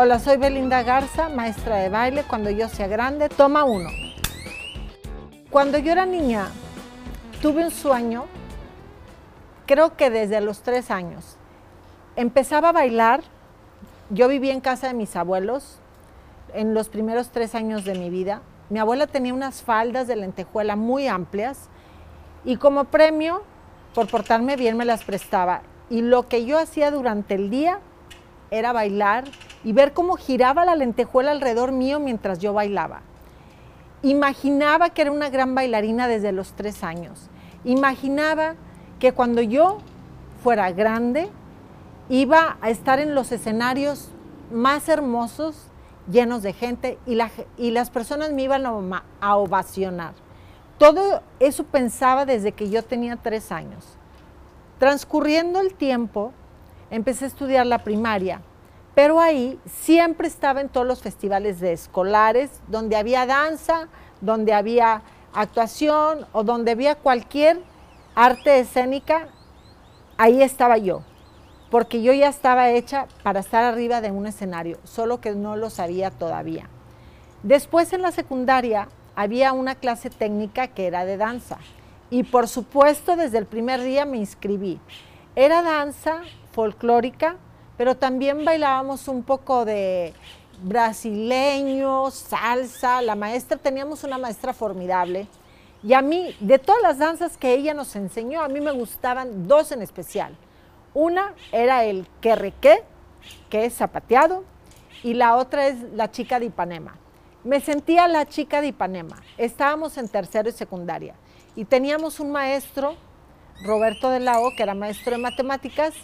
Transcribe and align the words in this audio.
Hola, 0.00 0.20
soy 0.20 0.36
Belinda 0.36 0.84
Garza, 0.84 1.28
maestra 1.28 1.74
de 1.78 1.88
baile. 1.88 2.22
Cuando 2.22 2.50
yo 2.50 2.68
sea 2.68 2.86
grande, 2.86 3.28
toma 3.28 3.64
uno. 3.64 3.88
Cuando 5.50 5.76
yo 5.76 5.90
era 5.90 6.06
niña, 6.06 6.50
tuve 7.42 7.64
un 7.64 7.72
sueño, 7.72 8.26
creo 9.66 9.96
que 9.96 10.08
desde 10.08 10.40
los 10.40 10.60
tres 10.60 10.92
años. 10.92 11.36
Empezaba 12.14 12.68
a 12.68 12.72
bailar, 12.72 13.22
yo 14.10 14.28
vivía 14.28 14.52
en 14.52 14.60
casa 14.60 14.86
de 14.86 14.94
mis 14.94 15.16
abuelos 15.16 15.80
en 16.54 16.74
los 16.74 16.88
primeros 16.88 17.30
tres 17.30 17.56
años 17.56 17.84
de 17.84 17.98
mi 17.98 18.08
vida. 18.08 18.42
Mi 18.70 18.78
abuela 18.78 19.08
tenía 19.08 19.34
unas 19.34 19.62
faldas 19.62 20.06
de 20.06 20.14
lentejuela 20.14 20.76
muy 20.76 21.08
amplias 21.08 21.70
y 22.44 22.54
como 22.54 22.84
premio 22.84 23.42
por 23.96 24.06
portarme 24.06 24.54
bien 24.54 24.76
me 24.76 24.84
las 24.84 25.02
prestaba. 25.02 25.62
Y 25.90 26.02
lo 26.02 26.28
que 26.28 26.44
yo 26.44 26.56
hacía 26.56 26.92
durante 26.92 27.34
el 27.34 27.50
día 27.50 27.80
era 28.52 28.72
bailar 28.72 29.24
y 29.64 29.72
ver 29.72 29.92
cómo 29.92 30.16
giraba 30.16 30.64
la 30.64 30.76
lentejuela 30.76 31.32
alrededor 31.32 31.72
mío 31.72 32.00
mientras 32.00 32.38
yo 32.38 32.52
bailaba. 32.52 33.00
Imaginaba 34.02 34.90
que 34.90 35.02
era 35.02 35.10
una 35.10 35.30
gran 35.30 35.54
bailarina 35.54 36.06
desde 36.06 36.32
los 36.32 36.52
tres 36.52 36.84
años. 36.84 37.28
Imaginaba 37.64 38.54
que 39.00 39.12
cuando 39.12 39.42
yo 39.42 39.78
fuera 40.42 40.70
grande 40.70 41.28
iba 42.08 42.56
a 42.60 42.70
estar 42.70 43.00
en 43.00 43.14
los 43.14 43.32
escenarios 43.32 44.10
más 44.52 44.88
hermosos, 44.88 45.66
llenos 46.10 46.42
de 46.42 46.52
gente, 46.52 46.98
y, 47.06 47.18
y 47.56 47.70
las 47.70 47.90
personas 47.90 48.32
me 48.32 48.42
iban 48.42 48.64
a 49.20 49.36
ovacionar. 49.36 50.14
Todo 50.78 51.22
eso 51.40 51.64
pensaba 51.64 52.24
desde 52.24 52.52
que 52.52 52.70
yo 52.70 52.84
tenía 52.84 53.16
tres 53.16 53.50
años. 53.50 53.84
Transcurriendo 54.78 55.60
el 55.60 55.74
tiempo, 55.74 56.32
empecé 56.90 57.24
a 57.24 57.28
estudiar 57.28 57.66
la 57.66 57.82
primaria, 57.82 58.40
pero 58.98 59.20
ahí 59.20 59.60
siempre 59.64 60.26
estaba 60.26 60.60
en 60.60 60.68
todos 60.68 60.84
los 60.84 61.02
festivales 61.02 61.60
de 61.60 61.72
escolares, 61.72 62.50
donde 62.66 62.96
había 62.96 63.26
danza, 63.26 63.86
donde 64.20 64.52
había 64.52 65.02
actuación 65.32 66.26
o 66.32 66.42
donde 66.42 66.72
había 66.72 66.96
cualquier 66.96 67.60
arte 68.16 68.58
escénica, 68.58 69.28
ahí 70.16 70.42
estaba 70.42 70.78
yo, 70.78 71.04
porque 71.70 72.02
yo 72.02 72.12
ya 72.12 72.26
estaba 72.26 72.70
hecha 72.70 73.06
para 73.22 73.38
estar 73.38 73.62
arriba 73.62 74.00
de 74.00 74.10
un 74.10 74.26
escenario, 74.26 74.78
solo 74.82 75.20
que 75.20 75.30
no 75.30 75.54
lo 75.54 75.70
sabía 75.70 76.10
todavía. 76.10 76.68
Después 77.44 77.92
en 77.92 78.02
la 78.02 78.10
secundaria 78.10 78.88
había 79.14 79.52
una 79.52 79.76
clase 79.76 80.10
técnica 80.10 80.66
que 80.66 80.88
era 80.88 81.04
de 81.04 81.18
danza 81.18 81.58
y 82.10 82.24
por 82.24 82.48
supuesto 82.48 83.14
desde 83.14 83.38
el 83.38 83.46
primer 83.46 83.80
día 83.80 84.04
me 84.06 84.16
inscribí. 84.16 84.80
Era 85.36 85.62
danza 85.62 86.22
folclórica, 86.50 87.36
pero 87.78 87.96
también 87.96 88.44
bailábamos 88.44 89.06
un 89.06 89.22
poco 89.22 89.64
de 89.64 90.12
brasileño, 90.62 92.10
salsa. 92.10 93.00
La 93.00 93.14
maestra, 93.14 93.56
teníamos 93.56 94.02
una 94.02 94.18
maestra 94.18 94.52
formidable. 94.52 95.28
Y 95.84 95.94
a 95.94 96.02
mí, 96.02 96.34
de 96.40 96.58
todas 96.58 96.82
las 96.82 96.98
danzas 96.98 97.36
que 97.36 97.54
ella 97.54 97.74
nos 97.74 97.94
enseñó, 97.94 98.42
a 98.42 98.48
mí 98.48 98.60
me 98.60 98.72
gustaban 98.72 99.46
dos 99.46 99.70
en 99.70 99.80
especial. 99.80 100.36
Una 100.92 101.34
era 101.52 101.84
el 101.84 102.08
querrequé, 102.20 102.82
que 103.48 103.64
es 103.64 103.74
zapateado, 103.74 104.42
y 105.04 105.14
la 105.14 105.36
otra 105.36 105.68
es 105.68 105.80
la 105.94 106.10
chica 106.10 106.40
de 106.40 106.46
Ipanema. 106.46 106.96
Me 107.44 107.60
sentía 107.60 108.08
la 108.08 108.26
chica 108.26 108.60
de 108.60 108.68
Ipanema. 108.68 109.22
Estábamos 109.36 109.96
en 109.98 110.08
tercero 110.08 110.48
y 110.48 110.52
secundaria. 110.52 111.14
Y 111.54 111.64
teníamos 111.64 112.18
un 112.18 112.32
maestro, 112.32 112.96
Roberto 113.62 114.10
de 114.10 114.18
Lao, 114.18 114.50
que 114.56 114.64
era 114.64 114.74
maestro 114.74 115.12
de 115.12 115.18
matemáticas, 115.18 115.94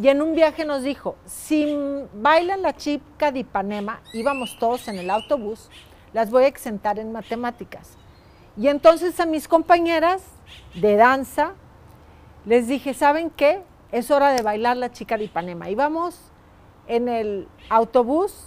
y 0.00 0.08
en 0.08 0.22
un 0.22 0.36
viaje 0.36 0.64
nos 0.64 0.84
dijo, 0.84 1.16
si 1.26 1.76
bailan 2.14 2.62
la 2.62 2.76
chica 2.76 3.32
de 3.32 3.40
Ipanema, 3.40 4.00
íbamos 4.12 4.56
todos 4.60 4.86
en 4.86 4.96
el 4.96 5.10
autobús, 5.10 5.70
las 6.12 6.30
voy 6.30 6.44
a 6.44 6.46
exentar 6.46 7.00
en 7.00 7.10
matemáticas. 7.10 7.96
Y 8.56 8.68
entonces 8.68 9.18
a 9.18 9.26
mis 9.26 9.48
compañeras 9.48 10.22
de 10.74 10.94
danza 10.94 11.54
les 12.46 12.68
dije, 12.68 12.94
¿saben 12.94 13.28
qué? 13.30 13.60
Es 13.90 14.12
hora 14.12 14.30
de 14.30 14.42
bailar 14.42 14.76
la 14.76 14.92
chica 14.92 15.18
de 15.18 15.24
Ipanema. 15.24 15.68
Íbamos 15.68 16.20
en 16.86 17.08
el 17.08 17.48
autobús, 17.68 18.46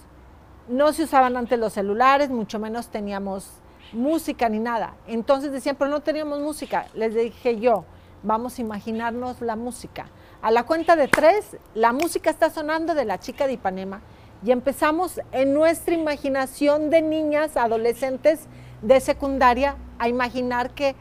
no 0.70 0.94
se 0.94 1.04
usaban 1.04 1.36
antes 1.36 1.60
los 1.60 1.74
celulares, 1.74 2.30
mucho 2.30 2.60
menos 2.60 2.88
teníamos 2.88 3.52
música 3.92 4.48
ni 4.48 4.60
nada. 4.60 4.96
Entonces 5.06 5.52
decían, 5.52 5.76
pero 5.78 5.92
no 5.92 6.00
teníamos 6.00 6.40
música. 6.40 6.88
Les 6.94 7.14
dije 7.14 7.60
yo, 7.60 7.84
vamos 8.24 8.58
a 8.58 8.62
imaginarnos 8.62 9.42
la 9.42 9.58
música. 9.58 10.08
A 10.42 10.50
la 10.50 10.64
cuenta 10.64 10.96
de 10.96 11.08
tres, 11.08 11.56
la 11.76 11.94
música 11.94 12.32
está 12.32 12.50
sonando 12.50 12.96
de 12.96 13.06
la 13.06 13.20
chica 13.20 13.46
de 13.46 13.54
Ipanema 13.54 14.02
y 14.44 14.50
empezamos 14.50 15.22
en 15.32 15.54
nuestra 15.54 15.94
imaginación 15.94 16.90
de 16.90 17.04
niñas, 17.04 17.58
adolescentes 17.58 18.48
de 18.82 19.00
secundaria, 19.02 19.76
a 20.00 20.10
imaginar 20.10 20.72
que 20.72 20.96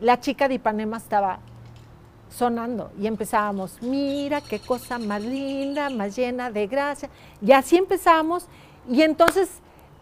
la 0.00 0.18
chica 0.18 0.48
de 0.48 0.54
Ipanema 0.54 0.96
estaba 0.96 1.38
sonando 2.30 2.90
y 2.98 3.06
empezábamos, 3.06 3.80
mira 3.80 4.40
qué 4.40 4.58
cosa 4.58 4.98
más 4.98 5.22
linda, 5.22 5.88
más 5.90 6.16
llena 6.16 6.50
de 6.50 6.66
gracia. 6.66 7.08
Y 7.40 7.52
así 7.52 7.76
empezábamos 7.76 8.48
y 8.88 9.02
entonces 9.02 9.48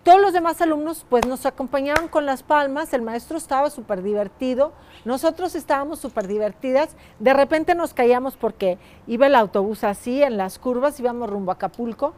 todos 0.03 0.21
los 0.21 0.33
demás 0.33 0.61
alumnos 0.61 1.05
pues 1.09 1.27
nos 1.27 1.45
acompañaban 1.45 2.09
con 2.09 2.25
las 2.25 2.43
palmas, 2.43 2.93
el 2.93 3.03
maestro 3.03 3.37
estaba 3.37 3.71
súper 3.71 4.03
divertido, 4.03 4.73
nosotros 5.05 5.55
estábamos 5.55 5.99
súper 5.99 6.27
divertidas, 6.27 6.97
de 7.19 7.33
repente 7.35 7.75
nos 7.75 7.95
caíamos 7.95 8.37
porque 8.37 8.79
iba 9.07 9.27
el 9.27 9.35
autobús 9.35 9.85
así 9.85 10.23
en 10.23 10.37
las 10.37 10.59
curvas, 10.59 10.99
íbamos 10.99 11.29
rumbo 11.29 11.51
a 11.51 11.55
Acapulco, 11.55 12.15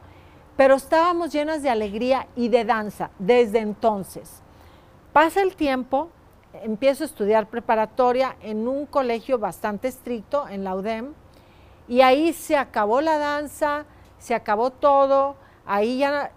pero 0.57 0.75
estábamos 0.75 1.33
llenas 1.33 1.63
de 1.63 1.71
alegría 1.71 2.27
y 2.37 2.49
de 2.49 2.65
danza 2.65 3.11
desde 3.19 3.61
entonces. 3.61 4.43
Pasa 5.13 5.43
el 5.43 5.57
tiempo, 5.57 6.11
empiezo 6.63 7.03
a 7.03 7.07
estudiar 7.07 7.49
preparatoria 7.49 8.37
en 8.43 8.69
un 8.69 8.87
colegio 8.87 9.39
bastante 9.39 9.89
estricto, 9.89 10.47
en 10.49 10.65
la 10.65 10.75
UDEM, 10.75 11.15
y 11.89 12.03
ahí 12.03 12.33
se 12.33 12.57
acabó 12.57 13.01
la 13.01 13.19
danza, 13.19 13.85
se 14.19 14.35
acabó 14.35 14.71
todo, 14.71 15.35
ahí 15.67 15.99
ya 15.99 16.31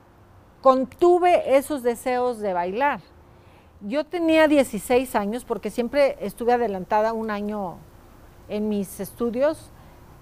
contuve 0.64 1.58
esos 1.58 1.84
deseos 1.84 2.40
de 2.40 2.54
bailar. 2.54 3.02
Yo 3.82 4.06
tenía 4.06 4.48
16 4.48 5.14
años 5.14 5.44
porque 5.44 5.70
siempre 5.70 6.16
estuve 6.22 6.54
adelantada 6.54 7.12
un 7.12 7.30
año 7.30 7.76
en 8.48 8.70
mis 8.70 9.02
estudios. 9.02 9.72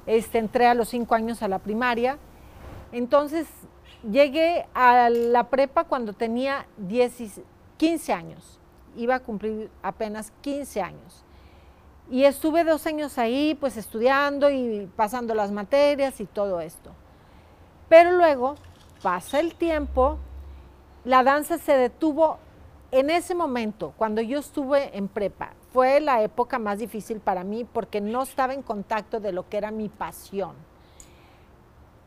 Este, 0.08 0.40
entré 0.40 0.66
a 0.66 0.74
los 0.74 0.90
5 0.90 1.14
años 1.14 1.44
a 1.44 1.48
la 1.48 1.60
primaria. 1.60 2.18
Entonces 2.92 3.48
llegué 4.02 4.66
a 4.74 5.12
la 5.12 5.44
prepa 5.44 5.84
cuando 5.84 6.14
tenía 6.14 6.66
15 7.78 8.12
años. 8.12 8.60
Iba 8.96 9.16
a 9.16 9.20
cumplir 9.20 9.70
apenas 9.84 10.34
15 10.42 10.82
años. 10.82 11.24
Y 12.10 12.24
estuve 12.24 12.64
dos 12.64 12.88
años 12.88 13.20
ahí, 13.20 13.56
pues 13.60 13.78
estudiando 13.78 14.50
y 14.50 14.90
pasando 14.96 15.36
las 15.36 15.52
materias 15.52 16.20
y 16.20 16.26
todo 16.26 16.62
esto. 16.62 16.90
Pero 17.88 18.14
luego 18.14 18.56
pasa 19.04 19.40
el 19.40 19.54
tiempo 19.54 20.18
la 21.04 21.24
danza 21.24 21.58
se 21.58 21.74
detuvo 21.78 22.38
en 22.92 23.10
ese 23.10 23.34
momento, 23.34 23.94
cuando 23.98 24.22
yo 24.22 24.40
estuve 24.40 24.96
en 24.98 25.08
prepa. 25.08 25.54
Fue 25.72 26.02
la 26.02 26.22
época 26.22 26.60
más 26.60 26.80
difícil 26.80 27.22
para 27.22 27.44
mí 27.44 27.64
porque 27.64 28.02
no 28.02 28.24
estaba 28.24 28.54
en 28.54 28.62
contacto 28.62 29.20
de 29.20 29.32
lo 29.32 29.48
que 29.48 29.58
era 29.58 29.72
mi 29.72 29.88
pasión. 29.88 30.56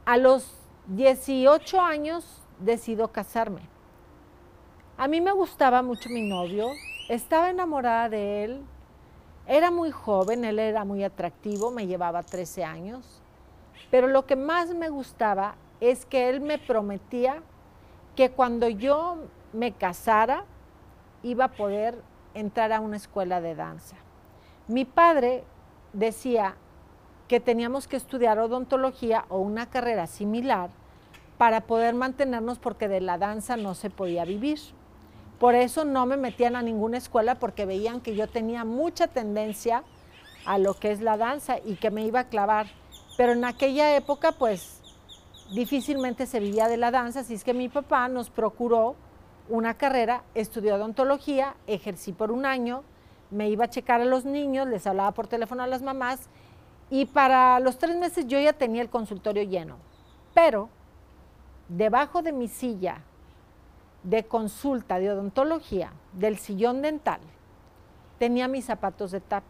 A 0.05 0.19
los 0.19 0.59
18 0.89 1.81
años 1.81 2.43
decido 2.59 3.09
casarme. 3.09 3.63
A 4.99 5.09
mí 5.09 5.21
me 5.21 5.33
gustaba 5.33 5.83
mucho 5.83 6.11
mi 6.11 6.29
novio, 6.29 6.69
estaba 7.09 7.51
enamorada 7.51 8.11
de 8.11 8.45
él, 8.45 8.63
era 9.47 9.71
muy 9.71 9.91
joven, 9.91 10.45
él 10.45 10.59
era 10.59 10.85
muy 10.85 11.03
atractivo, 11.03 11.71
me 11.71 11.87
llevaba 11.87 12.23
13 12.23 12.65
años, 12.65 13.23
pero 13.91 14.07
lo 14.07 14.27
que 14.27 14.37
más 14.37 14.75
me 14.75 14.91
gustaba 14.91 15.57
es 15.81 16.07
que 16.07 16.29
él 16.29 16.41
me 16.41 16.59
prometía 16.59 17.43
que 18.17 18.31
cuando 18.31 18.69
yo 18.69 19.19
me 19.53 19.73
casara 19.73 20.45
iba 21.23 21.47
a 21.47 21.53
poder 21.53 22.01
entrar 22.35 22.73
a 22.73 22.81
una 22.81 22.97
escuela 22.97 23.41
de 23.41 23.55
danza. 23.55 23.97
Mi 24.69 24.85
padre 24.85 25.45
decía 25.93 26.57
que 27.29 27.41
teníamos 27.41 27.89
que 27.89 27.97
estudiar 27.97 28.39
odontología 28.39 29.25
o 29.29 29.39
una 29.39 29.71
carrera 29.71 30.07
similar 30.07 30.71
para 31.39 31.63
poder 31.63 31.95
mantenernos 31.95 32.59
porque 32.59 32.89
de 32.89 33.01
la 33.01 33.19
danza 33.19 33.57
no 33.57 33.75
se 33.75 33.91
podía 33.91 34.25
vivir. 34.25 34.61
Por 35.39 35.55
eso 35.55 35.85
no 35.85 36.07
me 36.07 36.17
metían 36.17 36.57
a 36.57 36.63
ninguna 36.63 36.99
escuela 36.99 37.37
porque 37.37 37.67
veían 37.67 38.01
que 38.01 38.15
yo 38.15 38.29
tenía 38.29 38.65
mucha 38.65 39.09
tendencia 39.09 39.83
a 40.47 40.59
lo 40.59 40.75
que 40.75 40.93
es 40.93 41.01
la 41.01 41.17
danza 41.17 41.57
y 41.65 41.77
que 41.77 41.91
me 41.91 42.05
iba 42.05 42.21
a 42.21 42.29
clavar. 42.29 42.67
Pero 43.17 43.33
en 43.33 43.45
aquella 43.45 43.97
época 43.97 44.33
pues 44.33 44.84
difícilmente 45.51 46.27
se 46.27 46.41
vivía 46.41 46.69
de 46.69 46.77
la 46.77 46.91
danza, 46.91 47.21
así 47.21 47.35
es 47.35 47.45
que 47.45 47.55
mi 47.55 47.69
papá 47.69 48.09
nos 48.09 48.31
procuró 48.31 48.97
una 49.49 49.75
carrera, 49.75 50.23
estudió 50.35 50.77
odontología, 50.77 51.55
ejercí 51.67 52.13
por 52.13 52.33
un 52.33 52.47
año, 52.47 52.83
me 53.31 53.49
iba 53.49 53.65
a 53.65 53.71
checar 53.71 54.01
a 54.01 54.05
los 54.05 54.25
niños, 54.25 54.69
les 54.69 54.87
hablaba 54.87 55.13
por 55.13 55.27
teléfono 55.27 55.63
a 55.63 55.67
las 55.67 55.83
mamás 55.83 56.29
y 56.91 57.07
para 57.07 57.61
los 57.61 57.79
tres 57.79 57.97
meses 57.97 58.27
yo 58.27 58.39
ya 58.39 58.53
tenía 58.53 58.83
el 58.83 58.91
consultorio 58.91 59.43
lleno. 59.43 59.77
Pero 60.35 60.69
debajo 61.69 62.23
de 62.23 62.33
mi 62.33 62.49
silla 62.49 63.03
de 64.03 64.25
consulta 64.25 64.99
de 64.99 65.11
odontología, 65.11 65.93
del 66.13 66.39
sillón 66.39 66.83
dental, 66.83 67.21
tenía 68.19 68.49
mis 68.49 68.67
zapatos 68.67 69.11
de 69.11 69.21
tap. 69.21 69.45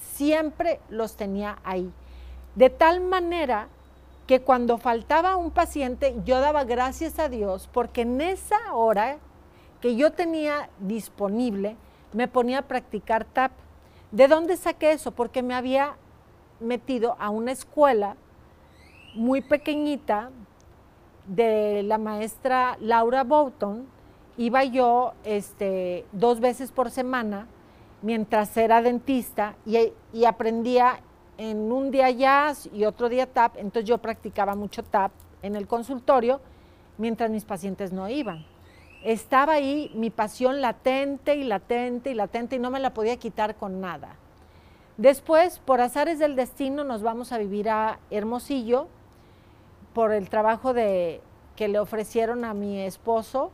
Siempre 0.00 0.80
los 0.88 1.16
tenía 1.16 1.58
ahí. 1.64 1.92
De 2.54 2.70
tal 2.70 3.00
manera 3.00 3.68
que 4.28 4.42
cuando 4.42 4.76
faltaba 4.76 5.36
un 5.36 5.50
paciente, 5.50 6.14
yo 6.26 6.38
daba 6.40 6.64
gracias 6.64 7.18
a 7.18 7.30
Dios 7.30 7.68
porque 7.72 8.02
en 8.02 8.20
esa 8.20 8.74
hora 8.74 9.16
que 9.80 9.96
yo 9.96 10.12
tenía 10.12 10.68
disponible, 10.80 11.76
me 12.12 12.28
ponía 12.28 12.58
a 12.58 12.62
practicar 12.62 13.24
tap. 13.24 13.52
¿De 14.10 14.28
dónde 14.28 14.58
saqué 14.58 14.92
eso? 14.92 15.12
Porque 15.12 15.42
me 15.42 15.54
había 15.54 15.96
metido 16.60 17.16
a 17.18 17.30
una 17.30 17.52
escuela 17.52 18.16
muy 19.14 19.40
pequeñita 19.40 20.30
de 21.26 21.82
la 21.84 21.96
maestra 21.96 22.76
Laura 22.80 23.24
Boughton. 23.24 23.86
Iba 24.36 24.62
yo 24.64 25.14
este, 25.24 26.04
dos 26.12 26.40
veces 26.40 26.70
por 26.70 26.90
semana 26.90 27.46
mientras 28.02 28.54
era 28.58 28.82
dentista 28.82 29.56
y, 29.64 29.92
y 30.12 30.26
aprendía 30.26 31.00
en 31.38 31.72
un 31.72 31.90
día 31.90 32.10
jazz 32.10 32.68
y 32.72 32.84
otro 32.84 33.08
día 33.08 33.26
tap. 33.26 33.56
Entonces 33.56 33.88
yo 33.88 33.98
practicaba 33.98 34.54
mucho 34.54 34.82
tap 34.82 35.12
en 35.40 35.56
el 35.56 35.66
consultorio 35.66 36.40
mientras 36.98 37.30
mis 37.30 37.44
pacientes 37.44 37.92
no 37.92 38.08
iban 38.08 38.44
estaba 39.02 39.54
ahí 39.54 39.90
mi 39.94 40.10
pasión 40.10 40.60
latente 40.60 41.36
y 41.36 41.44
latente 41.44 42.10
y 42.10 42.14
latente 42.14 42.56
y 42.56 42.58
no 42.58 42.70
me 42.70 42.80
la 42.80 42.94
podía 42.94 43.16
quitar 43.16 43.56
con 43.56 43.80
nada. 43.80 44.16
Después, 44.96 45.60
por 45.60 45.80
azares 45.80 46.18
del 46.18 46.34
destino, 46.34 46.82
nos 46.82 47.02
vamos 47.02 47.30
a 47.30 47.38
vivir 47.38 47.70
a 47.70 48.00
Hermosillo 48.10 48.88
por 49.94 50.12
el 50.12 50.28
trabajo 50.28 50.74
de, 50.74 51.20
que 51.54 51.68
le 51.68 51.78
ofrecieron 51.78 52.44
a 52.44 52.52
mi 52.52 52.80
esposo 52.80 53.52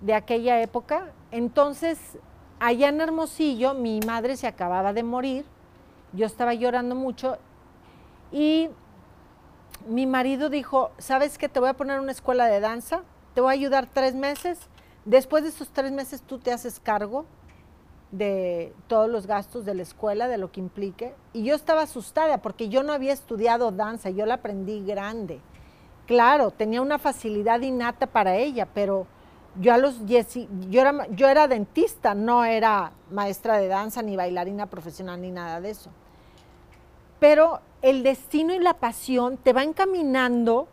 de 0.00 0.14
aquella 0.14 0.62
época. 0.62 1.12
Entonces, 1.32 1.98
allá 2.60 2.88
en 2.88 3.00
Hermosillo, 3.00 3.74
mi 3.74 3.98
madre 4.00 4.36
se 4.36 4.46
acababa 4.46 4.92
de 4.92 5.02
morir, 5.02 5.44
yo 6.12 6.26
estaba 6.26 6.54
llorando 6.54 6.94
mucho 6.94 7.38
y 8.32 8.70
mi 9.86 10.06
marido 10.06 10.50
dijo, 10.50 10.90
¿sabes 10.98 11.38
qué? 11.38 11.48
Te 11.48 11.60
voy 11.60 11.68
a 11.68 11.74
poner 11.74 12.00
una 12.00 12.12
escuela 12.12 12.46
de 12.46 12.60
danza 12.60 13.02
te 13.38 13.42
voy 13.42 13.50
a 13.50 13.52
ayudar 13.52 13.86
tres 13.86 14.16
meses. 14.16 14.58
Después 15.04 15.44
de 15.44 15.50
esos 15.50 15.68
tres 15.68 15.92
meses 15.92 16.22
tú 16.22 16.38
te 16.40 16.50
haces 16.50 16.80
cargo 16.80 17.24
de 18.10 18.74
todos 18.88 19.08
los 19.08 19.28
gastos 19.28 19.64
de 19.64 19.76
la 19.76 19.82
escuela, 19.82 20.26
de 20.26 20.38
lo 20.38 20.50
que 20.50 20.58
implique. 20.58 21.14
Y 21.32 21.44
yo 21.44 21.54
estaba 21.54 21.82
asustada 21.82 22.38
porque 22.38 22.68
yo 22.68 22.82
no 22.82 22.92
había 22.92 23.12
estudiado 23.12 23.70
danza, 23.70 24.10
yo 24.10 24.26
la 24.26 24.34
aprendí 24.34 24.84
grande. 24.84 25.40
Claro, 26.08 26.50
tenía 26.50 26.82
una 26.82 26.98
facilidad 26.98 27.60
innata 27.60 28.08
para 28.08 28.34
ella, 28.34 28.66
pero 28.74 29.06
yo 29.60 29.74
a 29.74 29.78
los 29.78 30.06
yo 30.06 30.80
era, 30.80 31.06
era 31.18 31.48
dentista, 31.48 32.14
no 32.14 32.44
era 32.44 32.92
maestra 33.10 33.58
de 33.58 33.68
danza, 33.68 34.02
ni 34.02 34.16
bailarina 34.16 34.66
profesional, 34.66 35.20
ni 35.20 35.30
nada 35.30 35.60
de 35.60 35.70
eso. 35.70 35.90
Pero 37.18 37.60
el 37.82 38.02
destino 38.02 38.54
y 38.54 38.60
la 38.60 38.74
pasión 38.74 39.36
te 39.36 39.52
van 39.52 39.70
encaminando 39.70 40.68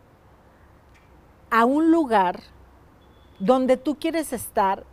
a 1.50 1.66
un 1.66 1.92
lugar 1.92 2.40
donde 3.40 3.78
tú 3.78 3.98
quieres 3.98 4.34
estar 4.34 4.84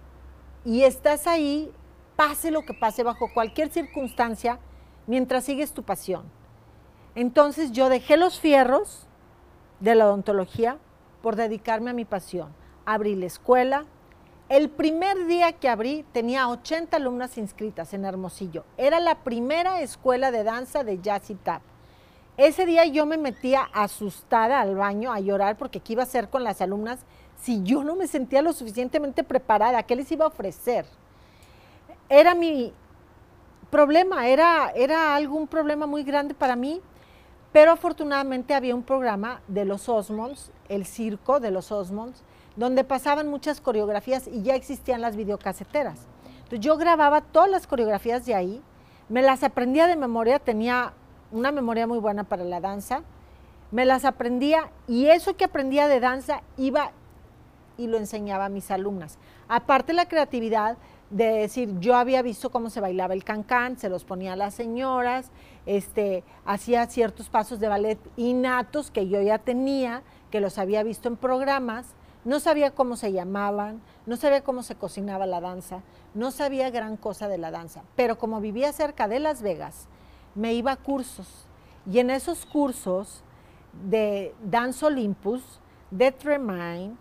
y 0.64 0.84
estás 0.84 1.26
ahí, 1.26 1.70
pase 2.16 2.50
lo 2.50 2.62
que 2.62 2.74
pase, 2.74 3.02
bajo 3.02 3.28
cualquier 3.34 3.70
circunstancia, 3.70 4.58
mientras 5.06 5.44
sigues 5.44 5.72
tu 5.72 5.82
pasión. 5.82 6.24
Entonces 7.14 7.72
yo 7.72 7.88
dejé 7.88 8.16
los 8.16 8.40
fierros 8.40 9.06
de 9.80 9.94
la 9.94 10.06
odontología 10.06 10.78
por 11.20 11.36
dedicarme 11.36 11.90
a 11.90 11.94
mi 11.94 12.04
pasión. 12.04 12.61
Abrí 12.84 13.14
la 13.14 13.26
escuela. 13.26 13.84
El 14.48 14.68
primer 14.68 15.26
día 15.26 15.52
que 15.52 15.68
abrí 15.68 16.04
tenía 16.12 16.48
80 16.48 16.96
alumnas 16.96 17.38
inscritas 17.38 17.94
en 17.94 18.04
Hermosillo. 18.04 18.64
Era 18.76 19.00
la 19.00 19.16
primera 19.16 19.80
escuela 19.80 20.30
de 20.30 20.44
danza 20.44 20.84
de 20.84 21.00
jazz 21.00 21.30
y 21.30 21.34
tap. 21.34 21.62
Ese 22.36 22.66
día 22.66 22.84
yo 22.86 23.06
me 23.06 23.18
metía 23.18 23.68
asustada 23.72 24.60
al 24.60 24.74
baño 24.74 25.12
a 25.12 25.20
llorar 25.20 25.56
porque 25.56 25.80
qué 25.80 25.92
iba 25.94 26.02
a 26.02 26.06
hacer 26.06 26.28
con 26.28 26.44
las 26.44 26.60
alumnas 26.60 27.00
si 27.42 27.62
yo 27.64 27.82
no 27.82 27.96
me 27.96 28.06
sentía 28.06 28.40
lo 28.40 28.52
suficientemente 28.52 29.24
preparada, 29.24 29.82
¿qué 29.82 29.96
les 29.96 30.10
iba 30.12 30.24
a 30.24 30.28
ofrecer? 30.28 30.86
Era 32.08 32.34
mi 32.34 32.72
problema, 33.68 34.28
era, 34.28 34.70
era 34.76 35.16
algún 35.16 35.48
problema 35.48 35.86
muy 35.86 36.04
grande 36.04 36.34
para 36.34 36.54
mí, 36.54 36.80
pero 37.52 37.72
afortunadamente 37.72 38.54
había 38.54 38.74
un 38.74 38.84
programa 38.84 39.40
de 39.48 39.64
los 39.64 39.88
Osmonds, 39.88 40.52
el 40.68 40.86
circo 40.86 41.40
de 41.40 41.50
los 41.50 41.72
Osmonds, 41.72 42.22
donde 42.56 42.84
pasaban 42.84 43.28
muchas 43.28 43.60
coreografías 43.60 44.26
y 44.28 44.42
ya 44.42 44.54
existían 44.54 45.00
las 45.00 45.16
videocaseteras. 45.16 46.06
Entonces 46.36 46.60
yo 46.60 46.76
grababa 46.76 47.20
todas 47.20 47.50
las 47.50 47.66
coreografías 47.66 48.26
de 48.26 48.34
ahí, 48.34 48.62
me 49.08 49.22
las 49.22 49.42
aprendía 49.42 49.86
de 49.86 49.96
memoria, 49.96 50.38
tenía 50.38 50.92
una 51.30 51.52
memoria 51.52 51.86
muy 51.86 51.98
buena 51.98 52.24
para 52.24 52.44
la 52.44 52.60
danza, 52.60 53.02
me 53.70 53.84
las 53.86 54.04
aprendía 54.04 54.70
y 54.86 55.06
eso 55.06 55.36
que 55.36 55.44
aprendía 55.44 55.88
de 55.88 56.00
danza 56.00 56.42
iba 56.56 56.92
y 57.78 57.86
lo 57.86 57.96
enseñaba 57.96 58.46
a 58.46 58.48
mis 58.50 58.70
alumnas. 58.70 59.18
Aparte 59.48 59.92
la 59.92 60.06
creatividad 60.06 60.76
de 61.10 61.26
decir, 61.26 61.78
yo 61.78 61.96
había 61.96 62.22
visto 62.22 62.50
cómo 62.50 62.70
se 62.70 62.80
bailaba 62.80 63.14
el 63.14 63.24
cancán, 63.24 63.78
se 63.78 63.88
los 63.88 64.04
ponía 64.04 64.32
a 64.32 64.36
las 64.36 64.54
señoras, 64.54 65.30
este, 65.66 66.24
hacía 66.44 66.86
ciertos 66.86 67.28
pasos 67.28 67.60
de 67.60 67.68
ballet 67.68 67.98
innatos 68.16 68.90
que 68.90 69.08
yo 69.08 69.20
ya 69.20 69.38
tenía, 69.38 70.02
que 70.30 70.40
los 70.40 70.58
había 70.58 70.82
visto 70.82 71.08
en 71.08 71.16
programas, 71.16 71.86
no 72.24 72.40
sabía 72.40 72.70
cómo 72.72 72.96
se 72.96 73.12
llamaban, 73.12 73.82
no 74.06 74.16
sabía 74.16 74.44
cómo 74.44 74.62
se 74.62 74.76
cocinaba 74.76 75.26
la 75.26 75.40
danza, 75.40 75.82
no 76.14 76.30
sabía 76.30 76.70
gran 76.70 76.96
cosa 76.96 77.28
de 77.28 77.38
la 77.38 77.50
danza, 77.50 77.82
pero 77.96 78.18
como 78.18 78.40
vivía 78.40 78.72
cerca 78.72 79.08
de 79.08 79.18
Las 79.18 79.42
Vegas, 79.42 79.88
me 80.34 80.54
iba 80.54 80.72
a 80.72 80.76
cursos. 80.76 81.46
Y 81.90 81.98
en 81.98 82.10
esos 82.10 82.46
cursos 82.46 83.22
de 83.88 84.34
Dance 84.44 84.84
Olympus, 84.84 85.42
de 85.90 86.12
Tremine, 86.12 86.96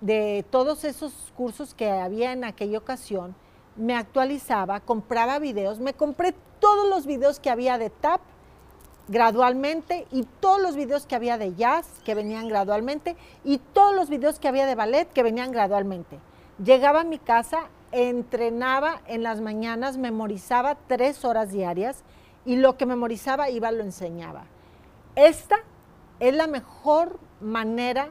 de 0.00 0.44
todos 0.50 0.84
esos 0.84 1.32
cursos 1.36 1.74
que 1.74 1.90
había 1.90 2.32
en 2.32 2.44
aquella 2.44 2.78
ocasión, 2.78 3.34
me 3.76 3.94
actualizaba, 3.94 4.80
compraba 4.80 5.38
videos, 5.38 5.80
me 5.80 5.94
compré 5.94 6.34
todos 6.60 6.88
los 6.88 7.06
videos 7.06 7.40
que 7.40 7.50
había 7.50 7.78
de 7.78 7.90
tap 7.90 8.20
gradualmente 9.08 10.06
y 10.10 10.24
todos 10.40 10.60
los 10.60 10.76
videos 10.76 11.06
que 11.06 11.14
había 11.14 11.38
de 11.38 11.54
jazz 11.54 11.86
que 12.04 12.14
venían 12.14 12.48
gradualmente 12.48 13.16
y 13.44 13.58
todos 13.58 13.94
los 13.94 14.08
videos 14.08 14.38
que 14.38 14.48
había 14.48 14.66
de 14.66 14.74
ballet 14.74 15.08
que 15.12 15.22
venían 15.22 15.52
gradualmente. 15.52 16.18
Llegaba 16.62 17.02
a 17.02 17.04
mi 17.04 17.18
casa, 17.18 17.68
entrenaba 17.92 19.02
en 19.06 19.22
las 19.22 19.40
mañanas, 19.40 19.96
memorizaba 19.96 20.76
tres 20.88 21.24
horas 21.24 21.52
diarias 21.52 22.02
y 22.44 22.56
lo 22.56 22.76
que 22.76 22.86
memorizaba 22.86 23.50
iba 23.50 23.70
lo 23.72 23.82
enseñaba. 23.82 24.44
Esta 25.14 25.56
es 26.20 26.34
la 26.34 26.46
mejor 26.46 27.18
manera 27.40 28.10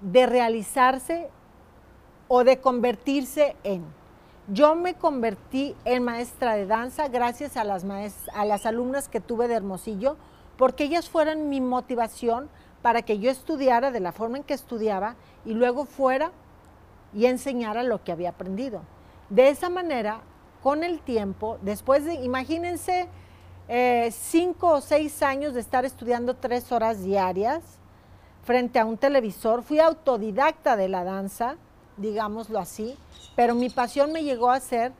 de 0.00 0.26
realizarse 0.26 1.28
o 2.28 2.44
de 2.44 2.60
convertirse 2.60 3.56
en. 3.64 3.84
Yo 4.48 4.76
me 4.76 4.94
convertí 4.94 5.74
en 5.84 6.04
maestra 6.04 6.54
de 6.54 6.66
danza 6.66 7.08
gracias 7.08 7.56
a 7.56 7.64
las, 7.64 7.84
a 8.32 8.44
las 8.44 8.64
alumnas 8.64 9.08
que 9.08 9.20
tuve 9.20 9.48
de 9.48 9.54
Hermosillo, 9.54 10.16
porque 10.56 10.84
ellas 10.84 11.08
fueron 11.08 11.48
mi 11.48 11.60
motivación 11.60 12.48
para 12.80 13.02
que 13.02 13.18
yo 13.18 13.30
estudiara 13.30 13.90
de 13.90 13.98
la 14.00 14.12
forma 14.12 14.38
en 14.38 14.44
que 14.44 14.54
estudiaba 14.54 15.16
y 15.44 15.54
luego 15.54 15.84
fuera 15.84 16.30
y 17.12 17.26
enseñara 17.26 17.82
lo 17.82 18.04
que 18.04 18.12
había 18.12 18.30
aprendido. 18.30 18.82
De 19.30 19.48
esa 19.48 19.68
manera, 19.68 20.20
con 20.62 20.84
el 20.84 21.00
tiempo, 21.00 21.58
después 21.62 22.04
de, 22.04 22.14
imagínense, 22.14 23.08
eh, 23.68 24.10
cinco 24.12 24.74
o 24.74 24.80
seis 24.80 25.22
años 25.24 25.54
de 25.54 25.60
estar 25.60 25.84
estudiando 25.84 26.36
tres 26.36 26.70
horas 26.70 27.02
diarias, 27.02 27.62
frente 28.44 28.78
a 28.78 28.84
un 28.84 28.96
televisor. 28.96 29.64
Fui 29.64 29.80
autodidacta 29.80 30.76
de 30.76 30.88
la 30.88 31.02
danza, 31.02 31.56
digámoslo 31.96 32.58
así, 32.58 32.96
pero 33.34 33.54
mi 33.54 33.70
pasión 33.70 34.12
me 34.12 34.22
llegó 34.22 34.50
a 34.50 34.60
ser 34.60 34.92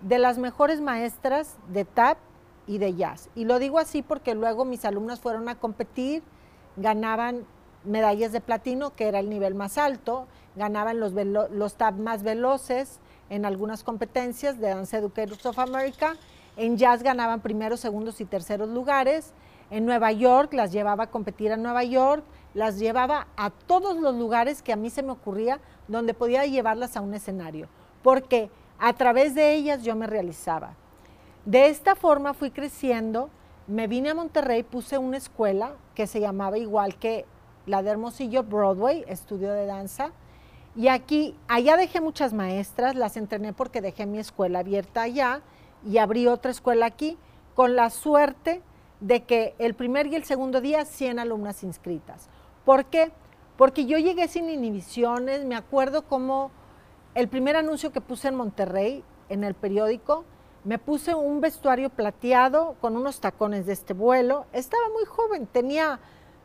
de 0.00 0.18
las 0.18 0.38
mejores 0.38 0.80
maestras 0.80 1.56
de 1.68 1.84
tap 1.84 2.18
y 2.66 2.78
de 2.78 2.94
jazz. 2.94 3.28
Y 3.34 3.44
lo 3.44 3.58
digo 3.58 3.78
así 3.78 4.02
porque 4.02 4.34
luego 4.34 4.64
mis 4.64 4.84
alumnas 4.84 5.20
fueron 5.20 5.48
a 5.48 5.56
competir, 5.56 6.22
ganaban 6.76 7.44
medallas 7.84 8.32
de 8.32 8.40
platino, 8.40 8.94
que 8.94 9.08
era 9.08 9.18
el 9.18 9.28
nivel 9.28 9.54
más 9.54 9.78
alto, 9.78 10.26
ganaban 10.56 11.00
los, 11.00 11.74
tab 11.74 11.94
más 11.94 12.22
veloces 12.22 13.00
en 13.30 13.44
algunas 13.44 13.82
competencias 13.82 14.60
de 14.60 14.68
Dance 14.68 14.96
Educators 14.96 15.44
of 15.46 15.58
America. 15.58 16.14
En 16.56 16.76
jazz 16.76 17.02
ganaban 17.02 17.40
primeros, 17.40 17.80
segundos 17.80 18.20
y 18.20 18.24
terceros 18.24 18.68
lugares. 18.68 19.32
En 19.70 19.86
Nueva 19.86 20.12
York 20.12 20.52
las 20.52 20.70
llevaba 20.70 21.04
a 21.04 21.10
competir 21.10 21.50
a 21.52 21.56
Nueva 21.56 21.82
York, 21.82 22.24
las 22.54 22.78
llevaba 22.78 23.28
a 23.36 23.50
todos 23.50 23.96
los 23.96 24.14
lugares 24.14 24.62
que 24.62 24.72
a 24.72 24.76
mí 24.76 24.90
se 24.90 25.02
me 25.02 25.12
ocurría 25.12 25.60
donde 25.88 26.14
podía 26.14 26.44
llevarlas 26.46 26.96
a 26.96 27.00
un 27.00 27.14
escenario, 27.14 27.68
porque 28.02 28.50
a 28.78 28.92
través 28.92 29.34
de 29.34 29.54
ellas 29.54 29.82
yo 29.82 29.96
me 29.96 30.06
realizaba. 30.06 30.74
De 31.44 31.66
esta 31.66 31.94
forma 31.94 32.34
fui 32.34 32.50
creciendo, 32.50 33.30
me 33.66 33.86
vine 33.86 34.10
a 34.10 34.14
Monterrey, 34.14 34.62
puse 34.62 34.98
una 34.98 35.16
escuela 35.16 35.72
que 35.94 36.06
se 36.06 36.20
llamaba 36.20 36.58
igual 36.58 36.96
que 36.96 37.26
la 37.66 37.82
de 37.82 37.90
Hermosillo 37.90 38.42
Broadway, 38.42 39.04
estudio 39.06 39.52
de 39.52 39.66
danza, 39.66 40.12
y 40.74 40.88
aquí, 40.88 41.36
allá 41.48 41.76
dejé 41.76 42.00
muchas 42.00 42.32
maestras, 42.32 42.94
las 42.94 43.16
entrené 43.16 43.52
porque 43.52 43.82
dejé 43.82 44.06
mi 44.06 44.18
escuela 44.18 44.60
abierta 44.60 45.02
allá 45.02 45.42
y 45.86 45.98
abrí 45.98 46.26
otra 46.26 46.50
escuela 46.50 46.86
aquí, 46.86 47.18
con 47.54 47.76
la 47.76 47.90
suerte 47.90 48.62
de 49.00 49.24
que 49.24 49.54
el 49.58 49.74
primer 49.74 50.06
y 50.06 50.14
el 50.14 50.24
segundo 50.24 50.60
día 50.60 50.84
100 50.84 51.18
alumnas 51.18 51.62
inscritas. 51.62 52.30
¿Por 52.64 52.86
qué? 52.86 53.12
Porque 53.56 53.86
yo 53.86 53.98
llegué 53.98 54.28
sin 54.28 54.48
inhibiciones, 54.48 55.44
me 55.44 55.54
acuerdo 55.54 56.02
como 56.02 56.50
el 57.14 57.28
primer 57.28 57.56
anuncio 57.56 57.92
que 57.92 58.00
puse 58.00 58.28
en 58.28 58.36
Monterrey, 58.36 59.04
en 59.28 59.44
el 59.44 59.54
periódico, 59.54 60.24
me 60.64 60.78
puse 60.78 61.14
un 61.14 61.40
vestuario 61.40 61.90
plateado 61.90 62.76
con 62.80 62.96
unos 62.96 63.20
tacones 63.20 63.66
de 63.66 63.72
este 63.72 63.94
vuelo. 63.94 64.46
Estaba 64.52 64.84
muy 64.92 65.04
joven, 65.04 65.46
tenía, 65.46 65.98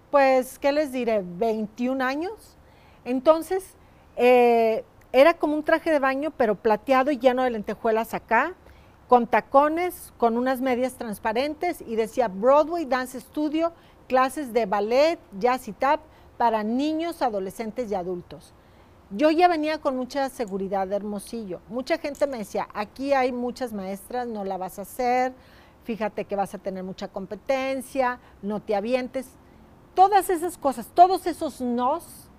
pues, 0.09 0.57
¿qué 0.57 0.71
les 0.71 0.91
diré? 0.91 1.23
21 1.23 2.03
años. 2.03 2.57
Entonces, 3.05 3.75
eh, 4.15 4.83
era 5.11 5.35
como 5.35 5.53
un 5.53 5.63
traje 5.63 5.91
de 5.91 5.99
baño, 5.99 6.31
pero 6.35 6.55
plateado 6.55 7.11
y 7.11 7.19
lleno 7.19 7.43
de 7.43 7.51
lentejuelas 7.51 8.13
acá, 8.13 8.55
con 9.07 9.27
tacones, 9.27 10.13
con 10.17 10.37
unas 10.37 10.59
medias 10.61 10.95
transparentes 10.95 11.81
y 11.81 11.95
decía 11.95 12.27
Broadway 12.27 12.85
Dance 12.85 13.21
Studio, 13.21 13.71
clases 14.07 14.53
de 14.53 14.65
ballet, 14.65 15.19
jazz 15.39 15.67
y 15.67 15.73
tap 15.73 16.01
para 16.37 16.63
niños, 16.63 17.21
adolescentes 17.21 17.91
y 17.91 17.95
adultos. 17.95 18.53
Yo 19.09 19.31
ya 19.31 19.47
venía 19.47 19.79
con 19.79 19.95
mucha 19.95 20.29
seguridad 20.29 20.87
de 20.87 20.97
Hermosillo. 20.97 21.61
Mucha 21.69 21.97
gente 21.97 22.27
me 22.27 22.39
decía, 22.39 22.67
aquí 22.73 23.13
hay 23.13 23.31
muchas 23.31 23.71
maestras, 23.71 24.27
no 24.27 24.43
la 24.43 24.57
vas 24.57 24.79
a 24.79 24.81
hacer, 24.81 25.33
fíjate 25.83 26.25
que 26.25 26.35
vas 26.35 26.53
a 26.53 26.57
tener 26.57 26.83
mucha 26.83 27.07
competencia, 27.07 28.19
no 28.41 28.61
te 28.61 28.75
avientes. 28.75 29.29
Todas 29.95 30.29
esas 30.29 30.57
cosas, 30.57 30.87
todos 30.93 31.25
esos 31.25 31.61
nos 31.61 32.29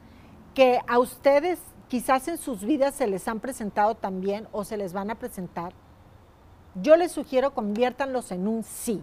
que 0.54 0.80
a 0.86 0.98
ustedes 0.98 1.58
quizás 1.88 2.28
en 2.28 2.36
sus 2.36 2.64
vidas 2.64 2.94
se 2.94 3.06
les 3.06 3.26
han 3.28 3.40
presentado 3.40 3.94
también 3.94 4.46
o 4.52 4.64
se 4.64 4.76
les 4.76 4.92
van 4.92 5.10
a 5.10 5.14
presentar, 5.14 5.72
yo 6.74 6.96
les 6.96 7.12
sugiero 7.12 7.54
conviértanlos 7.54 8.30
en 8.30 8.46
un 8.46 8.62
sí. 8.62 9.02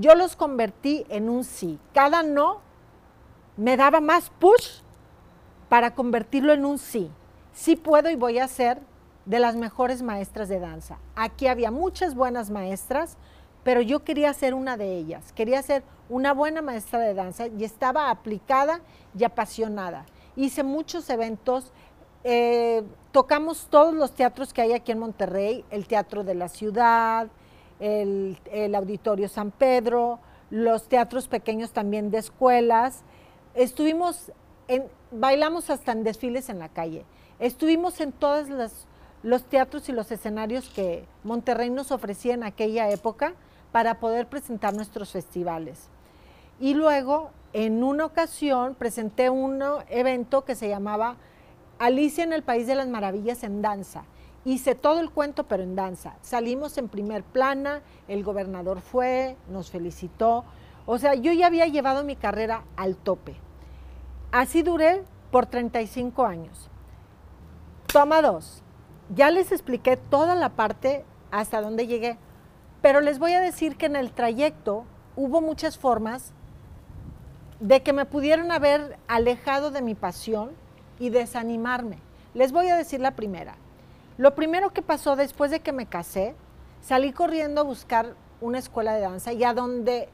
Yo 0.00 0.14
los 0.14 0.34
convertí 0.34 1.04
en 1.10 1.28
un 1.28 1.44
sí. 1.44 1.78
Cada 1.92 2.22
no 2.22 2.60
me 3.58 3.76
daba 3.76 4.00
más 4.00 4.30
push 4.30 4.80
para 5.68 5.94
convertirlo 5.94 6.54
en 6.54 6.64
un 6.64 6.78
sí. 6.78 7.10
Sí 7.52 7.76
puedo 7.76 8.08
y 8.08 8.16
voy 8.16 8.38
a 8.38 8.48
ser 8.48 8.80
de 9.26 9.38
las 9.38 9.56
mejores 9.56 10.00
maestras 10.00 10.48
de 10.48 10.58
danza. 10.58 10.96
Aquí 11.16 11.48
había 11.48 11.70
muchas 11.70 12.14
buenas 12.14 12.48
maestras, 12.48 13.18
pero 13.62 13.82
yo 13.82 14.02
quería 14.02 14.32
ser 14.32 14.54
una 14.54 14.78
de 14.78 14.96
ellas. 14.96 15.34
Quería 15.34 15.60
ser 15.62 15.82
una 16.08 16.32
buena 16.32 16.62
maestra 16.62 17.00
de 17.00 17.12
danza 17.12 17.48
y 17.48 17.64
estaba 17.64 18.10
aplicada 18.10 18.80
y 19.14 19.24
apasionada. 19.24 20.06
Hice 20.34 20.62
muchos 20.62 21.10
eventos, 21.10 21.72
eh, 22.24 22.84
tocamos 23.12 23.66
todos 23.68 23.92
los 23.92 24.12
teatros 24.14 24.54
que 24.54 24.62
hay 24.62 24.72
aquí 24.72 24.92
en 24.92 24.98
Monterrey, 24.98 25.62
el 25.70 25.86
Teatro 25.86 26.24
de 26.24 26.34
la 26.34 26.48
Ciudad, 26.48 27.28
el, 27.80 28.74
Auditorio 28.74 29.28
San 29.28 29.50
Pedro, 29.50 30.20
los 30.50 30.88
teatros 30.88 31.26
pequeños 31.28 31.72
también 31.72 32.10
de 32.10 32.18
escuelas. 32.18 33.02
Estuvimos 33.54 34.32
bailamos 35.10 35.70
hasta 35.70 35.92
en 35.92 36.04
desfiles 36.04 36.48
en 36.48 36.58
la 36.58 36.68
calle. 36.68 37.04
Estuvimos 37.38 38.00
en 38.00 38.12
todos 38.12 38.48
los, 39.22 39.44
teatros 39.44 39.88
y 39.88 39.92
los 39.92 40.10
escenarios 40.12 40.68
que 40.68 41.04
Monterrey 41.24 41.70
nos 41.70 41.90
ofrecía 41.90 42.34
en 42.34 42.44
aquella 42.44 42.90
época 42.90 43.34
para 43.72 43.98
poder 43.98 44.26
presentar 44.26 44.74
nuestros 44.74 45.10
festivales. 45.10 45.88
Y 46.60 46.74
luego, 46.74 47.30
en 47.52 47.82
una 47.82 48.04
ocasión, 48.04 48.74
presenté 48.74 49.30
un 49.30 49.62
evento 49.88 50.44
que 50.44 50.54
se 50.54 50.68
llamaba 50.68 51.16
Alicia 51.78 52.24
en 52.24 52.32
el 52.32 52.42
País 52.42 52.66
de 52.66 52.74
las 52.74 52.88
Maravillas 52.88 53.42
en 53.42 53.62
danza. 53.62 54.04
Hice 54.44 54.74
todo 54.74 55.00
el 55.00 55.10
cuento, 55.10 55.44
pero 55.44 55.62
en 55.62 55.76
danza. 55.76 56.16
Salimos 56.22 56.78
en 56.78 56.88
primer 56.88 57.22
plana, 57.22 57.82
el 58.08 58.24
gobernador 58.24 58.80
fue, 58.80 59.36
nos 59.48 59.70
felicitó. 59.70 60.44
O 60.86 60.98
sea, 60.98 61.14
yo 61.14 61.32
ya 61.32 61.46
había 61.46 61.66
llevado 61.66 62.04
mi 62.04 62.16
carrera 62.16 62.64
al 62.76 62.96
tope. 62.96 63.36
Así 64.32 64.62
duré 64.62 65.02
por 65.30 65.46
35 65.46 66.24
años. 66.24 66.70
Toma 67.92 68.22
dos. 68.22 68.62
Ya 69.14 69.30
les 69.30 69.52
expliqué 69.52 69.96
toda 69.96 70.34
la 70.34 70.50
parte 70.50 71.04
hasta 71.30 71.60
donde 71.60 71.86
llegué, 71.86 72.16
pero 72.80 73.00
les 73.00 73.18
voy 73.18 73.32
a 73.32 73.40
decir 73.40 73.76
que 73.76 73.86
en 73.86 73.96
el 73.96 74.12
trayecto 74.12 74.84
hubo 75.16 75.40
muchas 75.40 75.76
formas 75.76 76.32
de 77.58 77.82
que 77.82 77.92
me 77.92 78.06
pudieran 78.06 78.52
haber 78.52 78.98
alejado 79.06 79.70
de 79.70 79.82
mi 79.82 79.94
pasión 79.94 80.50
y 80.98 81.10
desanimarme. 81.10 81.98
Les 82.32 82.52
voy 82.52 82.68
a 82.68 82.76
decir 82.76 83.00
la 83.00 83.16
primera. 83.16 83.56
Lo 84.20 84.34
primero 84.34 84.68
que 84.74 84.82
pasó 84.82 85.16
después 85.16 85.50
de 85.50 85.60
que 85.60 85.72
me 85.72 85.86
casé, 85.86 86.34
salí 86.82 87.10
corriendo 87.10 87.62
a 87.62 87.64
buscar 87.64 88.16
una 88.42 88.58
escuela 88.58 88.92
de 88.92 89.00
danza 89.00 89.32
y 89.32 89.44
a 89.44 89.54
donde 89.54 90.10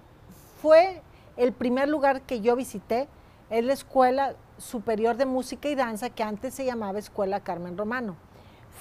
fue 0.63 1.03
el 1.37 1.53
primer 1.53 1.89
lugar 1.89 2.23
que 2.23 2.41
yo 2.41 2.55
visité 2.55 3.09
es 3.51 3.65
la 3.65 3.73
Escuela 3.73 4.37
Superior 4.59 5.17
de 5.17 5.27
Música 5.27 5.69
y 5.69 5.75
Danza 5.75 6.11
que 6.11 6.23
antes 6.23 6.55
se 6.55 6.65
llamaba 6.65 7.01
Escuela 7.01 7.41
Carmen 7.41 7.77
Romano. 7.77 8.15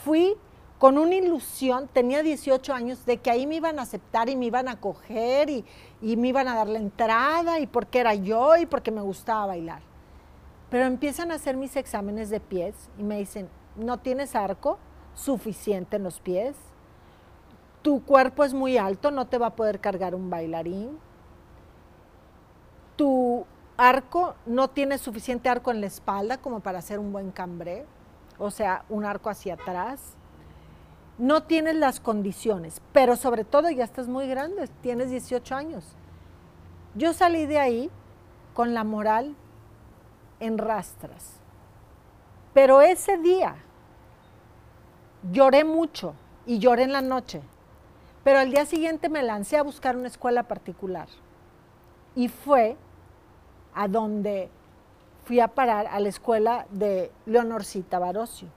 Fui 0.04 0.36
con 0.78 1.00
una 1.00 1.16
ilusión, 1.16 1.90
tenía 1.92 2.22
18 2.22 2.72
años, 2.72 3.04
de 3.08 3.18
que 3.18 3.32
ahí 3.32 3.48
me 3.48 3.56
iban 3.56 3.80
a 3.80 3.82
aceptar 3.82 4.30
y 4.30 4.36
me 4.36 4.46
iban 4.46 4.68
a 4.68 4.74
acoger 4.74 5.50
y, 5.50 5.66
y 6.04 6.18
me 6.18 6.28
iban 6.28 6.48
a 6.48 6.54
dar 6.54 6.68
la 6.68 6.78
entrada 6.78 7.60
y 7.60 7.66
porque 7.66 7.98
era 7.98 8.14
yo 8.14 8.58
y 8.58 8.68
porque 8.68 8.92
me 8.92 9.02
gustaba 9.02 9.48
bailar. 9.48 9.82
Pero 10.70 10.86
empiezan 10.86 11.32
a 11.32 11.36
hacer 11.36 11.58
mis 11.58 11.76
exámenes 11.76 12.30
de 12.30 12.40
pies 12.40 12.76
y 13.00 13.02
me 13.02 13.18
dicen, 13.18 13.50
no 13.76 13.98
tienes 13.98 14.36
arco 14.36 14.78
suficiente 15.16 15.96
en 15.96 16.04
los 16.04 16.20
pies, 16.20 16.56
tu 17.82 18.04
cuerpo 18.04 18.44
es 18.44 18.54
muy 18.54 18.78
alto, 18.78 19.12
no 19.12 19.28
te 19.28 19.38
va 19.38 19.48
a 19.48 19.56
poder 19.56 19.80
cargar 19.80 20.16
un 20.16 20.30
bailarín, 20.30 20.98
tu 22.96 23.46
arco, 23.78 24.36
no 24.46 24.70
tiene 24.70 24.98
suficiente 24.98 25.50
arco 25.50 25.72
en 25.72 25.82
la 25.82 25.88
espalda 25.88 26.38
como 26.38 26.62
para 26.62 26.80
hacer 26.80 27.00
un 27.00 27.12
buen 27.12 27.32
cambré, 27.32 27.86
o 28.38 28.52
sea, 28.52 28.86
un 28.90 29.06
arco 29.06 29.30
hacia 29.30 29.56
atrás. 29.56 30.16
No 31.18 31.44
tienes 31.44 31.76
las 31.76 32.00
condiciones, 32.00 32.82
pero 32.92 33.16
sobre 33.16 33.46
todo 33.46 33.70
ya 33.70 33.84
estás 33.84 34.08
muy 34.08 34.28
grande, 34.28 34.68
tienes 34.82 35.10
18 35.10 35.56
años. 35.56 35.96
Yo 36.94 37.14
salí 37.14 37.46
de 37.46 37.60
ahí 37.60 37.92
con 38.54 38.74
la 38.74 38.84
moral 38.84 39.36
en 40.40 40.58
rastras. 40.58 41.40
Pero 42.54 42.82
ese 42.82 43.18
día 43.18 43.56
lloré 45.32 45.64
mucho 45.64 46.14
y 46.46 46.60
lloré 46.60 46.84
en 46.84 46.94
la 46.94 47.02
noche. 47.02 47.42
Pero 48.24 48.40
al 48.40 48.50
día 48.50 48.66
siguiente 48.66 49.10
me 49.10 49.24
lancé 49.24 49.58
a 49.58 49.64
buscar 49.64 49.96
una 49.96 50.08
escuela 50.08 50.44
particular. 50.44 51.08
Y 52.16 52.28
fue 52.28 52.76
a 53.74 53.88
donde 53.88 54.50
fui 55.26 55.40
a 55.40 55.48
parar 55.48 55.88
a 55.88 56.00
la 56.00 56.10
escuela 56.10 56.66
de 56.72 57.12
Leonorcita 57.26 58.00
Barocio. 58.00 58.48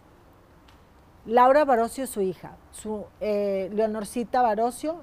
Laura 1.26 1.64
Barocio 1.64 2.04
es 2.04 2.10
su 2.10 2.22
hija. 2.22 2.56
Su, 2.72 3.04
eh, 3.20 3.70
Leonorcita 3.74 4.40
Barocio 4.40 4.96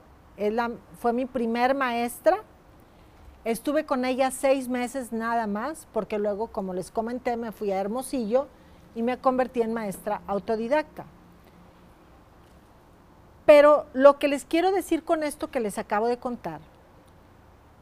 fue 1.00 1.14
mi 1.14 1.26
primer 1.26 1.76
maestra. 1.76 2.38
Estuve 3.44 3.86
con 3.86 4.06
ella 4.06 4.32
seis 4.32 4.68
meses 4.68 5.12
nada 5.12 5.46
más, 5.46 5.88
porque 5.94 6.18
luego, 6.18 6.48
como 6.48 6.74
les 6.74 6.90
comenté, 6.90 7.38
me 7.38 7.52
fui 7.52 7.72
a 7.72 7.80
Hermosillo 7.80 8.48
y 8.96 9.04
me 9.04 9.20
convertí 9.20 9.62
en 9.62 9.74
maestra 9.74 10.22
autodidacta. 10.26 11.06
Pero 13.46 13.86
lo 13.94 14.18
que 14.18 14.28
les 14.28 14.46
quiero 14.46 14.72
decir 14.72 15.04
con 15.04 15.24
esto 15.24 15.52
que 15.52 15.60
les 15.60 15.78
acabo 15.78 16.08
de 16.08 16.18
contar 16.18 16.62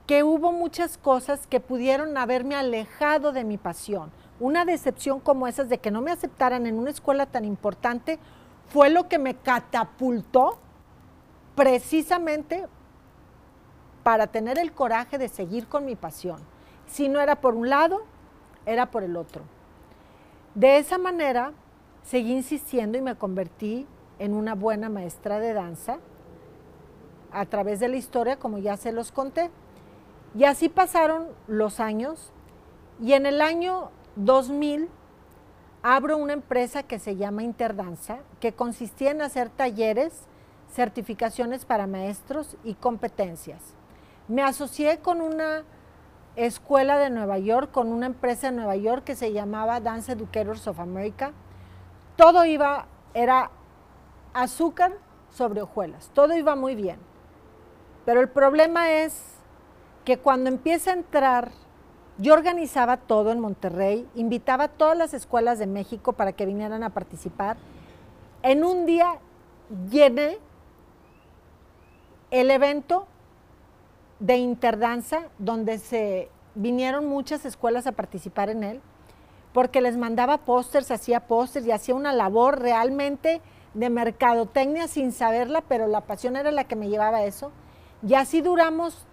que 0.07 0.23
hubo 0.23 0.51
muchas 0.51 0.97
cosas 0.97 1.47
que 1.47 1.59
pudieron 1.59 2.17
haberme 2.17 2.55
alejado 2.55 3.31
de 3.31 3.43
mi 3.43 3.57
pasión. 3.57 4.11
Una 4.39 4.65
decepción 4.65 5.19
como 5.19 5.47
esas 5.47 5.69
de 5.69 5.77
que 5.77 5.91
no 5.91 6.01
me 6.01 6.11
aceptaran 6.11 6.65
en 6.65 6.77
una 6.77 6.89
escuela 6.89 7.25
tan 7.25 7.45
importante 7.45 8.19
fue 8.67 8.89
lo 8.89 9.07
que 9.07 9.19
me 9.19 9.35
catapultó 9.35 10.57
precisamente 11.55 12.67
para 14.03 14.27
tener 14.27 14.59
el 14.59 14.73
coraje 14.73 15.17
de 15.17 15.29
seguir 15.29 15.67
con 15.67 15.85
mi 15.85 15.95
pasión. 15.95 16.39
Si 16.87 17.07
no 17.07 17.21
era 17.21 17.39
por 17.39 17.55
un 17.55 17.69
lado, 17.69 18.03
era 18.65 18.91
por 18.91 19.03
el 19.03 19.15
otro. 19.15 19.43
De 20.55 20.77
esa 20.77 20.97
manera, 20.97 21.53
seguí 22.03 22.33
insistiendo 22.33 22.97
y 22.97 23.01
me 23.01 23.15
convertí 23.15 23.87
en 24.23 24.33
una 24.33 24.55
buena 24.55 24.87
maestra 24.87 25.37
de 25.39 25.53
danza 25.53 25.97
a 27.33 27.45
través 27.45 27.81
de 27.81 27.89
la 27.89 27.97
historia, 27.97 28.37
como 28.37 28.57
ya 28.57 28.77
se 28.77 28.93
los 28.93 29.11
conté. 29.11 29.51
Y 30.33 30.45
así 30.45 30.69
pasaron 30.69 31.27
los 31.47 31.81
años 31.81 32.31
y 33.01 33.13
en 33.13 33.25
el 33.25 33.41
año 33.41 33.89
2000 34.15 34.87
abro 35.81 36.17
una 36.17 36.31
empresa 36.31 36.83
que 36.83 36.99
se 36.99 37.17
llama 37.17 37.43
Interdanza, 37.43 38.19
que 38.39 38.53
consistía 38.53 39.11
en 39.11 39.21
hacer 39.21 39.49
talleres, 39.49 40.13
certificaciones 40.71 41.65
para 41.65 41.85
maestros 41.85 42.55
y 42.63 42.75
competencias. 42.75 43.73
Me 44.29 44.41
asocié 44.41 44.99
con 44.99 45.19
una 45.19 45.65
escuela 46.37 46.97
de 46.97 47.09
Nueva 47.09 47.39
York, 47.39 47.71
con 47.71 47.91
una 47.91 48.05
empresa 48.05 48.49
de 48.51 48.55
Nueva 48.55 48.77
York 48.77 49.03
que 49.03 49.15
se 49.15 49.33
llamaba 49.33 49.81
Dance 49.81 50.13
Educators 50.13 50.65
of 50.65 50.79
America. 50.79 51.33
Todo 52.15 52.45
iba, 52.45 52.87
era 53.13 53.51
azúcar 54.33 54.93
sobre 55.31 55.61
hojuelas, 55.61 56.09
todo 56.13 56.35
iba 56.35 56.55
muy 56.55 56.75
bien. 56.75 56.97
Pero 58.05 58.21
el 58.21 58.29
problema 58.29 58.91
es 58.91 59.35
que 60.05 60.17
cuando 60.17 60.49
empieza 60.49 60.91
a 60.91 60.93
entrar 60.93 61.51
yo 62.17 62.33
organizaba 62.33 62.97
todo 62.97 63.31
en 63.31 63.39
Monterrey, 63.39 64.07
invitaba 64.15 64.65
a 64.65 64.67
todas 64.67 64.97
las 64.97 65.13
escuelas 65.13 65.57
de 65.57 65.65
México 65.65 66.13
para 66.13 66.33
que 66.33 66.45
vinieran 66.45 66.83
a 66.83 66.91
participar. 66.91 67.57
En 68.43 68.63
un 68.63 68.85
día 68.85 69.19
llené 69.89 70.37
el 72.29 72.51
evento 72.51 73.07
de 74.19 74.37
interdanza 74.37 75.23
donde 75.39 75.79
se 75.79 76.29
vinieron 76.55 77.07
muchas 77.07 77.45
escuelas 77.45 77.87
a 77.87 77.93
participar 77.93 78.49
en 78.49 78.63
él, 78.63 78.81
porque 79.51 79.81
les 79.81 79.97
mandaba 79.97 80.37
pósters, 80.39 80.91
hacía 80.91 81.21
pósters 81.21 81.65
y 81.65 81.71
hacía 81.71 81.95
una 81.95 82.13
labor 82.13 82.59
realmente 82.59 83.41
de 83.73 83.89
mercadotecnia 83.89 84.87
sin 84.87 85.11
saberla, 85.11 85.61
pero 85.61 85.87
la 85.87 86.01
pasión 86.01 86.35
era 86.35 86.51
la 86.51 86.65
que 86.65 86.75
me 86.75 86.89
llevaba 86.89 87.17
a 87.17 87.25
eso. 87.25 87.51
Y 88.05 88.13
así 88.13 88.41
duramos 88.41 89.05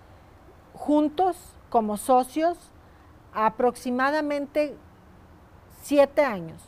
juntos 0.75 1.37
como 1.69 1.97
socios 1.97 2.59
aproximadamente 3.33 4.75
siete 5.83 6.25
años. 6.25 6.62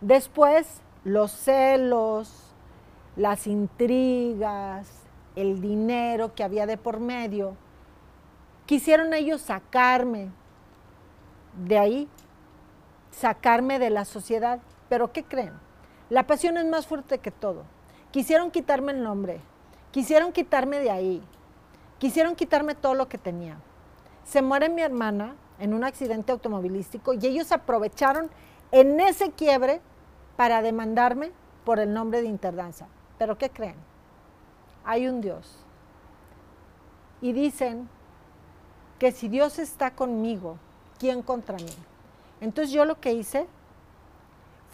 Después, 0.00 0.80
los 1.04 1.30
celos, 1.30 2.54
las 3.16 3.46
intrigas, 3.46 4.88
el 5.36 5.60
dinero 5.60 6.34
que 6.34 6.44
había 6.44 6.66
de 6.66 6.76
por 6.76 7.00
medio, 7.00 7.56
quisieron 8.66 9.12
ellos 9.14 9.40
sacarme 9.40 10.30
de 11.64 11.78
ahí, 11.78 12.08
sacarme 13.10 13.78
de 13.78 13.90
la 13.90 14.04
sociedad. 14.04 14.60
Pero 14.88 15.12
¿qué 15.12 15.24
creen? 15.24 15.67
La 16.10 16.26
pasión 16.26 16.56
es 16.56 16.66
más 16.66 16.86
fuerte 16.86 17.18
que 17.18 17.30
todo. 17.30 17.64
Quisieron 18.10 18.50
quitarme 18.50 18.92
el 18.92 19.02
nombre, 19.02 19.40
quisieron 19.90 20.32
quitarme 20.32 20.78
de 20.78 20.90
ahí, 20.90 21.22
quisieron 21.98 22.34
quitarme 22.34 22.74
todo 22.74 22.94
lo 22.94 23.08
que 23.08 23.18
tenía. 23.18 23.58
Se 24.24 24.42
muere 24.42 24.68
mi 24.68 24.82
hermana, 24.82 25.34
en 25.58 25.74
un 25.74 25.84
accidente 25.84 26.32
automovilístico 26.32 27.14
y 27.14 27.26
ellos 27.26 27.52
aprovecharon 27.52 28.30
en 28.70 29.00
ese 29.00 29.30
quiebre 29.32 29.80
para 30.36 30.62
demandarme 30.62 31.32
por 31.64 31.80
el 31.80 31.92
nombre 31.92 32.22
de 32.22 32.28
Interdanza. 32.28 32.86
Pero 33.18 33.36
¿qué 33.36 33.50
creen? 33.50 33.74
Hay 34.84 35.08
un 35.08 35.20
Dios. 35.20 35.64
Y 37.20 37.32
dicen 37.32 37.88
que 38.98 39.12
si 39.12 39.28
Dios 39.28 39.58
está 39.58 39.90
conmigo, 39.90 40.58
¿quién 40.98 41.22
contra 41.22 41.56
mí? 41.56 41.72
Entonces 42.40 42.72
yo 42.72 42.84
lo 42.84 43.00
que 43.00 43.12
hice 43.12 43.46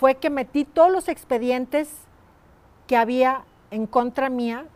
fue 0.05 0.17
que 0.17 0.29
metí 0.29 0.67
todos 0.67 0.93
los 0.93 1.09
expedientes 1.09 1.88
que 2.87 2.95
había 2.95 3.47
en 3.71 3.87
contra 3.87 4.29
mía, 4.29 4.67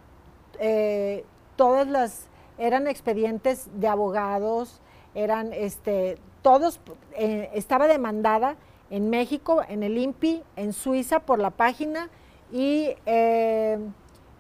eh, 0.59 1.23
todas 1.55 1.87
las 1.87 2.29
eran 2.57 2.87
expedientes 2.87 3.69
de 3.75 3.89
abogados, 3.89 4.81
eran 5.15 5.53
este, 5.53 6.17
todos, 6.41 6.81
eh, 7.13 7.51
estaba 7.53 7.89
demandada 7.89 8.57
en 8.89 9.11
México, 9.11 9.63
en 9.69 9.83
el 9.83 9.99
INPI, 9.99 10.45
en 10.57 10.73
Suiza 10.73 11.21
por 11.21 11.41
la 11.41 11.51
página 11.51 12.09
y, 12.51 12.95
eh, 13.05 13.79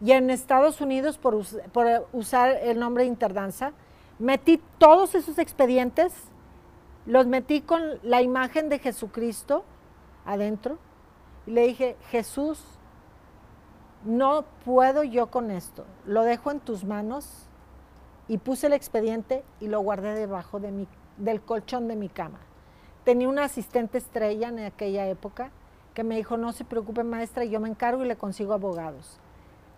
y 0.01 0.13
en 0.13 0.31
Estados 0.31 0.81
Unidos 0.81 1.19
por, 1.19 1.39
por, 1.71 2.09
usar 2.15 2.61
el 2.63 2.79
nombre 2.79 3.03
de 3.03 3.11
Interdanza. 3.11 3.75
Metí 4.19 4.59
todos 4.79 5.15
esos 5.15 5.39
expedientes, 5.39 6.15
los 7.05 7.27
metí 7.27 7.61
con 7.61 7.83
la 8.03 8.23
imagen 8.23 8.71
de 8.71 8.79
Jesucristo 8.79 9.65
adentro 10.29 10.79
y 11.47 11.53
le 11.53 11.67
dije, 11.67 11.97
Jesús, 12.11 12.63
no 14.05 14.45
puedo 14.65 15.03
yo 15.03 15.31
con 15.31 15.51
esto, 15.51 15.85
lo 16.07 16.23
dejo 16.23 16.51
en 16.51 16.61
tus 16.61 16.85
manos 16.85 17.49
y 18.29 18.39
puse 18.39 18.69
el 18.69 18.75
expediente 18.75 19.45
y 19.59 19.69
lo 19.69 19.81
guardé 19.81 20.15
debajo 20.15 20.61
de 20.61 20.71
mi, 20.71 20.87
del 21.17 21.41
colchón 21.41 21.89
de 21.89 21.97
mi 21.97 22.09
cama. 22.09 22.39
Tenía 23.05 23.29
una 23.29 23.45
asistente 23.45 23.99
estrella 23.99 24.49
en 24.49 24.61
aquella 24.61 25.07
época 25.09 25.51
que 25.95 26.05
me 26.05 26.17
dijo, 26.17 26.37
no 26.37 26.53
se 26.53 26.65
preocupe 26.65 27.03
maestra, 27.03 27.45
yo 27.45 27.59
me 27.59 27.69
encargo 27.69 28.05
y 28.05 28.09
le 28.09 28.17
consigo 28.17 28.53
abogados. 28.53 29.19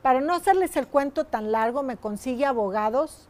Para 0.02 0.20
no 0.20 0.34
hacerles 0.34 0.76
el 0.76 0.88
cuento 0.88 1.24
tan 1.24 1.52
largo, 1.52 1.82
me 1.82 1.96
consigue 1.96 2.44
abogados 2.44 3.28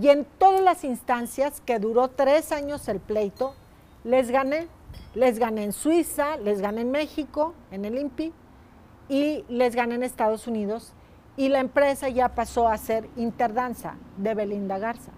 y 0.00 0.08
en 0.08 0.24
todas 0.24 0.62
las 0.62 0.84
instancias, 0.84 1.60
que 1.60 1.78
duró 1.78 2.08
tres 2.08 2.50
años 2.50 2.88
el 2.88 2.98
pleito, 2.98 3.54
les 4.04 4.30
gané. 4.30 4.68
Les 5.14 5.38
gané 5.38 5.64
en 5.64 5.72
Suiza, 5.72 6.36
les 6.38 6.60
gané 6.60 6.82
en 6.82 6.90
México, 6.90 7.54
en 7.70 7.84
el 7.84 7.98
INPI, 7.98 8.32
y 9.08 9.44
les 9.48 9.74
gané 9.74 9.96
en 9.96 10.02
Estados 10.02 10.46
Unidos 10.46 10.94
y 11.36 11.48
la 11.48 11.60
empresa 11.60 12.08
ya 12.08 12.34
pasó 12.34 12.68
a 12.68 12.76
ser 12.76 13.08
Interdanza 13.16 13.96
de 14.16 14.34
Belinda 14.34 14.78
Garza. 14.78 15.12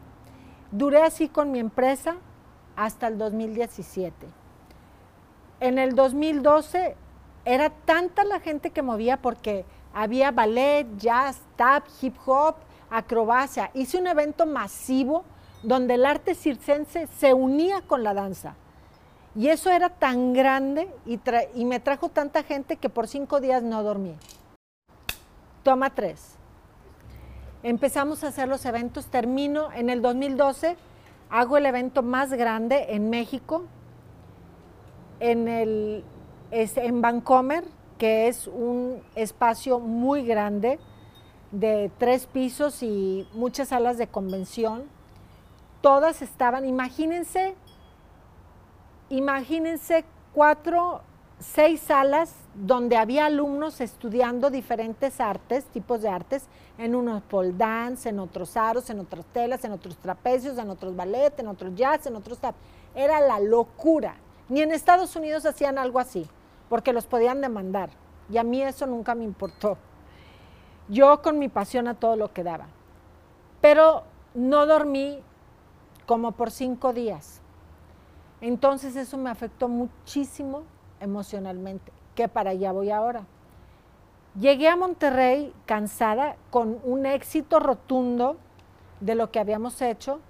Duré 0.71 1.03
así 1.03 1.29
con 1.29 1.51
mi 1.51 1.59
empresa 1.59 2.17
hasta 2.77 3.09
el 3.09 3.19
2017. 3.19 4.27
En 5.61 5.79
el 5.79 5.95
2012 5.95 6.97
era 7.45 7.71
tanta 7.71 8.25
la 8.25 8.41
gente 8.41 8.71
que 8.71 8.83
movía 8.83 9.21
porque 9.21 9.65
había 9.93 10.31
ballet, 10.31 10.87
jazz, 10.97 11.41
tap, 11.57 11.85
hip 12.01 12.17
hop, 12.27 12.57
acrobacia. 12.91 13.71
Hice 13.75 13.99
un 13.99 14.07
evento 14.07 14.47
masivo 14.47 15.25
donde 15.63 15.95
el 15.95 16.05
arte 16.05 16.35
circense 16.35 17.07
se 17.19 17.33
unía 17.33 17.83
con 17.83 18.03
la 18.03 18.15
danza. 18.15 18.57
Y 19.37 19.49
eso 19.49 19.71
era 19.71 19.89
tan 19.89 20.33
grande 20.33 20.89
y, 21.07 21.65
me 21.65 21.81
trajo 21.81 22.09
tanta 22.09 22.45
gente 22.45 22.77
que 22.77 22.89
por 22.89 23.09
cinco 23.09 23.41
días 23.41 23.63
no 23.63 23.83
dormí. 23.83 24.15
Toma 25.65 25.91
tres. 25.91 26.37
Empezamos 27.65 28.23
a 28.23 28.29
hacer 28.29 28.49
los 28.49 28.65
eventos, 28.65 29.07
termino 29.07 29.73
en 29.73 29.91
el 29.91 30.03
2012, 30.03 30.77
hago 31.31 31.57
el 31.57 31.67
evento 31.67 32.03
más 32.03 32.33
grande 32.33 32.87
en 32.91 33.11
México, 33.11 33.65
en, 35.19 35.49
el, 35.49 36.05
en 36.51 37.01
Vancomer, 37.01 37.65
que 37.99 38.29
es 38.29 38.47
un 38.47 39.03
espacio 39.15 39.81
muy 39.81 40.25
grande 40.25 40.79
de 41.51 41.91
tres 41.99 42.27
pisos 42.27 42.83
y 42.83 43.27
muchas 43.33 43.69
salas 43.69 43.97
de 43.97 44.07
convención. 44.07 44.85
Todas 45.81 46.23
estaban, 46.23 46.67
imagínense, 46.67 47.55
imagínense 49.09 50.05
cuatro 50.33 51.03
seis 51.39 51.81
salas 51.81 52.35
donde 52.55 52.97
había 52.97 53.27
alumnos 53.27 53.81
estudiando 53.81 54.51
diferentes 54.51 55.21
artes, 55.21 55.65
tipos 55.67 56.03
de 56.03 56.09
artes, 56.09 56.47
en 56.79 56.95
unos 56.95 57.23
pole 57.23 57.53
dance, 57.53 58.09
en 58.09 58.19
otros 58.19 58.57
aros, 58.57 58.89
en 58.91 59.01
otras 59.01 59.25
telas, 59.27 59.65
en 59.65 59.73
otros 59.73 59.97
trapecios, 59.97 60.57
en 60.59 60.71
otros 60.71 60.95
ballet, 60.97 61.39
en 61.39 61.49
otros 61.49 61.75
jazz, 61.75 62.07
en 62.07 62.17
otros 62.17 62.39
tap. 62.39 62.55
Era 62.95 63.21
la 63.21 63.41
locura. 63.41 64.17
Ni 64.49 64.61
en 64.61 64.73
Estados 64.73 65.17
Unidos 65.17 65.47
hacían 65.47 65.79
algo 65.79 65.99
así, 65.99 66.29
porque 66.69 66.93
los 66.93 67.07
podían 67.07 67.41
demandar. 67.41 67.91
Y 68.31 68.39
a 68.39 68.45
mí 68.45 68.63
eso 68.63 68.87
nunca 68.87 69.15
me 69.15 69.25
importó. 69.25 69.77
Yo 70.89 71.23
con 71.23 71.39
mi 71.39 71.49
pasión 71.49 71.89
a 71.89 71.95
todo 71.95 72.17
lo 72.17 72.33
que 72.33 72.45
daba. 72.45 72.67
Pero 73.61 74.05
no 74.35 74.67
dormí 74.67 75.23
como 76.07 76.33
por 76.33 76.51
cinco 76.51 76.93
días. 76.93 77.41
Entonces 78.45 78.95
eso 78.95 79.17
me 79.17 79.31
afectó 79.31 79.69
muchísimo 79.69 80.65
emocionalmente, 81.01 81.91
que 82.15 82.29
para 82.29 82.51
allá 82.51 82.73
voy 82.73 82.91
ahora. 82.91 83.25
Llegué 84.39 84.69
a 84.69 84.77
Monterrey 84.77 85.55
cansada, 85.65 86.37
con 86.51 86.79
un 86.85 87.07
éxito 87.07 87.59
rotundo 87.59 88.37
de 89.01 89.15
lo 89.15 89.31
que 89.31 89.41
habíamos 89.41 89.81
hecho, 89.81 90.21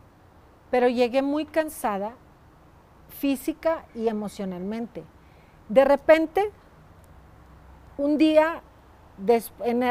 pero 0.70 0.86
llegué 0.86 1.22
muy 1.22 1.44
cansada 1.44 2.12
física 3.08 3.84
y 3.96 4.06
emocionalmente. 4.06 5.02
De 5.68 5.84
repente, 5.84 6.52
un 7.98 8.16
día, 8.16 8.62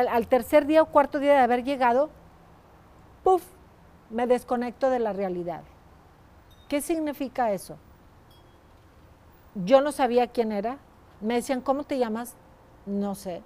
al 0.10 0.28
tercer 0.28 0.66
día 0.66 0.82
o 0.82 0.86
cuarto 0.86 1.20
día 1.20 1.34
de 1.34 1.40
haber 1.40 1.66
llegado, 1.66 2.10
¡puf!, 3.22 3.44
me 4.10 4.28
desconecto 4.28 4.90
de 4.90 5.00
la 5.00 5.12
realidad. 5.12 5.64
¿Qué 6.70 6.80
significa 6.80 7.52
eso? 7.52 7.78
Yo 9.56 9.82
no 9.82 9.92
sabía 9.92 10.28
quién 10.28 10.52
era. 10.52 10.78
Me 11.22 11.36
decían, 11.36 11.62
¿cómo 11.62 11.84
te 11.84 11.98
llamas? 11.98 12.36
No 12.86 13.16
sé. 13.16 13.44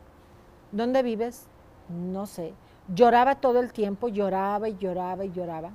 ¿Dónde 0.71 1.03
vives? 1.03 1.47
No 1.89 2.25
sé. 2.25 2.53
Lloraba 2.93 3.35
todo 3.35 3.59
el 3.59 3.73
tiempo, 3.73 4.07
lloraba 4.07 4.69
y 4.69 4.77
lloraba 4.77 5.25
y 5.25 5.31
lloraba. 5.31 5.71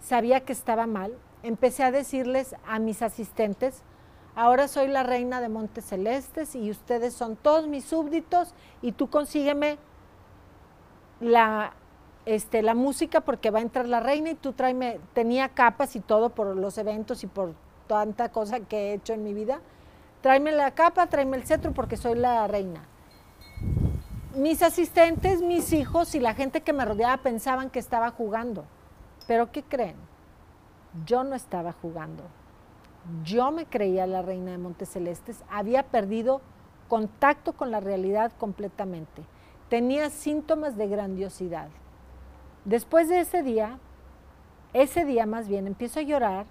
Sabía 0.00 0.40
que 0.40 0.52
estaba 0.52 0.86
mal. 0.86 1.14
Empecé 1.42 1.84
a 1.84 1.90
decirles 1.90 2.54
a 2.66 2.78
mis 2.78 3.00
asistentes, 3.00 3.82
ahora 4.34 4.68
soy 4.68 4.88
la 4.88 5.02
reina 5.02 5.40
de 5.40 5.48
Montes 5.48 5.86
Celestes 5.86 6.54
y 6.54 6.70
ustedes 6.70 7.14
son 7.14 7.36
todos 7.36 7.66
mis 7.66 7.84
súbditos 7.84 8.54
y 8.82 8.92
tú 8.92 9.08
consígueme 9.08 9.78
la, 11.20 11.72
este, 12.26 12.62
la 12.62 12.74
música 12.74 13.22
porque 13.22 13.50
va 13.50 13.60
a 13.60 13.62
entrar 13.62 13.88
la 13.88 14.00
reina 14.00 14.30
y 14.30 14.34
tú 14.34 14.52
tráeme, 14.52 15.00
tenía 15.14 15.48
capas 15.48 15.96
y 15.96 16.00
todo 16.00 16.28
por 16.30 16.54
los 16.54 16.76
eventos 16.76 17.24
y 17.24 17.26
por 17.26 17.54
tanta 17.90 18.28
cosa 18.28 18.60
que 18.60 18.76
he 18.76 18.92
hecho 18.94 19.14
en 19.14 19.24
mi 19.24 19.34
vida. 19.34 19.58
Tráeme 20.20 20.52
la 20.52 20.70
capa, 20.70 21.08
tráeme 21.08 21.36
el 21.36 21.42
cetro 21.42 21.72
porque 21.72 21.96
soy 21.96 22.16
la 22.16 22.46
reina. 22.46 22.84
Mis 24.36 24.62
asistentes, 24.62 25.42
mis 25.42 25.72
hijos 25.72 26.14
y 26.14 26.20
la 26.20 26.34
gente 26.34 26.60
que 26.60 26.72
me 26.72 26.84
rodeaba 26.84 27.16
pensaban 27.16 27.68
que 27.68 27.80
estaba 27.80 28.12
jugando. 28.12 28.64
Pero 29.26 29.50
¿qué 29.50 29.64
creen? 29.64 29.96
Yo 31.04 31.24
no 31.24 31.34
estaba 31.34 31.72
jugando. 31.72 32.22
Yo 33.24 33.50
me 33.50 33.66
creía 33.66 34.06
la 34.06 34.22
reina 34.22 34.52
de 34.52 34.58
Montes 34.58 34.90
Celestes. 34.90 35.42
Había 35.50 35.82
perdido 35.82 36.42
contacto 36.86 37.54
con 37.54 37.72
la 37.72 37.80
realidad 37.80 38.30
completamente. 38.38 39.24
Tenía 39.68 40.10
síntomas 40.10 40.76
de 40.76 40.86
grandiosidad. 40.86 41.70
Después 42.64 43.08
de 43.08 43.18
ese 43.18 43.42
día, 43.42 43.80
ese 44.74 45.04
día 45.04 45.26
más 45.26 45.48
bien, 45.48 45.66
empiezo 45.66 45.98
a 45.98 46.04
llorar, 46.04 46.46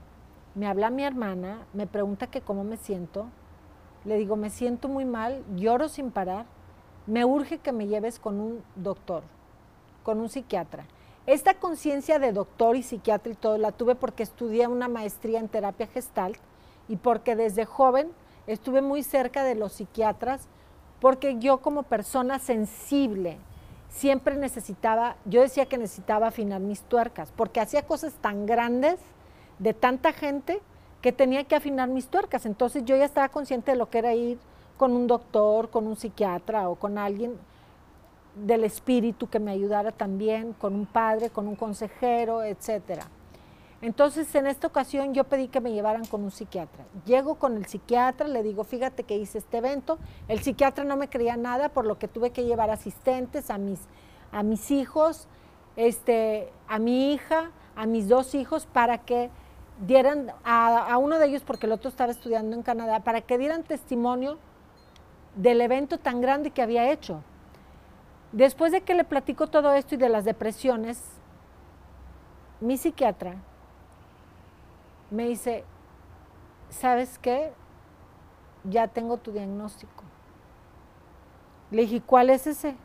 me 0.56 0.68
habla 0.68 0.90
mi 0.90 1.04
hermana, 1.04 1.66
me 1.74 1.88
pregunta 1.88 2.28
que 2.28 2.42
cómo 2.42 2.64
me 2.64 2.78
siento, 2.78 3.28
le 4.06 4.18
digo, 4.18 4.36
me 4.36 4.50
siento 4.50 4.88
muy 4.88 5.06
mal, 5.06 5.44
lloro 5.56 5.90
sin 5.90 6.12
parar, 6.12 6.46
me 7.06 7.26
urge 7.26 7.58
que 7.58 7.72
me 7.72 7.88
lleves 7.88 8.20
con 8.20 8.40
un 8.40 8.64
doctor, 8.76 9.24
con 10.04 10.20
un 10.20 10.30
psiquiatra. 10.30 10.86
Esta 11.26 11.54
conciencia 11.54 12.18
de 12.18 12.32
doctor 12.32 12.76
y 12.76 12.84
psiquiatra 12.84 13.32
y 13.32 13.36
todo 13.36 13.58
la 13.58 13.72
tuve 13.72 13.96
porque 13.96 14.24
estudié 14.24 14.68
una 14.68 14.88
maestría 14.88 15.40
en 15.40 15.50
terapia 15.50 15.88
gestalt 15.88 16.38
y 16.88 16.96
porque 16.96 17.36
desde 17.36 17.66
joven 17.66 18.10
estuve 18.48 18.82
muy 18.82 19.04
cerca 19.04 19.44
de 19.44 19.56
los 19.56 19.74
psiquiatras, 19.74 20.48
porque 21.00 21.38
yo 21.38 21.60
como 21.60 21.84
persona 21.84 22.40
sensible, 22.40 23.38
siempre 23.90 24.36
necesitaba, 24.36 25.18
yo 25.26 25.42
decía 25.42 25.68
que 25.68 25.78
necesitaba 25.78 26.28
afinar 26.28 26.62
mis 26.62 26.82
tuercas, 26.82 27.32
porque 27.36 27.60
hacía 27.60 27.86
cosas 27.86 28.14
tan 28.16 28.46
grandes 28.46 29.00
de 29.60 29.74
tanta 29.74 30.14
gente 30.14 30.62
que 31.02 31.12
tenía 31.12 31.44
que 31.44 31.56
afinar 31.56 31.90
mis 31.90 32.08
tuercas. 32.08 32.46
Entonces 32.46 32.84
yo 32.86 32.96
ya 32.96 33.06
estaba 33.06 33.30
consciente 33.30 33.72
de 33.72 33.78
lo 33.78 33.90
que 33.90 34.00
era 34.00 34.14
ir 34.14 34.40
con 34.78 34.94
un 34.94 35.08
doctor, 35.08 35.70
con 35.70 35.88
un 35.88 35.96
psiquiatra 35.96 36.70
o 36.70 36.76
con 36.76 36.98
alguien 36.98 37.38
del 38.36 38.64
espíritu 38.64 39.28
que 39.28 39.40
me 39.40 39.52
ayudara 39.52 39.92
también, 39.92 40.54
con 40.54 40.74
un 40.76 40.86
padre, 40.86 41.30
con 41.30 41.48
un 41.48 41.56
consejero, 41.56 42.44
etcétera. 42.44 43.08
Entonces, 43.82 44.34
en 44.36 44.48
esta 44.48 44.68
ocasión 44.68 45.14
yo 45.14 45.24
pedí 45.24 45.48
que 45.48 45.62
me 45.62 45.72
llevaran 45.72 46.06
con 46.06 46.24
un 46.24 46.32
psiquiatra. 46.32 46.84
Llego 47.06 47.36
con 47.36 47.56
el 47.56 47.66
psiquiatra, 47.66 48.28
le 48.28 48.44
digo, 48.44 48.66
fíjate 48.66 49.04
que 49.04 49.18
hice 49.18 49.38
este 49.38 49.58
evento. 49.58 49.98
El 50.28 50.40
psiquiatra 50.40 50.84
no 50.84 50.98
me 50.98 51.08
creía 51.08 51.38
nada, 51.38 51.70
por 51.70 51.86
lo 51.86 51.98
que 51.98 52.10
tuve 52.10 52.32
que 52.32 52.44
llevar 52.44 52.70
asistentes 52.72 53.50
a 53.50 53.58
mis, 53.58 53.80
a 54.34 54.44
mis 54.44 54.70
hijos, 54.72 55.28
este, 55.78 56.52
a 56.68 56.78
mi 56.78 57.14
hija, 57.14 57.52
a 57.78 57.86
mis 57.86 58.10
dos 58.10 58.36
hijos, 58.36 58.66
para 58.66 58.98
que 58.98 59.30
dieran, 59.80 60.32
a, 60.44 60.98
uno 60.98 61.20
de 61.20 61.28
ellos, 61.28 61.44
porque 61.44 61.66
el 61.66 61.72
otro 61.72 61.90
estaba 61.90 62.12
estudiando 62.12 62.56
en 62.56 62.64
Canadá, 62.64 63.02
para 63.02 63.22
que 63.22 63.38
dieran 63.38 63.64
testimonio 63.64 64.38
del 65.36 65.62
evento 65.62 65.98
tan 65.98 66.22
grande 66.22 66.52
que 66.52 66.62
había 66.62 66.92
hecho. 66.92 67.24
Después 68.32 68.72
de 68.72 68.82
que 68.82 68.94
le 68.94 69.04
platico 69.04 69.48
todo 69.48 69.74
esto 69.74 69.96
y 69.96 69.98
de 69.98 70.10
las 70.10 70.26
depresiones, 70.26 71.02
mi 72.60 72.78
psiquiatra 72.78 73.36
me 75.10 75.28
dice, 75.28 75.64
¿sabes 76.70 77.18
qué? 77.18 77.52
Ya 78.66 78.88
tengo 78.88 79.18
tu 79.18 79.32
diagnóstico. 79.32 80.04
Le 81.72 81.84
dije, 81.84 82.02
¿cuál 82.02 82.30
es 82.30 82.46
ese? 82.48 82.76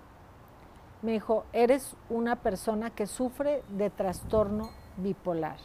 Me 1.02 1.12
dijo, 1.12 1.44
eres 1.52 1.96
una 2.08 2.36
persona 2.36 2.90
que 2.90 3.06
sufre 3.06 3.62
de 3.68 3.90
trastorno 3.90 4.70
bipolar. 4.96 5.58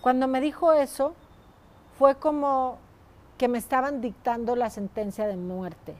Cuando 0.00 0.28
me 0.28 0.40
dijo 0.40 0.72
eso, 0.72 1.14
fue 1.98 2.14
como 2.14 2.78
que 3.36 3.48
me 3.48 3.58
estaban 3.58 4.00
dictando 4.00 4.56
la 4.56 4.70
sentencia 4.70 5.26
de 5.26 5.36
muerte. 5.36 5.94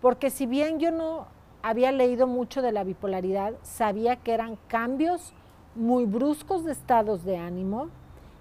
Porque 0.00 0.30
si 0.30 0.46
bien 0.46 0.78
yo 0.78 0.90
no 0.90 1.26
había 1.62 1.90
leído 1.92 2.26
mucho 2.26 2.62
de 2.62 2.72
la 2.72 2.84
bipolaridad, 2.84 3.54
sabía 3.62 4.16
que 4.16 4.32
eran 4.32 4.56
cambios 4.68 5.32
muy 5.74 6.04
bruscos 6.04 6.64
de 6.64 6.72
estados 6.72 7.24
de 7.24 7.38
ánimo, 7.38 7.88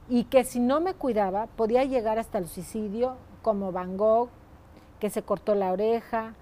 y 0.07 0.25
que 0.25 0.43
si 0.43 0.59
no 0.59 0.79
me 0.81 0.93
cuidaba 0.93 1.47
podía 1.47 1.83
llegar 1.83 2.19
hasta 2.19 2.37
el 2.37 2.47
suicidio, 2.47 3.15
como 3.41 3.71
Van 3.71 3.97
Gogh, 3.97 4.29
que 4.99 5.09
se 5.09 5.23
cortó 5.23 5.55
la 5.55 5.71
oreja, 5.71 6.33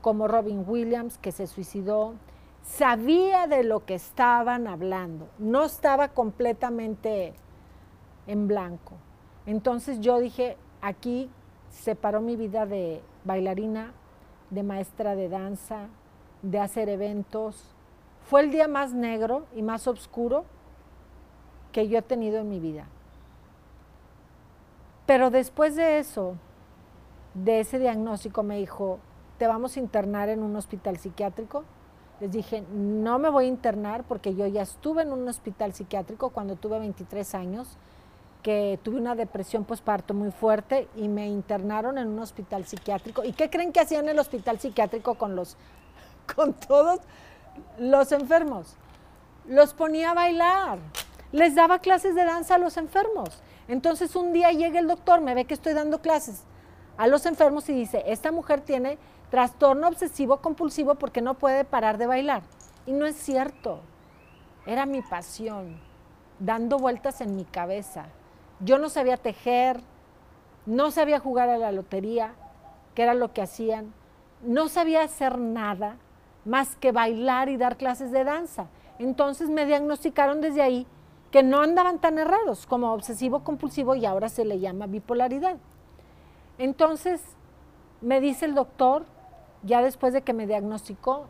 como 0.00 0.28
Robin 0.28 0.64
Williams, 0.66 1.18
que 1.18 1.32
se 1.32 1.46
suicidó. 1.46 2.14
Sabía 2.62 3.46
de 3.46 3.64
lo 3.64 3.84
que 3.84 3.94
estaban 3.94 4.66
hablando, 4.66 5.28
no 5.38 5.64
estaba 5.64 6.08
completamente 6.08 7.34
en 8.28 8.46
blanco. 8.46 8.94
Entonces 9.46 10.00
yo 10.00 10.20
dije, 10.20 10.56
aquí 10.80 11.28
separó 11.70 12.20
mi 12.20 12.36
vida 12.36 12.66
de 12.66 13.02
bailarina, 13.24 13.92
de 14.50 14.62
maestra 14.62 15.16
de 15.16 15.28
danza, 15.28 15.88
de 16.42 16.60
hacer 16.60 16.88
eventos. 16.88 17.74
Fue 18.22 18.42
el 18.42 18.50
día 18.50 18.68
más 18.68 18.92
negro 18.92 19.46
y 19.56 19.62
más 19.62 19.88
oscuro 19.88 20.44
que 21.72 21.88
yo 21.88 21.98
he 21.98 22.02
tenido 22.02 22.38
en 22.38 22.48
mi 22.48 22.60
vida. 22.60 22.86
Pero 25.06 25.30
después 25.30 25.74
de 25.74 25.98
eso, 25.98 26.36
de 27.34 27.60
ese 27.60 27.78
diagnóstico, 27.78 28.42
me 28.42 28.58
dijo, 28.58 28.98
te 29.38 29.46
vamos 29.46 29.76
a 29.76 29.80
internar 29.80 30.28
en 30.28 30.42
un 30.42 30.54
hospital 30.56 30.98
psiquiátrico. 30.98 31.64
Les 32.20 32.30
dije, 32.30 32.64
no 32.72 33.18
me 33.18 33.30
voy 33.30 33.44
a 33.44 33.48
internar 33.48 34.04
porque 34.04 34.34
yo 34.34 34.46
ya 34.46 34.62
estuve 34.62 35.02
en 35.02 35.12
un 35.12 35.26
hospital 35.28 35.72
psiquiátrico 35.72 36.30
cuando 36.30 36.56
tuve 36.56 36.78
23 36.78 37.34
años, 37.34 37.78
que 38.42 38.78
tuve 38.82 38.96
una 38.96 39.14
depresión 39.14 39.64
postparto 39.64 40.14
muy 40.14 40.30
fuerte 40.30 40.88
y 40.96 41.08
me 41.08 41.26
internaron 41.26 41.98
en 41.98 42.08
un 42.08 42.18
hospital 42.20 42.64
psiquiátrico. 42.66 43.24
¿Y 43.24 43.32
qué 43.32 43.50
creen 43.50 43.72
que 43.72 43.80
hacían 43.80 44.04
en 44.04 44.10
el 44.10 44.18
hospital 44.18 44.58
psiquiátrico 44.58 45.14
con 45.14 45.36
los 45.36 45.56
con 46.34 46.54
todos 46.54 47.00
los 47.78 48.12
enfermos? 48.12 48.76
Los 49.46 49.74
ponía 49.74 50.12
a 50.12 50.14
bailar. 50.14 50.78
Les 51.32 51.54
daba 51.54 51.80
clases 51.80 52.14
de 52.14 52.24
danza 52.24 52.54
a 52.54 52.58
los 52.58 52.76
enfermos. 52.76 53.42
Entonces 53.66 54.16
un 54.16 54.32
día 54.32 54.50
llega 54.52 54.78
el 54.78 54.88
doctor, 54.88 55.20
me 55.20 55.34
ve 55.34 55.44
que 55.44 55.54
estoy 55.54 55.74
dando 55.74 56.00
clases 56.00 56.44
a 56.96 57.06
los 57.06 57.26
enfermos 57.26 57.68
y 57.68 57.74
dice, 57.74 58.02
esta 58.06 58.32
mujer 58.32 58.60
tiene 58.62 58.98
trastorno 59.30 59.88
obsesivo 59.88 60.38
compulsivo 60.38 60.94
porque 60.94 61.20
no 61.20 61.34
puede 61.34 61.64
parar 61.64 61.98
de 61.98 62.06
bailar. 62.06 62.42
Y 62.86 62.92
no 62.92 63.04
es 63.06 63.16
cierto, 63.16 63.80
era 64.66 64.86
mi 64.86 65.02
pasión, 65.02 65.78
dando 66.38 66.78
vueltas 66.78 67.20
en 67.20 67.36
mi 67.36 67.44
cabeza. 67.44 68.06
Yo 68.60 68.78
no 68.78 68.88
sabía 68.88 69.16
tejer, 69.16 69.80
no 70.66 70.90
sabía 70.90 71.20
jugar 71.20 71.48
a 71.48 71.58
la 71.58 71.72
lotería, 71.72 72.34
que 72.94 73.02
era 73.02 73.14
lo 73.14 73.32
que 73.32 73.42
hacían, 73.42 73.92
no 74.42 74.68
sabía 74.68 75.02
hacer 75.02 75.38
nada 75.38 75.96
más 76.44 76.76
que 76.76 76.92
bailar 76.92 77.48
y 77.48 77.56
dar 77.56 77.76
clases 77.76 78.10
de 78.10 78.24
danza. 78.24 78.66
Entonces 78.98 79.48
me 79.50 79.66
diagnosticaron 79.66 80.40
desde 80.40 80.62
ahí 80.62 80.86
que 81.30 81.42
no 81.42 81.60
andaban 81.60 81.98
tan 82.00 82.18
errados 82.18 82.66
como 82.66 82.92
obsesivo 82.92 83.44
compulsivo 83.44 83.94
y 83.94 84.06
ahora 84.06 84.28
se 84.28 84.44
le 84.44 84.58
llama 84.58 84.86
bipolaridad. 84.86 85.56
Entonces, 86.56 87.22
me 88.00 88.20
dice 88.20 88.46
el 88.46 88.54
doctor, 88.54 89.04
ya 89.62 89.82
después 89.82 90.12
de 90.12 90.22
que 90.22 90.32
me 90.32 90.46
diagnosticó, 90.46 91.26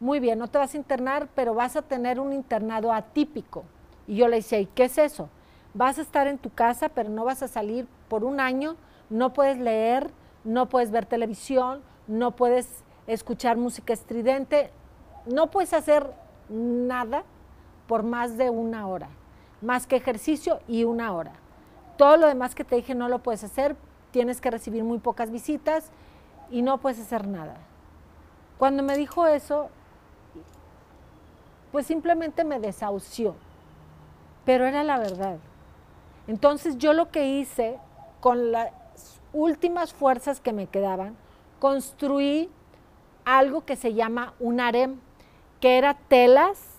muy 0.00 0.20
bien, 0.20 0.38
no 0.38 0.48
te 0.48 0.58
vas 0.58 0.74
a 0.74 0.76
internar, 0.76 1.28
pero 1.34 1.54
vas 1.54 1.76
a 1.76 1.82
tener 1.82 2.18
un 2.18 2.32
internado 2.32 2.92
atípico. 2.92 3.64
Y 4.06 4.16
yo 4.16 4.28
le 4.28 4.36
decía, 4.36 4.58
¿y 4.58 4.66
qué 4.66 4.84
es 4.84 4.98
eso? 4.98 5.28
Vas 5.76 5.98
a 5.98 6.02
estar 6.02 6.26
en 6.26 6.38
tu 6.38 6.50
casa, 6.50 6.88
pero 6.88 7.08
no 7.08 7.24
vas 7.24 7.42
a 7.42 7.48
salir 7.48 7.86
por 8.08 8.24
un 8.24 8.40
año, 8.40 8.76
no 9.10 9.32
puedes 9.32 9.58
leer, 9.58 10.10
no 10.42 10.68
puedes 10.68 10.90
ver 10.90 11.06
televisión, 11.06 11.82
no 12.06 12.32
puedes 12.32 12.82
escuchar 13.06 13.56
música 13.56 13.92
estridente, 13.92 14.70
no 15.26 15.50
puedes 15.50 15.72
hacer 15.72 16.12
nada 16.48 17.24
por 17.86 18.02
más 18.02 18.36
de 18.36 18.50
una 18.50 18.86
hora 18.88 19.08
más 19.60 19.86
que 19.86 19.96
ejercicio 19.96 20.60
y 20.68 20.84
una 20.84 21.12
hora. 21.12 21.32
Todo 21.96 22.16
lo 22.16 22.26
demás 22.26 22.54
que 22.54 22.64
te 22.64 22.76
dije 22.76 22.94
no 22.94 23.08
lo 23.08 23.22
puedes 23.22 23.44
hacer, 23.44 23.76
tienes 24.10 24.40
que 24.40 24.50
recibir 24.50 24.84
muy 24.84 24.98
pocas 24.98 25.30
visitas 25.30 25.90
y 26.50 26.62
no 26.62 26.78
puedes 26.78 27.00
hacer 27.00 27.26
nada. 27.26 27.56
Cuando 28.58 28.82
me 28.82 28.96
dijo 28.96 29.26
eso, 29.26 29.68
pues 31.72 31.86
simplemente 31.86 32.44
me 32.44 32.60
desahució, 32.60 33.34
pero 34.44 34.66
era 34.66 34.82
la 34.82 34.98
verdad. 34.98 35.38
Entonces 36.28 36.78
yo 36.78 36.92
lo 36.92 37.10
que 37.10 37.28
hice 37.28 37.78
con 38.20 38.52
las 38.52 38.72
últimas 39.32 39.92
fuerzas 39.92 40.40
que 40.40 40.52
me 40.52 40.66
quedaban, 40.66 41.16
construí 41.58 42.50
algo 43.24 43.64
que 43.64 43.76
se 43.76 43.94
llama 43.94 44.34
un 44.40 44.60
harem, 44.60 45.00
que 45.60 45.78
era 45.78 45.94
telas, 45.94 46.76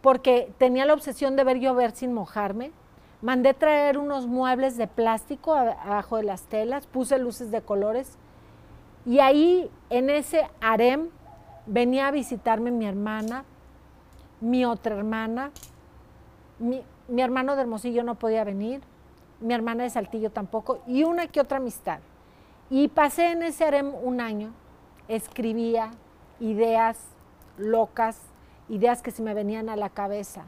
porque 0.00 0.52
tenía 0.58 0.84
la 0.84 0.94
obsesión 0.94 1.36
de 1.36 1.44
ver 1.44 1.58
llover 1.58 1.92
sin 1.92 2.12
mojarme. 2.12 2.72
Mandé 3.22 3.54
traer 3.54 3.96
unos 3.96 4.26
muebles 4.26 4.76
de 4.76 4.86
plástico 4.86 5.54
abajo 5.54 6.18
de 6.18 6.24
las 6.24 6.42
telas, 6.42 6.86
puse 6.86 7.18
luces 7.18 7.50
de 7.50 7.62
colores 7.62 8.18
y 9.06 9.18
ahí 9.20 9.70
en 9.90 10.10
ese 10.10 10.48
harem 10.60 11.08
venía 11.66 12.08
a 12.08 12.10
visitarme 12.10 12.70
mi 12.70 12.86
hermana, 12.86 13.44
mi 14.40 14.64
otra 14.64 14.96
hermana, 14.96 15.50
mi, 16.58 16.82
mi 17.08 17.22
hermano 17.22 17.54
de 17.54 17.62
Hermosillo 17.62 18.02
no 18.02 18.14
podía 18.16 18.44
venir, 18.44 18.82
mi 19.40 19.54
hermana 19.54 19.84
de 19.84 19.90
Saltillo 19.90 20.30
tampoco, 20.30 20.80
y 20.86 21.04
una 21.04 21.26
que 21.26 21.40
otra 21.40 21.58
amistad. 21.58 22.00
Y 22.70 22.88
pasé 22.88 23.32
en 23.32 23.42
ese 23.42 23.64
harem 23.64 23.92
un 23.94 24.20
año, 24.20 24.52
escribía 25.08 25.90
ideas 26.40 26.98
locas, 27.58 28.20
ideas 28.68 29.02
que 29.02 29.10
se 29.10 29.22
me 29.22 29.34
venían 29.34 29.68
a 29.68 29.76
la 29.76 29.90
cabeza, 29.90 30.44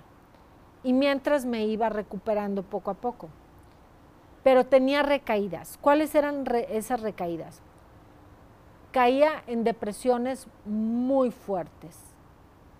y 0.82 0.92
mientras 0.92 1.44
me 1.44 1.66
iba 1.66 1.88
recuperando 1.88 2.62
poco 2.62 2.90
a 2.90 2.94
poco. 2.94 3.28
Pero 4.42 4.64
tenía 4.64 5.02
recaídas. 5.02 5.76
¿Cuáles 5.80 6.14
eran 6.14 6.44
esas 6.70 7.00
recaídas? 7.00 7.60
Caía 8.92 9.42
en 9.48 9.64
depresiones 9.64 10.46
muy 10.64 11.32
fuertes, 11.32 11.98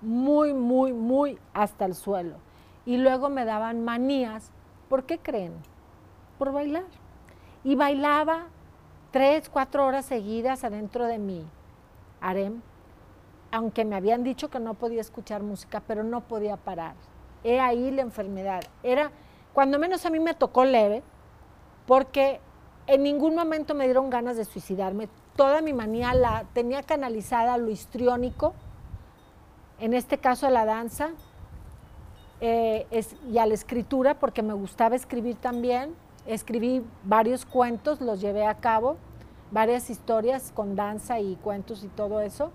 muy, 0.01 0.55
muy, 0.55 0.93
muy 0.93 1.39
hasta 1.53 1.85
el 1.85 1.95
suelo. 1.95 2.46
Y 2.87 2.97
luego 2.97 3.29
me 3.29 3.45
daban 3.45 3.85
manías. 3.85 4.51
¿Por 4.89 5.05
qué 5.05 5.19
creen? 5.19 5.53
Por 6.39 6.53
bailar. 6.53 6.85
Y 7.65 7.75
bailaba 7.75 8.47
tres, 9.11 9.49
cuatro 9.49 9.85
horas 9.87 10.07
seguidas 10.07 10.63
adentro 10.65 11.07
de 11.07 11.19
mi 11.19 11.45
harem, 12.21 12.61
aunque 13.51 13.85
me 13.85 13.97
habían 13.97 14.23
dicho 14.23 14.51
que 14.51 14.61
no 14.61 14.75
podía 14.75 15.01
escuchar 15.01 15.43
música, 15.43 15.83
pero 15.87 16.05
no 16.05 16.23
podía 16.23 16.57
parar. 16.57 16.95
He 17.43 17.61
ahí 17.61 17.91
la 17.91 18.03
enfermedad. 18.03 18.63
Era, 18.83 19.11
cuando 19.53 19.79
menos 19.79 20.05
a 20.07 20.11
mí 20.11 20.21
me 20.21 20.35
tocó 20.35 20.65
leve, 20.65 21.03
porque 21.87 22.41
en 22.87 23.03
ningún 23.03 23.35
momento 23.35 23.75
me 23.75 23.85
dieron 23.85 24.11
ganas 24.11 24.37
de 24.37 24.45
suicidarme. 24.45 25.09
Toda 25.35 25.61
mi 25.61 25.73
manía 25.73 26.15
la 26.15 26.45
tenía 26.53 26.83
canalizada 26.83 27.55
a 27.55 27.59
lo 27.59 27.71
histriónico, 27.71 28.55
en 29.79 29.95
este 29.95 30.19
caso 30.19 30.47
a 30.47 30.51
la 30.51 30.65
danza, 30.65 31.11
eh, 32.41 32.87
y 33.31 33.39
a 33.39 33.47
la 33.47 33.55
escritura, 33.55 34.15
porque 34.19 34.43
me 34.43 34.53
gustaba 34.53 34.97
escribir 34.97 35.37
también. 35.37 35.95
Escribí 36.27 36.85
varios 37.05 37.47
cuentos, 37.47 38.01
los 38.01 38.21
llevé 38.21 38.47
a 38.47 38.55
cabo, 38.55 38.97
varias 39.51 39.91
historias 39.91 40.53
con 40.55 40.75
danza 40.77 41.21
y 41.21 41.37
cuentos 41.37 41.85
y 41.85 41.89
todo 41.89 42.21
eso. 42.21 42.51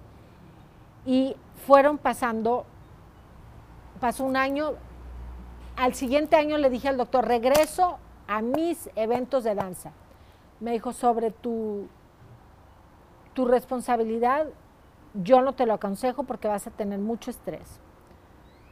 Y 1.06 1.36
fueron 1.66 1.98
pasando, 1.98 2.66
pasó 4.00 4.24
un 4.24 4.36
año, 4.36 4.74
al 5.78 5.96
siguiente 5.96 6.36
año 6.36 6.58
le 6.58 6.70
dije 6.70 6.90
al 6.90 6.98
doctor, 6.98 7.26
regreso 7.28 7.98
a 8.28 8.42
mis 8.42 8.90
eventos 8.96 9.44
de 9.44 9.56
danza. 9.56 9.92
Me 10.60 10.72
dijo, 10.72 10.94
sobre 10.94 11.32
tu, 11.32 11.88
tu 13.34 13.46
responsabilidad, 13.46 14.48
yo 15.14 15.42
no 15.42 15.54
te 15.54 15.66
lo 15.66 15.74
aconsejo 15.74 16.24
porque 16.24 16.48
vas 16.48 16.68
a 16.68 16.72
tener 16.72 17.00
mucho 17.00 17.32
estrés. 17.32 17.80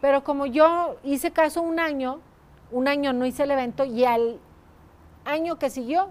Pero 0.02 0.24
como 0.24 0.46
yo 0.46 0.98
hice 1.04 1.32
caso 1.32 1.62
un 1.62 1.80
año, 1.80 2.20
un 2.72 2.88
año 2.88 3.14
no 3.14 3.26
hice 3.26 3.44
el 3.44 3.52
evento 3.52 3.84
y 3.84 4.06
al 4.06 4.40
año 5.26 5.58
que 5.58 5.70
siguió, 5.70 6.10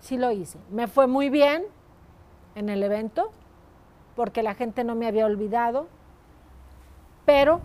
sí 0.00 0.18
lo 0.18 0.30
hice. 0.30 0.58
Me 0.70 0.86
fue 0.86 1.06
muy 1.06 1.30
bien 1.30 1.64
en 2.54 2.68
el 2.68 2.82
evento 2.82 3.30
porque 4.14 4.42
la 4.42 4.54
gente 4.54 4.84
no 4.84 4.94
me 4.94 5.06
había 5.06 5.26
olvidado, 5.26 5.88
pero 7.24 7.60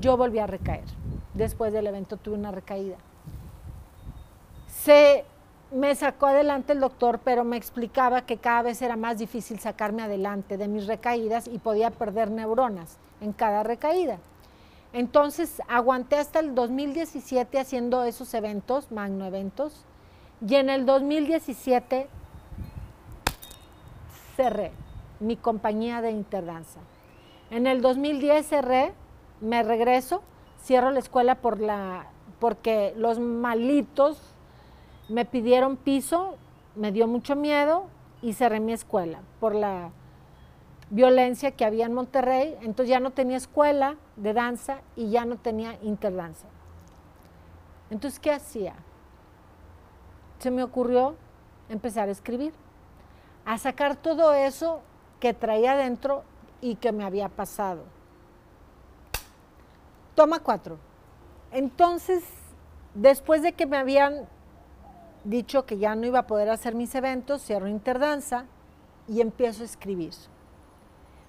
yo 0.00 0.16
volví 0.16 0.38
a 0.38 0.46
recaer. 0.46 0.84
Después 1.34 1.72
del 1.72 1.86
evento 1.86 2.16
tuve 2.16 2.36
una 2.36 2.50
recaída. 2.50 2.96
Se 4.66 5.24
me 5.70 5.94
sacó 5.94 6.26
adelante 6.26 6.72
el 6.72 6.80
doctor, 6.80 7.20
pero 7.22 7.44
me 7.44 7.56
explicaba 7.56 8.22
que 8.22 8.38
cada 8.38 8.62
vez 8.62 8.80
era 8.80 8.96
más 8.96 9.18
difícil 9.18 9.58
sacarme 9.58 10.02
adelante 10.02 10.56
de 10.56 10.68
mis 10.68 10.86
recaídas 10.86 11.46
y 11.46 11.58
podía 11.58 11.90
perder 11.90 12.30
neuronas 12.30 12.98
en 13.20 13.32
cada 13.32 13.62
recaída. 13.62 14.18
Entonces 14.92 15.60
aguanté 15.68 16.16
hasta 16.16 16.40
el 16.40 16.54
2017 16.54 17.58
haciendo 17.58 18.04
esos 18.04 18.32
eventos, 18.34 18.90
magno 18.90 19.26
eventos, 19.26 19.84
y 20.46 20.54
en 20.54 20.70
el 20.70 20.86
2017 20.86 22.08
cerré 24.36 24.72
mi 25.20 25.36
compañía 25.36 26.00
de 26.00 26.10
interdanza. 26.10 26.80
En 27.50 27.66
el 27.66 27.80
2010 27.82 28.46
cerré, 28.46 28.94
me 29.40 29.62
regreso, 29.62 30.22
cierro 30.62 30.90
la 30.90 31.00
escuela 31.00 31.36
por 31.36 31.60
la, 31.60 32.06
porque 32.38 32.94
los 32.96 33.18
malitos 33.18 34.20
me 35.08 35.24
pidieron 35.24 35.76
piso, 35.76 36.36
me 36.76 36.92
dio 36.92 37.06
mucho 37.06 37.36
miedo 37.36 37.86
y 38.22 38.34
cerré 38.34 38.60
mi 38.60 38.72
escuela 38.72 39.20
por 39.40 39.54
la 39.54 39.90
violencia 40.90 41.50
que 41.50 41.64
había 41.64 41.86
en 41.86 41.94
Monterrey, 41.94 42.56
entonces 42.62 42.88
ya 42.90 43.00
no 43.00 43.10
tenía 43.10 43.36
escuela 43.36 43.96
de 44.16 44.32
danza 44.32 44.80
y 44.96 45.10
ya 45.10 45.24
no 45.24 45.36
tenía 45.36 45.78
interdanza. 45.82 46.46
Entonces, 47.90 48.20
¿qué 48.20 48.32
hacía? 48.32 48.74
Se 50.38 50.50
me 50.50 50.62
ocurrió 50.62 51.16
empezar 51.68 52.08
a 52.08 52.12
escribir, 52.12 52.52
a 53.44 53.58
sacar 53.58 53.96
todo 53.96 54.32
eso 54.32 54.80
que 55.20 55.34
traía 55.34 55.72
adentro 55.72 56.22
y 56.60 56.76
que 56.76 56.92
me 56.92 57.04
había 57.04 57.28
pasado. 57.28 57.84
Toma 60.14 60.40
cuatro. 60.40 60.78
Entonces, 61.52 62.24
después 62.94 63.42
de 63.42 63.52
que 63.52 63.66
me 63.66 63.76
habían 63.76 64.26
dicho 65.24 65.66
que 65.66 65.78
ya 65.78 65.94
no 65.94 66.06
iba 66.06 66.20
a 66.20 66.26
poder 66.26 66.50
hacer 66.50 66.74
mis 66.74 66.94
eventos, 66.94 67.42
cierro 67.42 67.68
Interdanza 67.68 68.44
y 69.06 69.20
empiezo 69.20 69.62
a 69.62 69.66
escribir. 69.66 70.12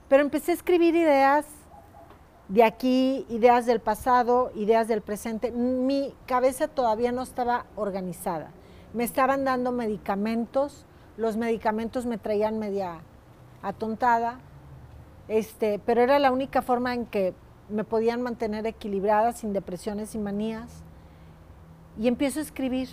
Pero 0.10 0.24
empecé 0.24 0.52
a 0.52 0.56
escribir 0.56 0.95
ideas 0.95 1.45
de 2.48 2.63
aquí, 2.63 3.28
ideas 3.30 3.67
del 3.67 3.80
pasado, 3.80 4.52
ideas 4.56 4.88
del 4.88 5.02
presente. 5.02 5.52
Mi 5.52 6.15
cabeza 6.26 6.67
todavía 6.67 7.12
no 7.12 7.22
estaba 7.22 7.67
organizada. 7.76 8.50
Me 8.93 9.04
estaban 9.04 9.45
dando 9.45 9.72
medicamentos, 9.72 10.86
los 11.15 11.38
medicamentos 11.38 12.08
me 12.08 12.17
traían 12.17 12.58
media 12.58 13.02
atontada, 13.62 14.39
este, 15.28 15.78
pero 15.86 16.02
era 16.02 16.17
la 16.17 16.32
única 16.32 16.63
forma 16.63 16.95
en 16.95 17.06
que 17.06 17.36
me 17.69 17.84
podían 17.84 18.24
mantener 18.24 18.65
equilibrada, 18.65 19.32
sin 19.34 19.54
depresiones 19.54 20.15
y 20.15 20.17
manías. 20.17 20.84
Y 22.00 22.08
empiezo 22.08 22.39
a 22.39 22.43
escribir. 22.43 22.89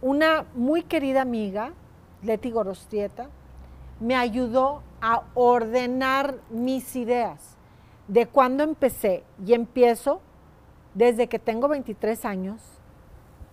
Una 0.00 0.46
muy 0.54 0.82
querida 0.82 1.20
amiga, 1.20 1.72
Leti 2.22 2.50
Gorostieta, 2.50 3.28
me 4.00 4.16
ayudó 4.16 4.82
a 5.00 5.22
ordenar 5.34 6.38
mis 6.50 6.96
ideas. 6.96 7.56
De 8.08 8.26
cuando 8.26 8.62
empecé 8.62 9.24
y 9.44 9.54
empiezo 9.54 10.20
desde 10.94 11.28
que 11.28 11.38
tengo 11.38 11.68
23 11.68 12.24
años, 12.24 12.62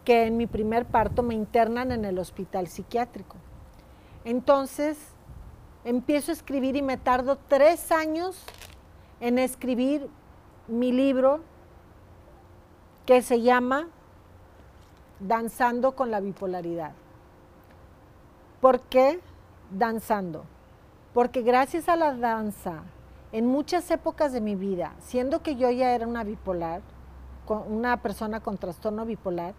que 0.06 0.26
en 0.26 0.38
mi 0.38 0.48
primer 0.48 0.86
parto 0.86 1.24
me 1.24 1.34
internan 1.34 1.92
en 1.92 2.06
el 2.06 2.20
hospital 2.20 2.68
psiquiátrico. 2.68 3.38
Entonces 4.26 4.98
empiezo 5.84 6.32
a 6.32 6.36
escribir 6.36 6.76
y 6.76 6.82
me 6.82 6.98
tardo 6.98 7.38
tres 7.48 7.92
años 7.92 8.44
en 9.20 9.40
escribir 9.40 10.10
mi 10.68 10.92
libro 10.92 11.42
que 13.06 13.22
se 13.22 13.42
llama 13.42 13.88
Danzando 15.20 15.94
con 15.94 16.12
la 16.12 16.20
bipolaridad. 16.20 16.94
¿Por 18.62 18.82
qué? 18.82 19.20
Danzando, 19.74 20.46
porque 21.14 21.42
gracias 21.42 21.90
a 21.90 21.96
la 21.96 22.14
danza, 22.14 22.84
en 23.32 23.48
muchas 23.48 23.90
épocas 23.92 24.32
de 24.32 24.42
mi 24.42 24.56
vida, 24.56 24.94
siendo 25.00 25.42
que 25.42 25.56
yo 25.56 25.70
ya 25.72 25.94
era 25.96 26.08
una 26.08 26.24
bipolar, 26.24 26.82
una 27.68 28.02
persona 28.02 28.40
con 28.40 28.58
trastorno 28.58 29.06
bipolar, 29.06 29.54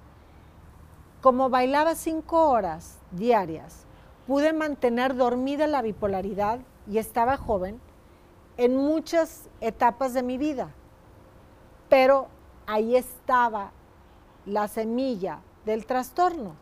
como 1.20 1.50
bailaba 1.50 1.94
cinco 1.94 2.50
horas 2.50 2.98
diarias, 3.10 3.86
pude 4.26 4.52
mantener 4.52 5.16
dormida 5.16 5.66
la 5.66 5.82
bipolaridad 5.82 6.60
y 6.90 6.98
estaba 6.98 7.36
joven 7.36 7.80
en 8.56 8.76
muchas 8.76 9.48
etapas 9.60 10.14
de 10.14 10.22
mi 10.22 10.38
vida. 10.38 10.70
Pero 11.88 12.28
ahí 12.66 12.96
estaba 12.96 13.72
la 14.46 14.68
semilla 14.68 15.40
del 15.64 15.86
trastorno, 15.86 16.52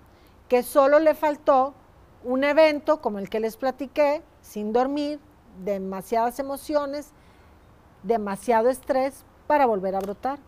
que 0.49 0.63
solo 0.63 0.99
le 0.99 1.15
faltó 1.15 1.75
un 2.25 2.45
evento 2.45 3.01
como 3.01 3.19
el 3.19 3.29
que 3.29 3.41
les 3.41 3.57
platiqué, 3.57 4.23
sin 4.41 4.73
dormir, 4.73 5.21
demasiadas 5.65 6.39
emociones, 6.39 7.11
demasiado 8.03 8.69
estrés 8.69 9.25
para 9.47 9.67
volver 9.67 9.95
a 9.95 10.01
brotar. 10.01 10.39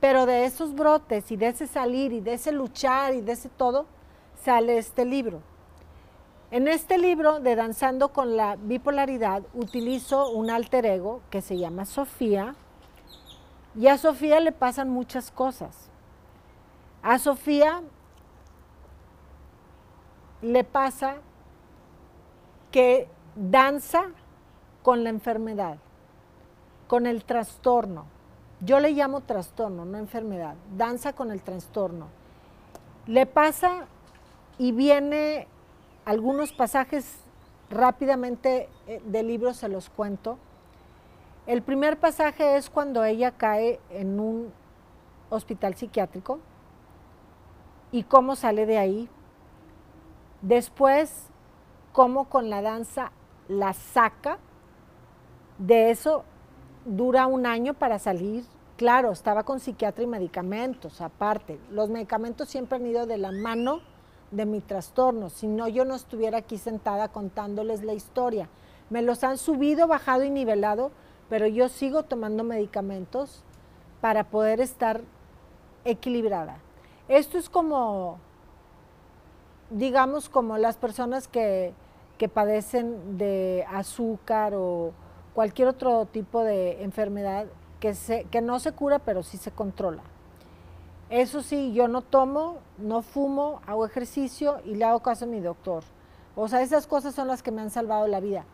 Pero 0.00 0.26
de 0.26 0.44
esos 0.44 0.74
brotes 0.74 1.30
y 1.30 1.36
de 1.36 1.48
ese 1.48 1.66
salir 1.66 2.12
y 2.12 2.20
de 2.20 2.34
ese 2.34 2.52
luchar 2.52 3.14
y 3.14 3.20
de 3.20 3.32
ese 3.32 3.48
todo, 3.48 3.86
sale 4.42 4.78
este 4.78 5.04
libro. 5.04 5.42
En 6.50 6.66
este 6.66 6.98
libro 6.98 7.38
de 7.38 7.54
Danzando 7.54 8.08
con 8.08 8.36
la 8.36 8.56
Bipolaridad 8.56 9.42
utilizo 9.54 10.30
un 10.30 10.50
alter 10.50 10.84
ego 10.84 11.20
que 11.30 11.42
se 11.42 11.56
llama 11.56 11.84
Sofía 11.84 12.56
y 13.76 13.86
a 13.86 13.98
Sofía 13.98 14.40
le 14.40 14.50
pasan 14.50 14.90
muchas 14.90 15.30
cosas. 15.30 15.90
A 17.02 17.18
Sofía 17.18 17.82
le 20.42 20.64
pasa 20.64 21.16
que 22.70 23.08
danza 23.34 24.04
con 24.82 25.04
la 25.04 25.10
enfermedad, 25.10 25.78
con 26.88 27.06
el 27.06 27.24
trastorno. 27.24 28.06
Yo 28.60 28.80
le 28.80 28.90
llamo 28.92 29.22
trastorno, 29.22 29.84
no 29.84 29.98
enfermedad. 29.98 30.54
Danza 30.76 31.12
con 31.12 31.30
el 31.30 31.42
trastorno. 31.42 32.08
Le 33.06 33.26
pasa 33.26 33.86
y 34.58 34.72
viene 34.72 35.46
algunos 36.04 36.52
pasajes 36.52 37.16
rápidamente 37.70 38.68
eh, 38.86 39.00
del 39.06 39.28
libro 39.28 39.54
se 39.54 39.68
los 39.68 39.88
cuento. 39.88 40.38
El 41.46 41.62
primer 41.62 41.98
pasaje 41.98 42.56
es 42.56 42.68
cuando 42.68 43.04
ella 43.04 43.32
cae 43.32 43.80
en 43.90 44.20
un 44.20 44.52
hospital 45.30 45.74
psiquiátrico 45.74 46.40
y 47.92 48.02
cómo 48.02 48.36
sale 48.36 48.66
de 48.66 48.78
ahí. 48.78 49.08
Después, 50.42 51.28
cómo 51.92 52.28
con 52.28 52.50
la 52.50 52.62
danza 52.62 53.12
la 53.48 53.72
saca. 53.72 54.38
De 55.58 55.90
eso 55.90 56.24
dura 56.84 57.26
un 57.26 57.46
año 57.46 57.74
para 57.74 57.98
salir. 57.98 58.44
Claro, 58.76 59.12
estaba 59.12 59.42
con 59.42 59.60
psiquiatra 59.60 60.04
y 60.04 60.06
medicamentos 60.06 61.00
aparte. 61.00 61.60
Los 61.70 61.90
medicamentos 61.90 62.48
siempre 62.48 62.76
han 62.76 62.86
ido 62.86 63.06
de 63.06 63.18
la 63.18 63.32
mano 63.32 63.80
de 64.30 64.46
mi 64.46 64.60
trastorno, 64.60 65.28
si 65.28 65.48
no 65.48 65.66
yo 65.66 65.84
no 65.84 65.96
estuviera 65.96 66.38
aquí 66.38 66.56
sentada 66.56 67.08
contándoles 67.08 67.82
la 67.82 67.94
historia. 67.94 68.48
Me 68.88 69.02
los 69.02 69.24
han 69.24 69.38
subido, 69.38 69.88
bajado 69.88 70.22
y 70.22 70.30
nivelado, 70.30 70.92
pero 71.28 71.46
yo 71.46 71.68
sigo 71.68 72.04
tomando 72.04 72.44
medicamentos 72.44 73.44
para 74.00 74.24
poder 74.24 74.60
estar 74.60 75.02
equilibrada. 75.84 76.58
Esto 77.08 77.38
es 77.38 77.48
como, 77.48 78.18
digamos, 79.70 80.28
como 80.28 80.58
las 80.58 80.76
personas 80.76 81.28
que, 81.28 81.72
que 82.18 82.28
padecen 82.28 83.16
de 83.18 83.64
azúcar 83.70 84.54
o 84.54 84.92
cualquier 85.34 85.68
otro 85.68 86.06
tipo 86.06 86.42
de 86.44 86.82
enfermedad 86.82 87.46
que, 87.78 87.94
se, 87.94 88.24
que 88.24 88.40
no 88.40 88.58
se 88.60 88.72
cura, 88.72 88.98
pero 88.98 89.22
sí 89.22 89.38
se 89.38 89.50
controla. 89.50 90.02
Eso 91.08 91.42
sí, 91.42 91.72
yo 91.72 91.88
no 91.88 92.02
tomo, 92.02 92.58
no 92.78 93.02
fumo, 93.02 93.60
hago 93.66 93.84
ejercicio 93.84 94.60
y 94.64 94.74
le 94.76 94.84
hago 94.84 95.00
caso 95.00 95.24
a 95.24 95.28
mi 95.28 95.40
doctor. 95.40 95.82
O 96.36 96.46
sea, 96.46 96.62
esas 96.62 96.86
cosas 96.86 97.14
son 97.14 97.26
las 97.26 97.42
que 97.42 97.50
me 97.50 97.62
han 97.62 97.70
salvado 97.70 98.06
la 98.06 98.20
vida. 98.20 98.44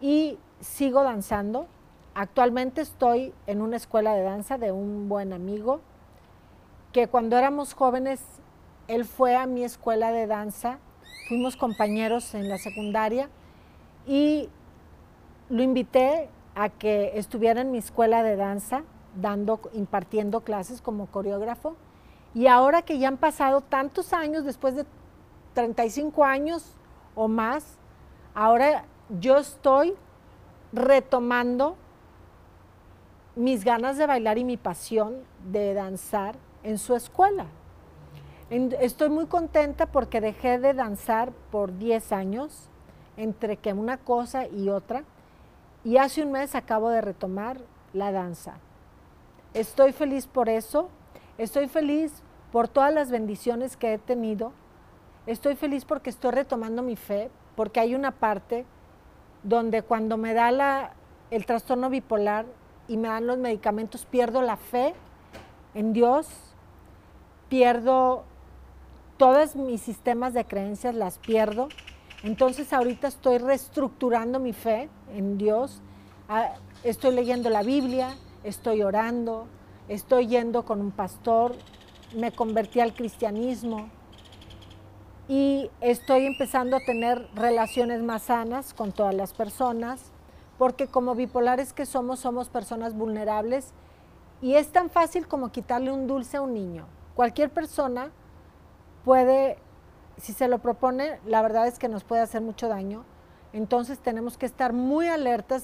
Y 0.00 0.38
sigo 0.60 1.02
danzando. 1.02 1.66
Actualmente 2.14 2.80
estoy 2.80 3.32
en 3.46 3.62
una 3.62 3.76
escuela 3.76 4.14
de 4.14 4.22
danza 4.22 4.58
de 4.58 4.72
un 4.72 5.08
buen 5.08 5.32
amigo 5.32 5.80
que 6.92 7.08
cuando 7.08 7.36
éramos 7.36 7.74
jóvenes, 7.74 8.22
él 8.88 9.04
fue 9.04 9.36
a 9.36 9.46
mi 9.46 9.64
escuela 9.64 10.12
de 10.12 10.26
danza, 10.26 10.78
fuimos 11.28 11.56
compañeros 11.56 12.34
en 12.34 12.48
la 12.48 12.58
secundaria 12.58 13.28
y 14.06 14.48
lo 15.48 15.62
invité 15.62 16.28
a 16.54 16.68
que 16.68 17.12
estuviera 17.18 17.60
en 17.60 17.70
mi 17.70 17.78
escuela 17.78 18.22
de 18.22 18.36
danza 18.36 18.84
dando, 19.16 19.60
impartiendo 19.72 20.42
clases 20.42 20.80
como 20.80 21.06
coreógrafo. 21.06 21.76
Y 22.34 22.46
ahora 22.46 22.82
que 22.82 22.98
ya 22.98 23.08
han 23.08 23.16
pasado 23.16 23.60
tantos 23.60 24.12
años, 24.12 24.44
después 24.44 24.76
de 24.76 24.84
35 25.54 26.24
años 26.24 26.74
o 27.14 27.28
más, 27.28 27.78
ahora 28.34 28.84
yo 29.20 29.38
estoy 29.38 29.94
retomando 30.72 31.76
mis 33.34 33.64
ganas 33.64 33.96
de 33.96 34.06
bailar 34.06 34.38
y 34.38 34.44
mi 34.44 34.56
pasión 34.56 35.16
de 35.50 35.74
danzar 35.74 36.36
en 36.62 36.78
su 36.78 36.94
escuela. 36.94 37.46
Estoy 38.48 39.08
muy 39.08 39.26
contenta 39.26 39.86
porque 39.86 40.20
dejé 40.20 40.60
de 40.60 40.72
danzar 40.72 41.32
por 41.50 41.76
10 41.78 42.12
años, 42.12 42.68
entre 43.16 43.56
que 43.56 43.72
una 43.72 43.96
cosa 43.96 44.46
y 44.46 44.68
otra, 44.68 45.02
y 45.82 45.96
hace 45.96 46.22
un 46.22 46.30
mes 46.30 46.54
acabo 46.54 46.90
de 46.90 47.00
retomar 47.00 47.58
la 47.92 48.12
danza. 48.12 48.58
Estoy 49.52 49.92
feliz 49.92 50.28
por 50.28 50.48
eso, 50.48 50.90
estoy 51.38 51.66
feliz 51.66 52.22
por 52.52 52.68
todas 52.68 52.94
las 52.94 53.10
bendiciones 53.10 53.76
que 53.76 53.94
he 53.94 53.98
tenido, 53.98 54.52
estoy 55.26 55.56
feliz 55.56 55.84
porque 55.84 56.10
estoy 56.10 56.30
retomando 56.30 56.84
mi 56.84 56.94
fe, 56.94 57.30
porque 57.56 57.80
hay 57.80 57.96
una 57.96 58.12
parte 58.12 58.64
donde 59.42 59.82
cuando 59.82 60.18
me 60.18 60.34
da 60.34 60.92
el 61.32 61.46
trastorno 61.46 61.90
bipolar 61.90 62.46
y 62.86 62.96
me 62.96 63.08
dan 63.08 63.26
los 63.26 63.38
medicamentos, 63.38 64.06
pierdo 64.06 64.40
la 64.40 64.56
fe 64.56 64.94
en 65.74 65.92
Dios, 65.92 66.28
pierdo 67.48 68.24
todos 69.16 69.56
mis 69.56 69.80
sistemas 69.80 70.34
de 70.34 70.44
creencias, 70.44 70.94
las 70.94 71.18
pierdo. 71.18 71.68
Entonces 72.22 72.72
ahorita 72.72 73.08
estoy 73.08 73.38
reestructurando 73.38 74.40
mi 74.40 74.52
fe 74.52 74.88
en 75.14 75.38
Dios, 75.38 75.80
ah, 76.28 76.54
estoy 76.82 77.14
leyendo 77.14 77.50
la 77.50 77.62
Biblia, 77.62 78.16
estoy 78.42 78.82
orando, 78.82 79.46
estoy 79.88 80.26
yendo 80.26 80.64
con 80.64 80.80
un 80.80 80.90
pastor, 80.90 81.54
me 82.16 82.32
convertí 82.32 82.80
al 82.80 82.94
cristianismo 82.94 83.90
y 85.28 85.70
estoy 85.80 86.26
empezando 86.26 86.76
a 86.76 86.80
tener 86.80 87.28
relaciones 87.34 88.02
más 88.02 88.24
sanas 88.24 88.74
con 88.74 88.92
todas 88.92 89.14
las 89.14 89.32
personas, 89.32 90.10
porque 90.58 90.86
como 90.86 91.14
bipolares 91.14 91.72
que 91.72 91.84
somos, 91.84 92.20
somos 92.20 92.48
personas 92.48 92.94
vulnerables 92.94 93.72
y 94.40 94.54
es 94.54 94.68
tan 94.72 94.90
fácil 94.90 95.28
como 95.28 95.50
quitarle 95.50 95.92
un 95.92 96.06
dulce 96.06 96.38
a 96.38 96.42
un 96.42 96.54
niño. 96.54 96.86
Cualquier 97.14 97.50
persona 97.50 98.10
puede, 99.06 99.56
si 100.16 100.32
se 100.32 100.48
lo 100.48 100.58
propone, 100.58 101.20
la 101.24 101.40
verdad 101.40 101.68
es 101.68 101.78
que 101.78 101.88
nos 101.88 102.02
puede 102.02 102.22
hacer 102.22 102.42
mucho 102.42 102.66
daño. 102.66 103.04
Entonces 103.52 104.00
tenemos 104.00 104.36
que 104.36 104.46
estar 104.46 104.72
muy 104.72 105.06
alertas 105.06 105.62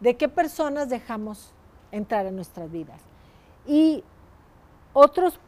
de 0.00 0.18
qué 0.18 0.28
personas 0.28 0.90
dejamos 0.90 1.54
entrar 1.90 2.26
en 2.26 2.36
nuestras 2.36 2.70
vidas. 2.70 3.00
Y 3.66 4.04
otros 4.92 5.40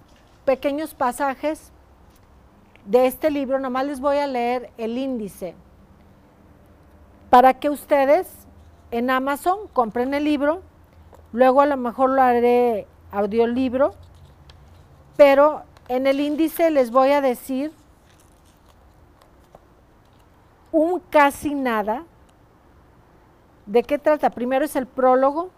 pequeños 0.46 0.94
pasajes 0.94 1.70
de 2.86 3.06
este 3.06 3.30
libro, 3.30 3.58
nomás 3.58 3.84
les 3.84 4.00
voy 4.00 4.16
a 4.16 4.26
leer 4.26 4.70
el 4.78 4.96
índice, 4.96 5.54
para 7.28 7.60
que 7.60 7.68
ustedes 7.68 8.26
en 8.90 9.10
Amazon 9.10 9.68
compren 9.74 10.14
el 10.14 10.24
libro, 10.24 10.62
luego 11.32 11.60
a 11.60 11.66
lo 11.66 11.76
mejor 11.76 12.08
lo 12.08 12.22
haré 12.22 12.86
audiolibro, 13.12 13.92
pero 15.18 15.64
en 15.88 16.06
el 16.06 16.20
índice 16.20 16.70
les 16.70 16.90
voy 16.90 17.10
a 17.10 17.20
decir 17.20 17.72
un 20.70 21.00
casi 21.00 21.54
nada. 21.54 22.04
¿De 23.66 23.82
qué 23.82 23.98
trata? 23.98 24.30
Primero 24.30 24.64
es 24.64 24.76
el 24.76 24.86
prólogo, 24.86 25.50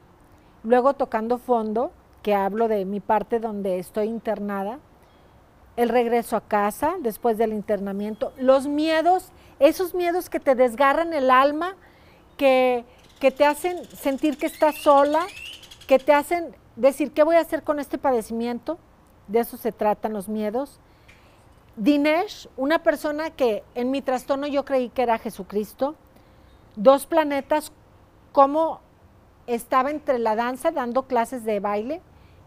Luego 0.63 0.93
tocando 0.95 1.39
fondo, 1.39 1.91
que 2.23 2.35
hablo 2.35 2.69
de 2.69 2.85
mi 2.85 3.01
parte 3.01 3.41
donde 3.41 3.79
estoy 3.79 4.09
internada, 4.09 4.79
el 5.77 5.89
regreso 5.89 6.37
a 6.37 6.43
casa 6.43 6.97
después 7.01 7.39
del 7.39 7.53
internamiento, 7.55 8.35
los 8.37 8.67
miedos, 8.67 9.33
esos 9.59 9.95
miedos 9.95 10.29
que 10.29 10.39
te 10.39 10.55
desgarran 10.55 11.15
el 11.15 11.31
alma, 11.31 11.77
que, 12.37 12.85
que 13.21 13.31
te 13.31 13.47
hacen 13.47 13.87
sentir 13.87 14.37
que 14.37 14.47
estás 14.47 14.77
sola, 14.77 15.27
que 15.87 15.99
te 15.99 16.13
hacen 16.13 16.55
decir, 16.77 17.13
¿qué 17.13 17.23
voy 17.23 17.37
a 17.37 17.41
hacer 17.41 17.63
con 17.63 17.81
este 17.81 17.97
padecimiento? 17.97 18.79
De 19.31 19.39
eso 19.39 19.57
se 19.57 19.71
tratan 19.71 20.13
los 20.13 20.29
miedos. 20.29 20.81
Dinesh, 21.77 22.49
una 22.57 22.83
persona 22.83 23.31
que 23.31 23.63
en 23.77 23.93
mi 23.93 24.03
trastorno 24.03 24.49
yo 24.49 24.65
creí 24.65 24.89
que 24.89 25.03
era 25.03 25.19
Jesucristo. 25.19 25.95
Dos 26.75 27.07
planetas, 27.07 27.71
cómo 28.33 28.81
estaba 29.47 29.93
entre 29.93 30.19
la 30.19 30.35
danza 30.35 30.73
dando 30.73 31.05
clases 31.05 31.45
de 31.45 31.61
baile 31.61 32.03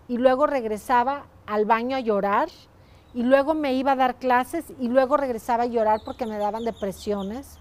y 0.10 0.18
luego 0.18 0.46
regresaba 0.46 1.24
al 1.46 1.64
baño 1.64 1.96
a 1.96 2.02
llorar 2.02 2.50
y 3.14 3.24
luego 3.24 3.54
me 3.54 3.74
iba 3.74 3.94
a 3.94 3.96
dar 3.96 4.16
clases 4.16 4.66
y 4.78 4.90
luego 4.90 5.16
regresaba 5.16 5.64
a 5.64 5.68
llorar 5.68 6.02
porque 6.04 6.26
me 6.26 6.38
daban 6.38 6.66
depresiones. 6.66 7.60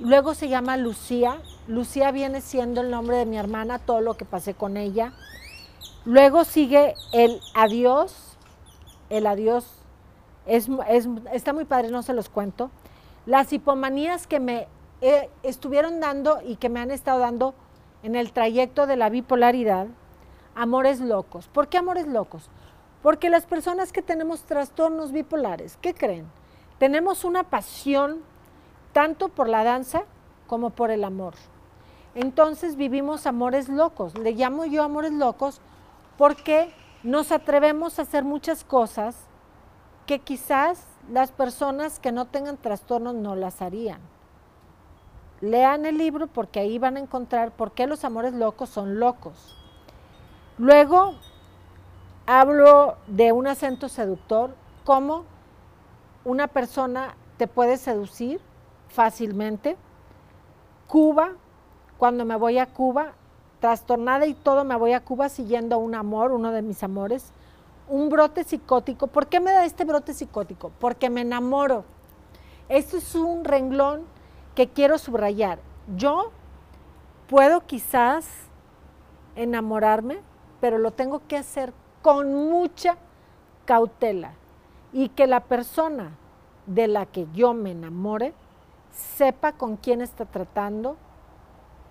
Luego 0.00 0.34
se 0.34 0.50
llama 0.50 0.76
Lucía. 0.76 1.40
Lucía 1.66 2.10
viene 2.10 2.42
siendo 2.42 2.82
el 2.82 2.90
nombre 2.90 3.16
de 3.16 3.26
mi 3.26 3.38
hermana, 3.38 3.78
todo 3.78 4.02
lo 4.02 4.18
que 4.18 4.26
pasé 4.26 4.52
con 4.52 4.76
ella. 4.76 5.14
Luego 6.08 6.44
sigue 6.44 6.94
el 7.12 7.38
adiós. 7.54 8.38
El 9.10 9.26
adiós 9.26 9.66
es, 10.46 10.70
está 11.32 11.52
muy 11.52 11.66
padre, 11.66 11.90
no 11.90 12.02
se 12.02 12.14
los 12.14 12.30
cuento. 12.30 12.70
Las 13.26 13.52
hipomanías 13.52 14.26
que 14.26 14.40
me 14.40 14.68
eh, 15.02 15.28
estuvieron 15.42 16.00
dando 16.00 16.40
y 16.42 16.56
que 16.56 16.70
me 16.70 16.80
han 16.80 16.90
estado 16.90 17.18
dando 17.18 17.54
en 18.02 18.16
el 18.16 18.32
trayecto 18.32 18.86
de 18.86 18.96
la 18.96 19.10
bipolaridad, 19.10 19.88
amores 20.54 21.00
locos. 21.00 21.46
¿Por 21.48 21.68
qué 21.68 21.76
amores 21.76 22.06
locos? 22.06 22.48
Porque 23.02 23.28
las 23.28 23.44
personas 23.44 23.92
que 23.92 24.00
tenemos 24.00 24.44
trastornos 24.44 25.12
bipolares, 25.12 25.76
¿qué 25.82 25.92
creen? 25.92 26.26
tenemos 26.78 27.24
una 27.24 27.42
pasión 27.42 28.20
tanto 28.92 29.28
por 29.28 29.48
la 29.48 29.64
danza 29.64 30.04
como 30.46 30.70
por 30.70 30.90
el 30.90 31.04
amor. 31.04 31.34
Entonces 32.14 32.76
vivimos 32.76 33.26
amores 33.26 33.68
locos. 33.68 34.16
Le 34.16 34.32
llamo 34.32 34.64
yo 34.64 34.82
amores 34.82 35.12
locos 35.12 35.60
porque 36.18 36.70
nos 37.04 37.32
atrevemos 37.32 37.98
a 37.98 38.02
hacer 38.02 38.24
muchas 38.24 38.64
cosas 38.64 39.16
que 40.04 40.18
quizás 40.18 40.84
las 41.10 41.30
personas 41.30 42.00
que 42.00 42.12
no 42.12 42.26
tengan 42.26 42.58
trastornos 42.58 43.14
no 43.14 43.36
las 43.36 43.62
harían. 43.62 44.00
Lean 45.40 45.86
el 45.86 45.96
libro 45.96 46.26
porque 46.26 46.60
ahí 46.60 46.78
van 46.78 46.96
a 46.96 47.00
encontrar 47.00 47.52
por 47.52 47.72
qué 47.72 47.86
los 47.86 48.04
amores 48.04 48.34
locos 48.34 48.68
son 48.68 48.98
locos. 48.98 49.56
Luego 50.58 51.14
hablo 52.26 52.96
de 53.06 53.30
un 53.30 53.46
acento 53.46 53.88
seductor, 53.88 54.54
cómo 54.84 55.24
una 56.24 56.48
persona 56.48 57.14
te 57.36 57.46
puede 57.46 57.76
seducir 57.76 58.40
fácilmente. 58.88 59.76
Cuba, 60.88 61.34
cuando 61.96 62.24
me 62.24 62.34
voy 62.34 62.58
a 62.58 62.66
Cuba, 62.66 63.12
trastornada 63.60 64.26
y 64.26 64.34
todo, 64.34 64.64
me 64.64 64.76
voy 64.76 64.92
a 64.92 65.04
Cuba 65.04 65.28
siguiendo 65.28 65.78
un 65.78 65.94
amor, 65.94 66.32
uno 66.32 66.52
de 66.52 66.62
mis 66.62 66.82
amores, 66.82 67.32
un 67.88 68.08
brote 68.08 68.44
psicótico. 68.44 69.06
¿Por 69.06 69.26
qué 69.26 69.40
me 69.40 69.52
da 69.52 69.64
este 69.64 69.84
brote 69.84 70.14
psicótico? 70.14 70.70
Porque 70.78 71.10
me 71.10 71.22
enamoro. 71.22 71.84
Esto 72.68 72.98
es 72.98 73.14
un 73.14 73.44
renglón 73.44 74.02
que 74.54 74.68
quiero 74.68 74.98
subrayar. 74.98 75.58
Yo 75.96 76.30
puedo 77.28 77.66
quizás 77.66 78.26
enamorarme, 79.36 80.20
pero 80.60 80.78
lo 80.78 80.90
tengo 80.90 81.22
que 81.26 81.36
hacer 81.36 81.72
con 82.02 82.32
mucha 82.34 82.96
cautela 83.64 84.32
y 84.92 85.08
que 85.10 85.26
la 85.26 85.40
persona 85.40 86.16
de 86.66 86.88
la 86.88 87.06
que 87.06 87.26
yo 87.32 87.54
me 87.54 87.70
enamore 87.70 88.34
sepa 88.90 89.52
con 89.52 89.76
quién 89.76 90.00
está 90.00 90.24
tratando 90.24 90.96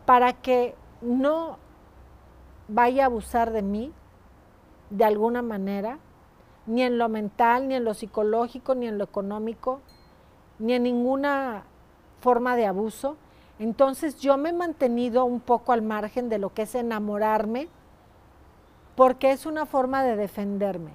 para 0.05 0.33
que 0.33 0.75
no 1.01 1.57
vaya 2.67 3.03
a 3.03 3.05
abusar 3.07 3.51
de 3.51 3.61
mí 3.61 3.93
de 4.89 5.05
alguna 5.05 5.41
manera, 5.41 5.99
ni 6.65 6.81
en 6.81 6.97
lo 6.97 7.09
mental, 7.09 7.67
ni 7.67 7.75
en 7.75 7.83
lo 7.83 7.93
psicológico, 7.93 8.75
ni 8.75 8.87
en 8.87 8.97
lo 8.97 9.03
económico, 9.03 9.79
ni 10.59 10.73
en 10.73 10.83
ninguna 10.83 11.63
forma 12.19 12.55
de 12.55 12.65
abuso. 12.65 13.17
Entonces 13.59 14.19
yo 14.19 14.37
me 14.37 14.49
he 14.49 14.53
mantenido 14.53 15.25
un 15.25 15.39
poco 15.39 15.71
al 15.71 15.81
margen 15.81 16.29
de 16.29 16.39
lo 16.39 16.53
que 16.53 16.63
es 16.63 16.75
enamorarme, 16.75 17.67
porque 18.95 19.31
es 19.31 19.45
una 19.45 19.65
forma 19.65 20.03
de 20.03 20.15
defenderme. 20.15 20.91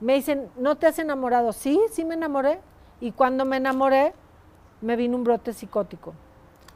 Me 0.00 0.14
dicen, 0.14 0.50
¿no 0.56 0.76
te 0.76 0.86
has 0.86 0.98
enamorado? 0.98 1.52
Sí, 1.52 1.80
sí 1.90 2.04
me 2.04 2.14
enamoré. 2.14 2.60
Y 3.00 3.12
cuando 3.12 3.44
me 3.44 3.56
enamoré, 3.56 4.14
me 4.80 4.96
vino 4.96 5.16
un 5.16 5.24
brote 5.24 5.52
psicótico. 5.52 6.14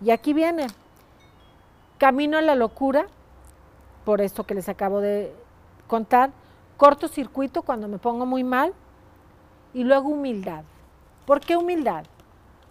Y 0.05 0.11
aquí 0.11 0.33
viene, 0.33 0.67
camino 1.99 2.39
a 2.39 2.43
la 2.43 2.55
locura, 2.55 3.07
por 4.05 4.21
esto 4.21 4.45
que 4.45 4.55
les 4.55 4.69
acabo 4.69 5.01
de 5.01 5.35
contar, 5.87 6.31
cortocircuito 6.77 7.63
cuando 7.63 7.89
me 7.89 7.99
pongo 7.99 8.25
muy 8.25 8.45
mal, 8.45 8.73
y 9.75 9.85
luego 9.85 10.09
humildad. 10.09 10.65
¿Por 11.27 11.41
qué 11.41 11.57
humildad? 11.57 12.05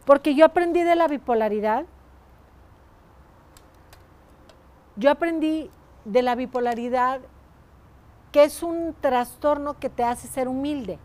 Porque 0.06 0.34
yo 0.34 0.46
aprendí 0.46 0.82
de 0.82 0.96
la 0.96 1.08
bipolaridad. 1.08 1.86
Yo 4.96 5.12
aprendí 5.12 5.70
de 6.06 6.22
la 6.22 6.36
bipolaridad 6.36 7.20
que 8.32 8.44
es 8.44 8.64
un 8.64 8.96
trastorno 9.00 9.78
que 9.80 9.90
te 9.90 10.04
hace 10.04 10.28
ser 10.28 10.48
humilde. 10.48 10.98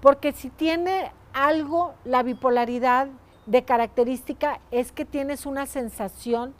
Porque 0.00 0.32
si 0.32 0.50
tiene 0.50 1.12
algo 1.32 1.94
la 2.04 2.22
bipolaridad 2.22 3.08
de 3.46 3.64
característica 3.64 4.60
es 4.70 4.92
que 4.92 5.04
tienes 5.04 5.46
una 5.46 5.66
sensación 5.66 6.54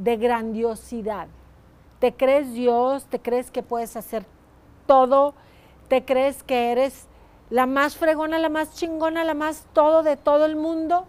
de 0.00 0.16
grandiosidad. 0.16 1.28
Te 1.98 2.14
crees 2.14 2.54
Dios, 2.54 3.04
te 3.04 3.20
crees 3.20 3.50
que 3.50 3.62
puedes 3.62 3.96
hacer 3.96 4.24
todo, 4.86 5.34
te 5.88 6.04
crees 6.04 6.42
que 6.42 6.72
eres 6.72 7.06
la 7.50 7.66
más 7.66 7.96
fregona, 7.96 8.38
la 8.38 8.48
más 8.48 8.74
chingona, 8.74 9.24
la 9.24 9.34
más 9.34 9.66
todo 9.74 10.02
de 10.02 10.16
todo 10.16 10.46
el 10.46 10.56
mundo, 10.56 11.04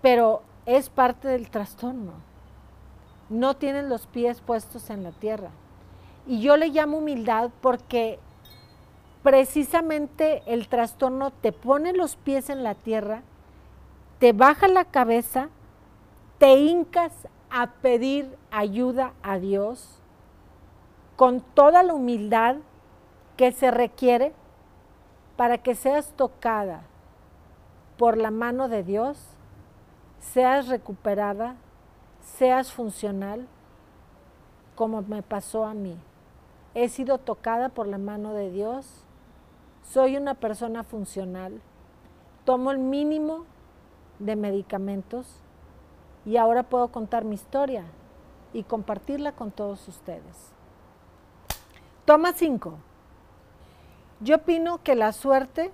pero 0.00 0.42
es 0.64 0.88
parte 0.88 1.28
del 1.28 1.50
trastorno. 1.50 2.12
No 3.28 3.54
tienen 3.54 3.88
los 3.88 4.06
pies 4.06 4.40
puestos 4.40 4.88
en 4.88 5.02
la 5.02 5.12
tierra. 5.12 5.50
Y 6.26 6.40
yo 6.40 6.56
le 6.56 6.68
llamo 6.68 6.98
humildad 6.98 7.50
porque 7.60 8.18
precisamente 9.22 10.42
el 10.46 10.68
trastorno 10.68 11.30
te 11.30 11.52
pone 11.52 11.92
los 11.92 12.16
pies 12.16 12.48
en 12.48 12.62
la 12.62 12.74
tierra, 12.74 13.22
te 14.18 14.32
baja 14.32 14.68
la 14.68 14.84
cabeza, 14.84 15.48
te 16.44 16.56
hincas 16.56 17.26
a 17.48 17.68
pedir 17.68 18.36
ayuda 18.50 19.14
a 19.22 19.38
Dios 19.38 19.98
con 21.16 21.40
toda 21.40 21.82
la 21.82 21.94
humildad 21.94 22.56
que 23.38 23.50
se 23.50 23.70
requiere 23.70 24.34
para 25.38 25.56
que 25.56 25.74
seas 25.74 26.12
tocada 26.12 26.82
por 27.96 28.18
la 28.18 28.30
mano 28.30 28.68
de 28.68 28.82
Dios, 28.82 29.26
seas 30.18 30.68
recuperada, 30.68 31.56
seas 32.20 32.70
funcional, 32.70 33.48
como 34.74 35.00
me 35.00 35.22
pasó 35.22 35.64
a 35.64 35.72
mí. 35.72 35.96
He 36.74 36.90
sido 36.90 37.16
tocada 37.16 37.70
por 37.70 37.86
la 37.86 37.96
mano 37.96 38.34
de 38.34 38.50
Dios, 38.50 39.06
soy 39.82 40.18
una 40.18 40.34
persona 40.34 40.84
funcional, 40.84 41.62
tomo 42.44 42.70
el 42.70 42.80
mínimo 42.80 43.46
de 44.18 44.36
medicamentos 44.36 45.40
y 46.24 46.36
ahora 46.36 46.62
puedo 46.62 46.88
contar 46.88 47.24
mi 47.24 47.34
historia 47.34 47.84
y 48.52 48.62
compartirla 48.62 49.32
con 49.32 49.50
todos 49.50 49.86
ustedes. 49.88 50.52
Toma 52.04 52.32
5. 52.32 52.74
Yo 54.20 54.36
opino 54.36 54.82
que 54.82 54.94
la 54.94 55.12
suerte 55.12 55.70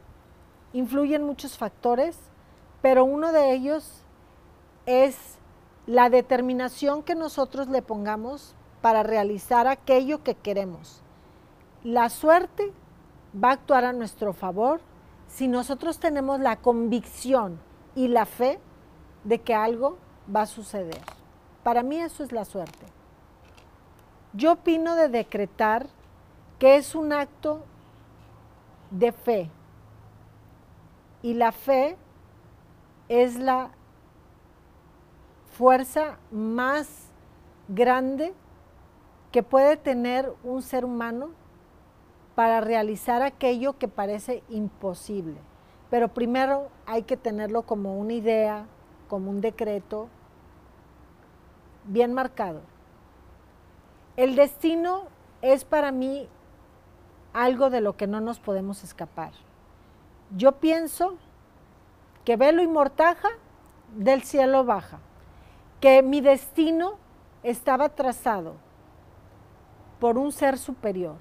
influye 0.72 1.16
en 1.16 1.24
muchos 1.24 1.58
factores, 1.58 2.18
pero 2.82 3.04
uno 3.04 3.32
de 3.32 3.52
ellos 3.52 4.02
es 4.86 5.38
la 5.86 6.08
determinación 6.08 7.02
que 7.02 7.14
nosotros 7.14 7.68
le 7.68 7.82
pongamos 7.82 8.54
para 8.80 9.02
realizar 9.02 9.66
aquello 9.66 10.22
que 10.22 10.34
queremos. 10.34 11.02
La 11.84 12.08
suerte 12.08 12.72
va 13.32 13.50
a 13.50 13.54
actuar 13.54 13.84
a 13.84 13.92
nuestro 13.92 14.32
favor 14.32 14.80
si 15.28 15.48
nosotros 15.48 15.98
tenemos 15.98 16.40
la 16.40 16.56
convicción 16.56 17.60
y 17.94 18.08
la 18.08 18.26
fe 18.26 18.58
de 19.24 19.40
que 19.40 19.54
algo 19.54 19.98
va 20.34 20.42
a 20.42 20.46
suceder. 20.46 21.00
Para 21.62 21.82
mí 21.82 21.98
eso 21.98 22.22
es 22.22 22.32
la 22.32 22.44
suerte. 22.44 22.86
Yo 24.32 24.52
opino 24.52 24.96
de 24.96 25.08
decretar 25.08 25.86
que 26.58 26.76
es 26.76 26.94
un 26.94 27.12
acto 27.12 27.64
de 28.90 29.12
fe. 29.12 29.50
Y 31.22 31.34
la 31.34 31.52
fe 31.52 31.96
es 33.08 33.36
la 33.36 33.70
fuerza 35.52 36.18
más 36.30 37.10
grande 37.68 38.32
que 39.32 39.42
puede 39.42 39.76
tener 39.76 40.32
un 40.42 40.62
ser 40.62 40.84
humano 40.84 41.30
para 42.34 42.60
realizar 42.60 43.22
aquello 43.22 43.78
que 43.78 43.88
parece 43.88 44.42
imposible. 44.48 45.36
Pero 45.90 46.08
primero 46.08 46.68
hay 46.86 47.02
que 47.02 47.16
tenerlo 47.16 47.62
como 47.62 47.98
una 47.98 48.12
idea, 48.12 48.66
como 49.10 49.28
un 49.28 49.40
decreto 49.40 50.08
bien 51.84 52.14
marcado. 52.14 52.60
El 54.16 54.36
destino 54.36 55.08
es 55.42 55.64
para 55.64 55.90
mí 55.90 56.28
algo 57.32 57.70
de 57.70 57.80
lo 57.80 57.96
que 57.96 58.06
no 58.06 58.20
nos 58.20 58.38
podemos 58.38 58.84
escapar. 58.84 59.32
Yo 60.36 60.52
pienso 60.52 61.16
que 62.24 62.36
velo 62.36 62.62
y 62.62 62.68
mortaja 62.68 63.28
del 63.96 64.22
cielo 64.22 64.64
baja, 64.64 65.00
que 65.80 66.04
mi 66.04 66.20
destino 66.20 66.92
estaba 67.42 67.88
trazado 67.88 68.54
por 69.98 70.18
un 70.18 70.30
ser 70.30 70.56
superior. 70.56 71.16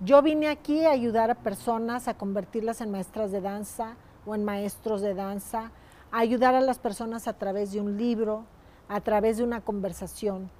Yo 0.00 0.22
vine 0.22 0.46
aquí 0.46 0.84
a 0.84 0.90
ayudar 0.90 1.32
a 1.32 1.34
personas, 1.34 2.06
a 2.06 2.14
convertirlas 2.14 2.80
en 2.80 2.92
maestras 2.92 3.32
de 3.32 3.40
danza 3.40 3.96
o 4.24 4.36
en 4.36 4.44
maestros 4.44 5.00
de 5.00 5.14
danza, 5.14 5.72
ayudar 6.20 6.54
a 6.54 6.60
las 6.60 6.78
personas 6.78 7.26
a 7.26 7.32
través 7.32 7.72
de 7.72 7.80
un 7.80 7.96
libro, 7.96 8.44
a 8.88 9.00
través 9.00 9.38
de 9.38 9.44
una 9.44 9.60
conversación. 9.60 10.50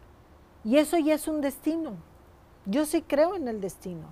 Y 0.65 0.79
eso 0.79 0.99
ya 0.99 1.15
es 1.15 1.29
un 1.29 1.41
destino. 1.41 1.93
Yo 2.67 2.87
sí 2.87 3.03
creo 3.03 3.37
en 3.37 3.49
el 3.49 3.61
destino. 3.61 4.07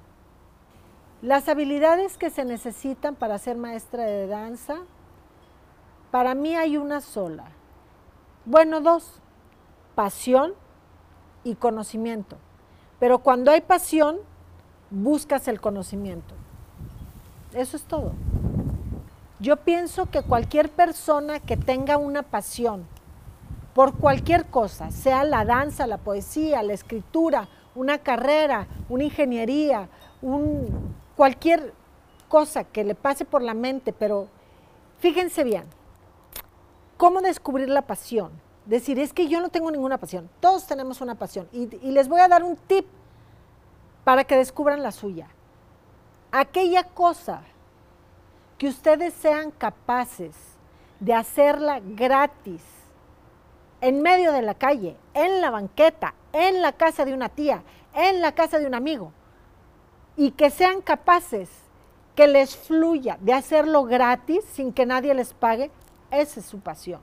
Las 1.20 1.48
habilidades 1.48 2.18
que 2.18 2.30
se 2.30 2.44
necesitan 2.44 3.14
para 3.14 3.38
ser 3.38 3.56
maestra 3.56 4.04
de 4.04 4.26
danza, 4.26 4.78
para 6.10 6.34
mí 6.34 6.54
hay 6.54 6.76
una 6.76 7.00
sola. 7.00 7.44
Bueno, 8.44 8.80
dos, 8.80 9.20
pasión 9.94 10.54
y 11.44 11.54
conocimiento. 11.54 12.36
Pero 12.98 13.18
cuando 13.18 13.50
hay 13.50 13.62
pasión, 13.62 14.18
buscas 14.90 15.48
el 15.48 15.60
conocimiento. 15.60 16.34
Eso 17.52 17.76
es 17.76 17.84
todo. 17.84 18.12
Yo 19.42 19.56
pienso 19.56 20.06
que 20.08 20.22
cualquier 20.22 20.70
persona 20.70 21.40
que 21.40 21.56
tenga 21.56 21.96
una 21.96 22.22
pasión 22.22 22.86
por 23.74 23.98
cualquier 23.98 24.46
cosa, 24.46 24.92
sea 24.92 25.24
la 25.24 25.44
danza, 25.44 25.88
la 25.88 25.98
poesía, 25.98 26.62
la 26.62 26.74
escritura, 26.74 27.48
una 27.74 27.98
carrera, 27.98 28.68
una 28.88 29.02
ingeniería, 29.02 29.88
un, 30.20 30.94
cualquier 31.16 31.74
cosa 32.28 32.62
que 32.62 32.84
le 32.84 32.94
pase 32.94 33.24
por 33.24 33.42
la 33.42 33.52
mente, 33.52 33.92
pero 33.92 34.28
fíjense 35.00 35.42
bien, 35.42 35.64
¿cómo 36.96 37.20
descubrir 37.20 37.68
la 37.68 37.82
pasión? 37.82 38.30
Decir, 38.64 39.00
es 39.00 39.12
que 39.12 39.26
yo 39.26 39.40
no 39.40 39.48
tengo 39.48 39.72
ninguna 39.72 39.98
pasión, 39.98 40.30
todos 40.38 40.68
tenemos 40.68 41.00
una 41.00 41.16
pasión. 41.16 41.48
Y, 41.50 41.62
y 41.84 41.90
les 41.90 42.06
voy 42.08 42.20
a 42.20 42.28
dar 42.28 42.44
un 42.44 42.54
tip 42.54 42.86
para 44.04 44.22
que 44.22 44.36
descubran 44.36 44.84
la 44.84 44.92
suya. 44.92 45.26
Aquella 46.30 46.84
cosa 46.84 47.42
que 48.62 48.68
ustedes 48.68 49.12
sean 49.14 49.50
capaces 49.50 50.36
de 51.00 51.12
hacerla 51.12 51.80
gratis, 51.80 52.62
en 53.80 54.02
medio 54.02 54.30
de 54.30 54.40
la 54.40 54.54
calle, 54.54 54.96
en 55.14 55.40
la 55.40 55.50
banqueta, 55.50 56.14
en 56.32 56.62
la 56.62 56.70
casa 56.70 57.04
de 57.04 57.12
una 57.12 57.28
tía, 57.28 57.64
en 57.92 58.20
la 58.20 58.36
casa 58.36 58.60
de 58.60 58.66
un 58.68 58.74
amigo, 58.76 59.12
y 60.16 60.30
que 60.30 60.48
sean 60.48 60.80
capaces 60.80 61.50
que 62.14 62.28
les 62.28 62.56
fluya 62.56 63.18
de 63.20 63.32
hacerlo 63.32 63.82
gratis 63.82 64.44
sin 64.52 64.72
que 64.72 64.86
nadie 64.86 65.12
les 65.12 65.34
pague, 65.34 65.72
esa 66.12 66.38
es 66.38 66.46
su 66.46 66.60
pasión. 66.60 67.00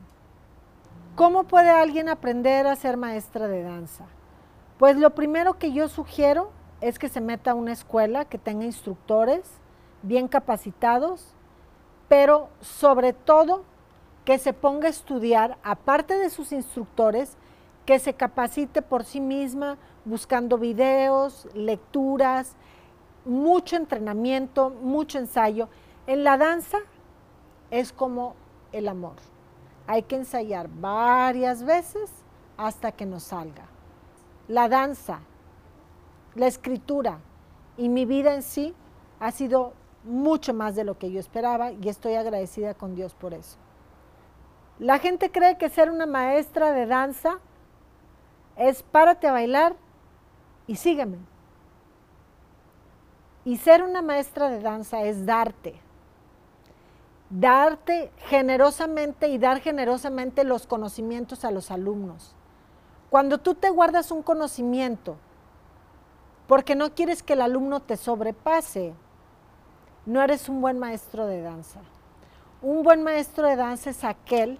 ¿Cómo 1.18 1.44
puede 1.44 1.72
alguien 1.72 2.08
aprender 2.08 2.68
a 2.68 2.78
ser 2.78 2.96
maestra 2.96 3.50
de 3.50 3.64
danza? 3.64 4.06
Pues 4.78 4.96
lo 4.96 5.10
primero 5.10 5.60
que 5.60 5.74
yo 5.74 5.90
sugiero 5.90 6.54
es 6.80 6.98
que 6.98 7.10
se 7.10 7.20
meta 7.20 7.52
a 7.52 7.56
una 7.56 7.74
escuela 7.74 8.24
que 8.24 8.38
tenga 8.38 8.64
instructores 8.64 9.42
bien 10.04 10.30
capacitados, 10.30 11.36
pero 12.10 12.50
sobre 12.60 13.14
todo 13.14 13.64
que 14.26 14.38
se 14.38 14.52
ponga 14.52 14.88
a 14.88 14.92
estudiar, 14.92 15.58
aparte 15.64 16.16
de 16.16 16.30
sus 16.30 16.52
instructores, 16.52 17.38
que 17.86 18.00
se 18.00 18.14
capacite 18.14 18.82
por 18.82 19.04
sí 19.06 19.20
misma 19.20 19.78
buscando 20.06 20.58
videos, 20.58 21.48
lecturas, 21.54 22.56
mucho 23.26 23.76
entrenamiento, 23.76 24.70
mucho 24.70 25.18
ensayo. 25.18 25.70
En 26.06 26.24
la 26.24 26.38
danza 26.38 26.80
es 27.72 27.92
como 27.92 28.36
el 28.72 28.88
amor. 28.88 29.16
Hay 29.88 30.04
que 30.04 30.16
ensayar 30.16 30.70
varias 30.70 31.64
veces 31.64 32.12
hasta 32.58 32.92
que 32.92 33.06
nos 33.06 33.24
salga. 33.24 33.66
La 34.48 34.68
danza, 34.68 35.22
la 36.36 36.48
escritura 36.48 37.20
y 37.78 37.90
mi 37.90 38.06
vida 38.06 38.34
en 38.34 38.44
sí 38.44 38.76
ha 39.20 39.32
sido 39.32 39.74
mucho 40.10 40.54
más 40.54 40.76
de 40.76 40.84
lo 40.84 40.98
que 40.98 41.12
yo 41.12 41.20
esperaba 41.20 41.72
y 41.72 41.88
estoy 41.88 42.16
agradecida 42.16 42.74
con 42.74 42.96
Dios 42.96 43.14
por 43.14 43.34
eso. 43.34 43.58
La 44.80 45.00
gente 45.00 45.32
cree 45.32 45.58
que 45.58 45.70
ser 45.70 45.90
una 45.90 46.06
maestra 46.06 46.72
de 46.72 46.86
danza 46.86 47.40
es 48.56 48.84
párate 48.84 49.28
a 49.28 49.32
bailar 49.32 49.76
y 50.68 50.76
sígueme. 50.76 51.18
Y 53.46 53.58
ser 53.58 53.84
una 53.84 54.02
maestra 54.02 54.50
de 54.50 54.60
danza 54.60 55.04
es 55.04 55.26
darte. 55.26 55.76
Darte 57.30 58.12
generosamente 58.28 59.28
y 59.28 59.38
dar 59.38 59.62
generosamente 59.62 60.44
los 60.44 60.66
conocimientos 60.66 61.46
a 61.46 61.52
los 61.52 61.72
alumnos. 61.72 62.36
Cuando 63.10 63.38
tú 63.38 63.56
te 63.56 63.70
guardas 63.70 64.12
un 64.12 64.22
conocimiento 64.22 65.18
porque 66.48 66.76
no 66.76 66.94
quieres 66.96 67.22
que 67.22 67.34
el 67.34 67.42
alumno 67.42 67.80
te 67.80 67.96
sobrepase, 67.96 68.94
no 70.06 70.22
eres 70.22 70.50
un 70.50 70.62
buen 70.62 70.80
maestro 70.80 71.26
de 71.26 71.42
danza. 71.42 71.80
Un 72.62 72.84
buen 72.84 73.04
maestro 73.04 73.48
de 73.48 73.56
danza 73.56 73.90
es 73.90 74.04
aquel 74.04 74.60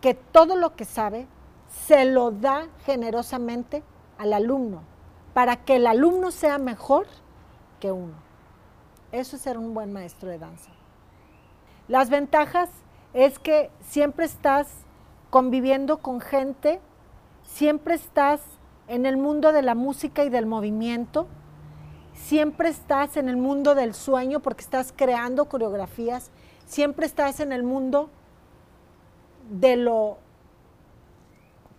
que 0.00 0.14
todo 0.14 0.56
lo 0.56 0.74
que 0.76 0.84
sabe 0.84 1.26
se 1.86 2.04
lo 2.04 2.30
da 2.30 2.66
generosamente 2.84 3.82
al 4.18 4.32
alumno 4.32 4.82
para 5.34 5.56
que 5.56 5.76
el 5.76 5.86
alumno 5.86 6.30
sea 6.30 6.58
mejor 6.58 7.06
que 7.78 7.92
uno. 7.92 8.14
Eso 9.12 9.36
es 9.36 9.42
ser 9.42 9.58
un 9.58 9.74
buen 9.74 9.92
maestro 9.92 10.28
de 10.28 10.38
danza. 10.38 10.70
Las 11.88 12.10
ventajas 12.10 12.70
es 13.14 13.38
que 13.38 13.70
siempre 13.80 14.24
estás 14.24 14.68
conviviendo 15.30 15.98
con 15.98 16.20
gente, 16.20 16.80
siempre 17.42 17.94
estás 17.94 18.40
en 18.88 19.06
el 19.06 19.16
mundo 19.16 19.52
de 19.52 19.62
la 19.62 19.74
música 19.74 20.24
y 20.24 20.30
del 20.30 20.46
movimiento, 20.46 21.26
siempre 22.24 22.68
estás 22.68 23.16
en 23.16 23.28
el 23.28 23.36
mundo 23.36 23.74
del 23.74 23.94
sueño 23.94 24.40
porque 24.40 24.62
estás 24.62 24.92
creando 24.94 25.46
coreografías, 25.46 26.30
siempre 26.66 27.06
estás 27.06 27.40
en 27.40 27.52
el 27.52 27.62
mundo 27.62 28.10
de 29.50 29.76
lo 29.76 30.18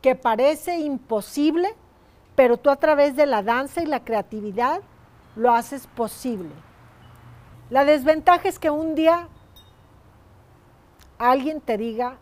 que 0.01 0.15
parece 0.15 0.79
imposible, 0.79 1.73
pero 2.35 2.57
tú 2.57 2.69
a 2.69 2.75
través 2.75 3.15
de 3.15 3.25
la 3.25 3.43
danza 3.43 3.81
y 3.81 3.85
la 3.85 4.03
creatividad 4.03 4.81
lo 5.35 5.53
haces 5.53 5.87
posible. 5.87 6.51
La 7.69 7.85
desventaja 7.85 8.49
es 8.49 8.59
que 8.59 8.69
un 8.69 8.95
día 8.95 9.29
alguien 11.17 11.61
te 11.61 11.77
diga, 11.77 12.17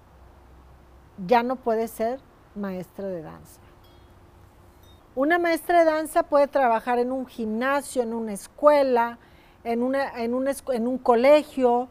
ya 1.25 1.41
no 1.41 1.55
puedes 1.55 1.89
ser 1.89 2.19
maestra 2.53 3.07
de 3.07 3.21
danza. 3.21 3.61
Una 5.19 5.37
maestra 5.37 5.79
de 5.79 5.83
danza 5.83 6.23
puede 6.23 6.47
trabajar 6.47 6.97
en 6.97 7.11
un 7.11 7.27
gimnasio, 7.27 8.01
en 8.03 8.13
una 8.13 8.31
escuela, 8.31 9.17
en, 9.65 9.83
un, 9.83 10.97
colegio, 10.99 11.89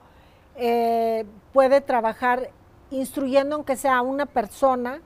eh, 0.56 1.26
puede 1.52 1.82
trabajar 1.82 2.48
instruyendo 2.90 3.56
aunque 3.56 3.76
sea 3.76 4.00
una 4.00 4.24
persona, 4.24 5.02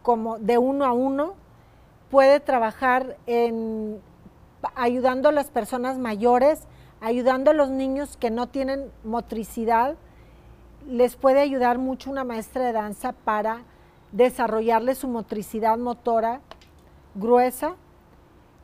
como 0.00 0.38
de 0.38 0.56
uno 0.56 0.86
a 0.86 0.94
uno, 0.94 1.34
puede 2.10 2.40
trabajar 2.40 3.18
en 3.26 4.00
ayudando 4.74 5.28
a 5.28 5.32
las 5.32 5.50
personas 5.50 5.98
mayores, 5.98 6.62
ayudando 7.02 7.50
a 7.50 7.54
los 7.54 7.68
niños 7.68 8.16
que 8.16 8.30
no 8.30 8.48
tienen 8.48 8.90
motricidad, 9.04 9.96
les 10.88 11.14
puede 11.14 11.40
ayudar 11.40 11.76
mucho 11.76 12.10
una 12.10 12.24
maestra 12.24 12.64
de 12.64 12.72
danza 12.72 13.12
para 13.12 13.64
desarrollarle 14.12 14.94
su 14.94 15.08
motricidad 15.08 15.76
motora 15.76 16.40
gruesa 17.14 17.76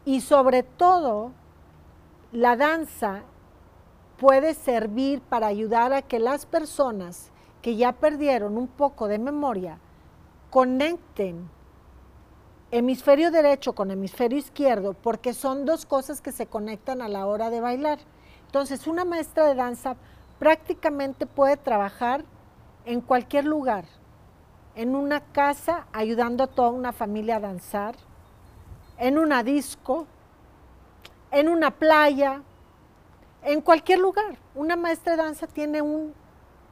y 0.04 0.20
sobre 0.20 0.62
todo 0.62 1.32
la 2.32 2.56
danza 2.56 3.22
puede 4.18 4.54
servir 4.54 5.20
para 5.20 5.46
ayudar 5.46 5.92
a 5.92 6.02
que 6.02 6.18
las 6.18 6.46
personas 6.46 7.30
que 7.62 7.76
ya 7.76 7.92
perdieron 7.92 8.56
un 8.56 8.68
poco 8.68 9.08
de 9.08 9.18
memoria 9.18 9.78
conecten 10.50 11.50
hemisferio 12.70 13.30
derecho 13.30 13.74
con 13.74 13.90
hemisferio 13.90 14.38
izquierdo 14.38 14.94
porque 14.94 15.34
son 15.34 15.64
dos 15.64 15.86
cosas 15.86 16.20
que 16.20 16.32
se 16.32 16.46
conectan 16.46 17.02
a 17.02 17.08
la 17.08 17.26
hora 17.26 17.50
de 17.50 17.60
bailar. 17.60 17.98
Entonces, 18.46 18.86
una 18.86 19.04
maestra 19.04 19.46
de 19.46 19.54
danza 19.54 19.96
prácticamente 20.38 21.26
puede 21.26 21.56
trabajar 21.56 22.24
en 22.84 23.00
cualquier 23.00 23.44
lugar, 23.44 23.84
en 24.74 24.94
una 24.94 25.20
casa 25.20 25.86
ayudando 25.92 26.44
a 26.44 26.46
toda 26.46 26.70
una 26.70 26.92
familia 26.92 27.36
a 27.36 27.40
danzar, 27.40 27.96
en 28.98 29.18
una 29.18 29.42
disco, 29.42 30.06
en 31.30 31.48
una 31.48 31.70
playa, 31.70 32.42
en 33.42 33.60
cualquier 33.60 33.98
lugar. 33.98 34.38
Una 34.54 34.76
maestra 34.76 35.16
de 35.16 35.22
danza 35.22 35.46
tiene 35.46 35.82
un 35.82 36.14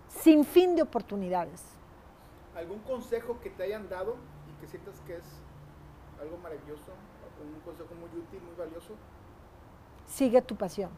sin 0.08 0.44
fin 0.44 0.76
de 0.76 0.82
oportunidades. 0.82 1.62
¿Algún 2.56 2.78
consejo 2.80 3.40
que 3.40 3.50
te 3.50 3.64
hayan 3.64 3.88
dado 3.88 4.16
y 4.48 4.60
que 4.60 4.66
sientas 4.66 5.00
que 5.06 5.16
es 5.16 5.24
algo 6.20 6.36
maravilloso, 6.38 6.92
un 7.42 7.60
consejo 7.60 7.94
muy 7.94 8.08
útil, 8.18 8.40
muy 8.42 8.54
valioso? 8.56 8.94
Sigue 10.06 10.40
tu 10.40 10.54
pasión. 10.56 10.90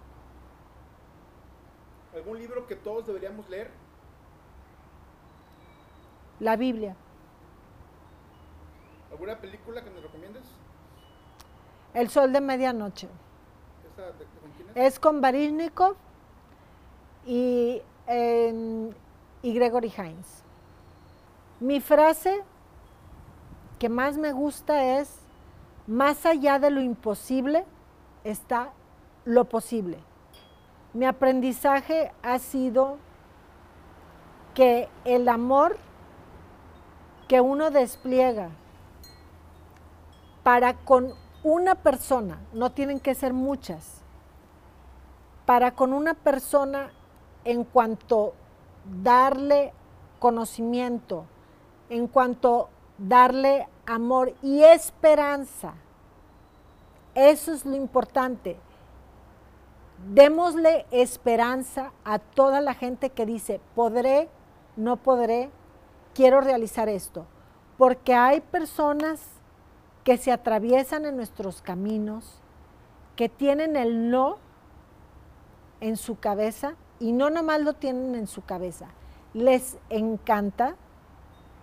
¿Algún 2.14 2.38
libro 2.38 2.66
que 2.66 2.76
todos 2.76 3.06
deberíamos 3.06 3.48
leer? 3.48 3.70
La 6.40 6.56
Biblia. 6.56 6.94
¿Alguna 9.10 9.38
película 9.40 9.82
que 9.82 9.90
nos 9.90 10.02
recomiendes? 10.02 10.44
El 11.96 12.10
sol 12.10 12.30
de 12.30 12.42
medianoche. 12.42 13.08
es? 14.74 15.00
con 15.00 15.22
Baryshnikov 15.22 15.96
y 17.24 17.80
y 19.42 19.54
Gregory 19.54 19.92
Hines. 19.96 20.42
Mi 21.60 21.80
frase 21.80 22.42
que 23.78 23.88
más 23.88 24.18
me 24.18 24.32
gusta 24.32 24.98
es, 24.98 25.20
más 25.86 26.26
allá 26.26 26.58
de 26.58 26.70
lo 26.70 26.80
imposible 26.80 27.64
está 28.24 28.72
lo 29.24 29.44
posible. 29.44 29.98
Mi 30.94 31.06
aprendizaje 31.06 32.12
ha 32.22 32.38
sido 32.38 32.98
que 34.54 34.88
el 35.04 35.28
amor 35.28 35.78
que 37.28 37.40
uno 37.40 37.70
despliega 37.70 38.50
para 40.42 40.74
con 40.74 41.14
una 41.46 41.76
persona, 41.76 42.40
no 42.52 42.72
tienen 42.72 42.98
que 42.98 43.14
ser 43.14 43.32
muchas, 43.32 44.02
para 45.44 45.76
con 45.76 45.92
una 45.92 46.14
persona 46.14 46.90
en 47.44 47.62
cuanto 47.62 48.34
darle 49.00 49.72
conocimiento, 50.18 51.24
en 51.88 52.08
cuanto 52.08 52.68
darle 52.98 53.68
amor 53.86 54.34
y 54.42 54.64
esperanza. 54.64 55.74
Eso 57.14 57.52
es 57.52 57.64
lo 57.64 57.76
importante. 57.76 58.58
Démosle 60.12 60.84
esperanza 60.90 61.92
a 62.04 62.18
toda 62.18 62.60
la 62.60 62.74
gente 62.74 63.10
que 63.10 63.24
dice, 63.24 63.60
podré, 63.76 64.28
no 64.74 64.96
podré, 64.96 65.50
quiero 66.12 66.40
realizar 66.40 66.88
esto. 66.88 67.24
Porque 67.78 68.14
hay 68.14 68.40
personas 68.40 69.35
que 70.06 70.18
se 70.18 70.30
atraviesan 70.30 71.04
en 71.04 71.16
nuestros 71.16 71.62
caminos, 71.62 72.38
que 73.16 73.28
tienen 73.28 73.74
el 73.74 74.08
no 74.08 74.38
en 75.80 75.96
su 75.96 76.20
cabeza 76.20 76.76
y 77.00 77.10
no 77.10 77.28
nomás 77.28 77.60
lo 77.62 77.72
tienen 77.72 78.14
en 78.14 78.28
su 78.28 78.44
cabeza. 78.44 78.86
Les 79.34 79.78
encanta 79.90 80.76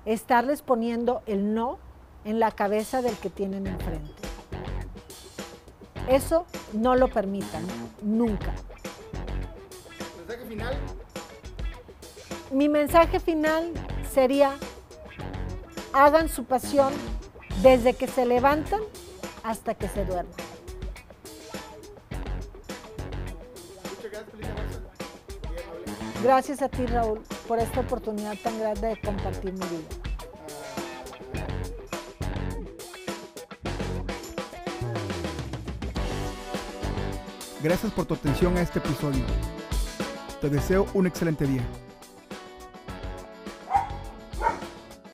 estarles 0.03 0.61
poniendo 0.61 1.23
el 1.25 1.53
no 1.53 1.79
en 2.25 2.41
la 2.41 2.51
cabeza 2.51 3.01
del 3.01 3.15
que 3.15 3.29
tienen 3.29 3.65
enfrente. 3.65 4.11
Eso 6.09 6.45
no 6.73 6.97
lo 6.97 7.07
permitan, 7.07 7.63
nunca. 8.01 8.53
¿Mensaje 10.17 10.45
final? 10.49 10.77
Mi 12.51 12.67
mensaje 12.67 13.21
final 13.21 13.71
sería, 14.11 14.51
hagan 15.93 16.27
su 16.27 16.43
pasión 16.43 16.91
desde 17.63 17.93
que 17.93 18.07
se 18.07 18.25
levantan 18.25 18.81
hasta 19.41 19.73
que 19.73 19.87
se 19.87 20.03
duermen. 20.05 20.35
Gracias 26.21 26.61
a 26.61 26.69
ti, 26.69 26.85
Raúl, 26.85 27.21
por 27.47 27.59
esta 27.59 27.79
oportunidad 27.79 28.37
tan 28.43 28.59
grande 28.59 28.89
de 28.89 29.01
compartir 29.01 29.53
mi 29.53 29.59
vida. 29.59 29.87
Gracias 37.61 37.93
por 37.93 38.05
tu 38.05 38.13
atención 38.13 38.57
a 38.57 38.61
este 38.61 38.79
episodio. 38.79 39.23
Te 40.41 40.49
deseo 40.49 40.85
un 40.93 41.07
excelente 41.07 41.45
día. 41.45 41.63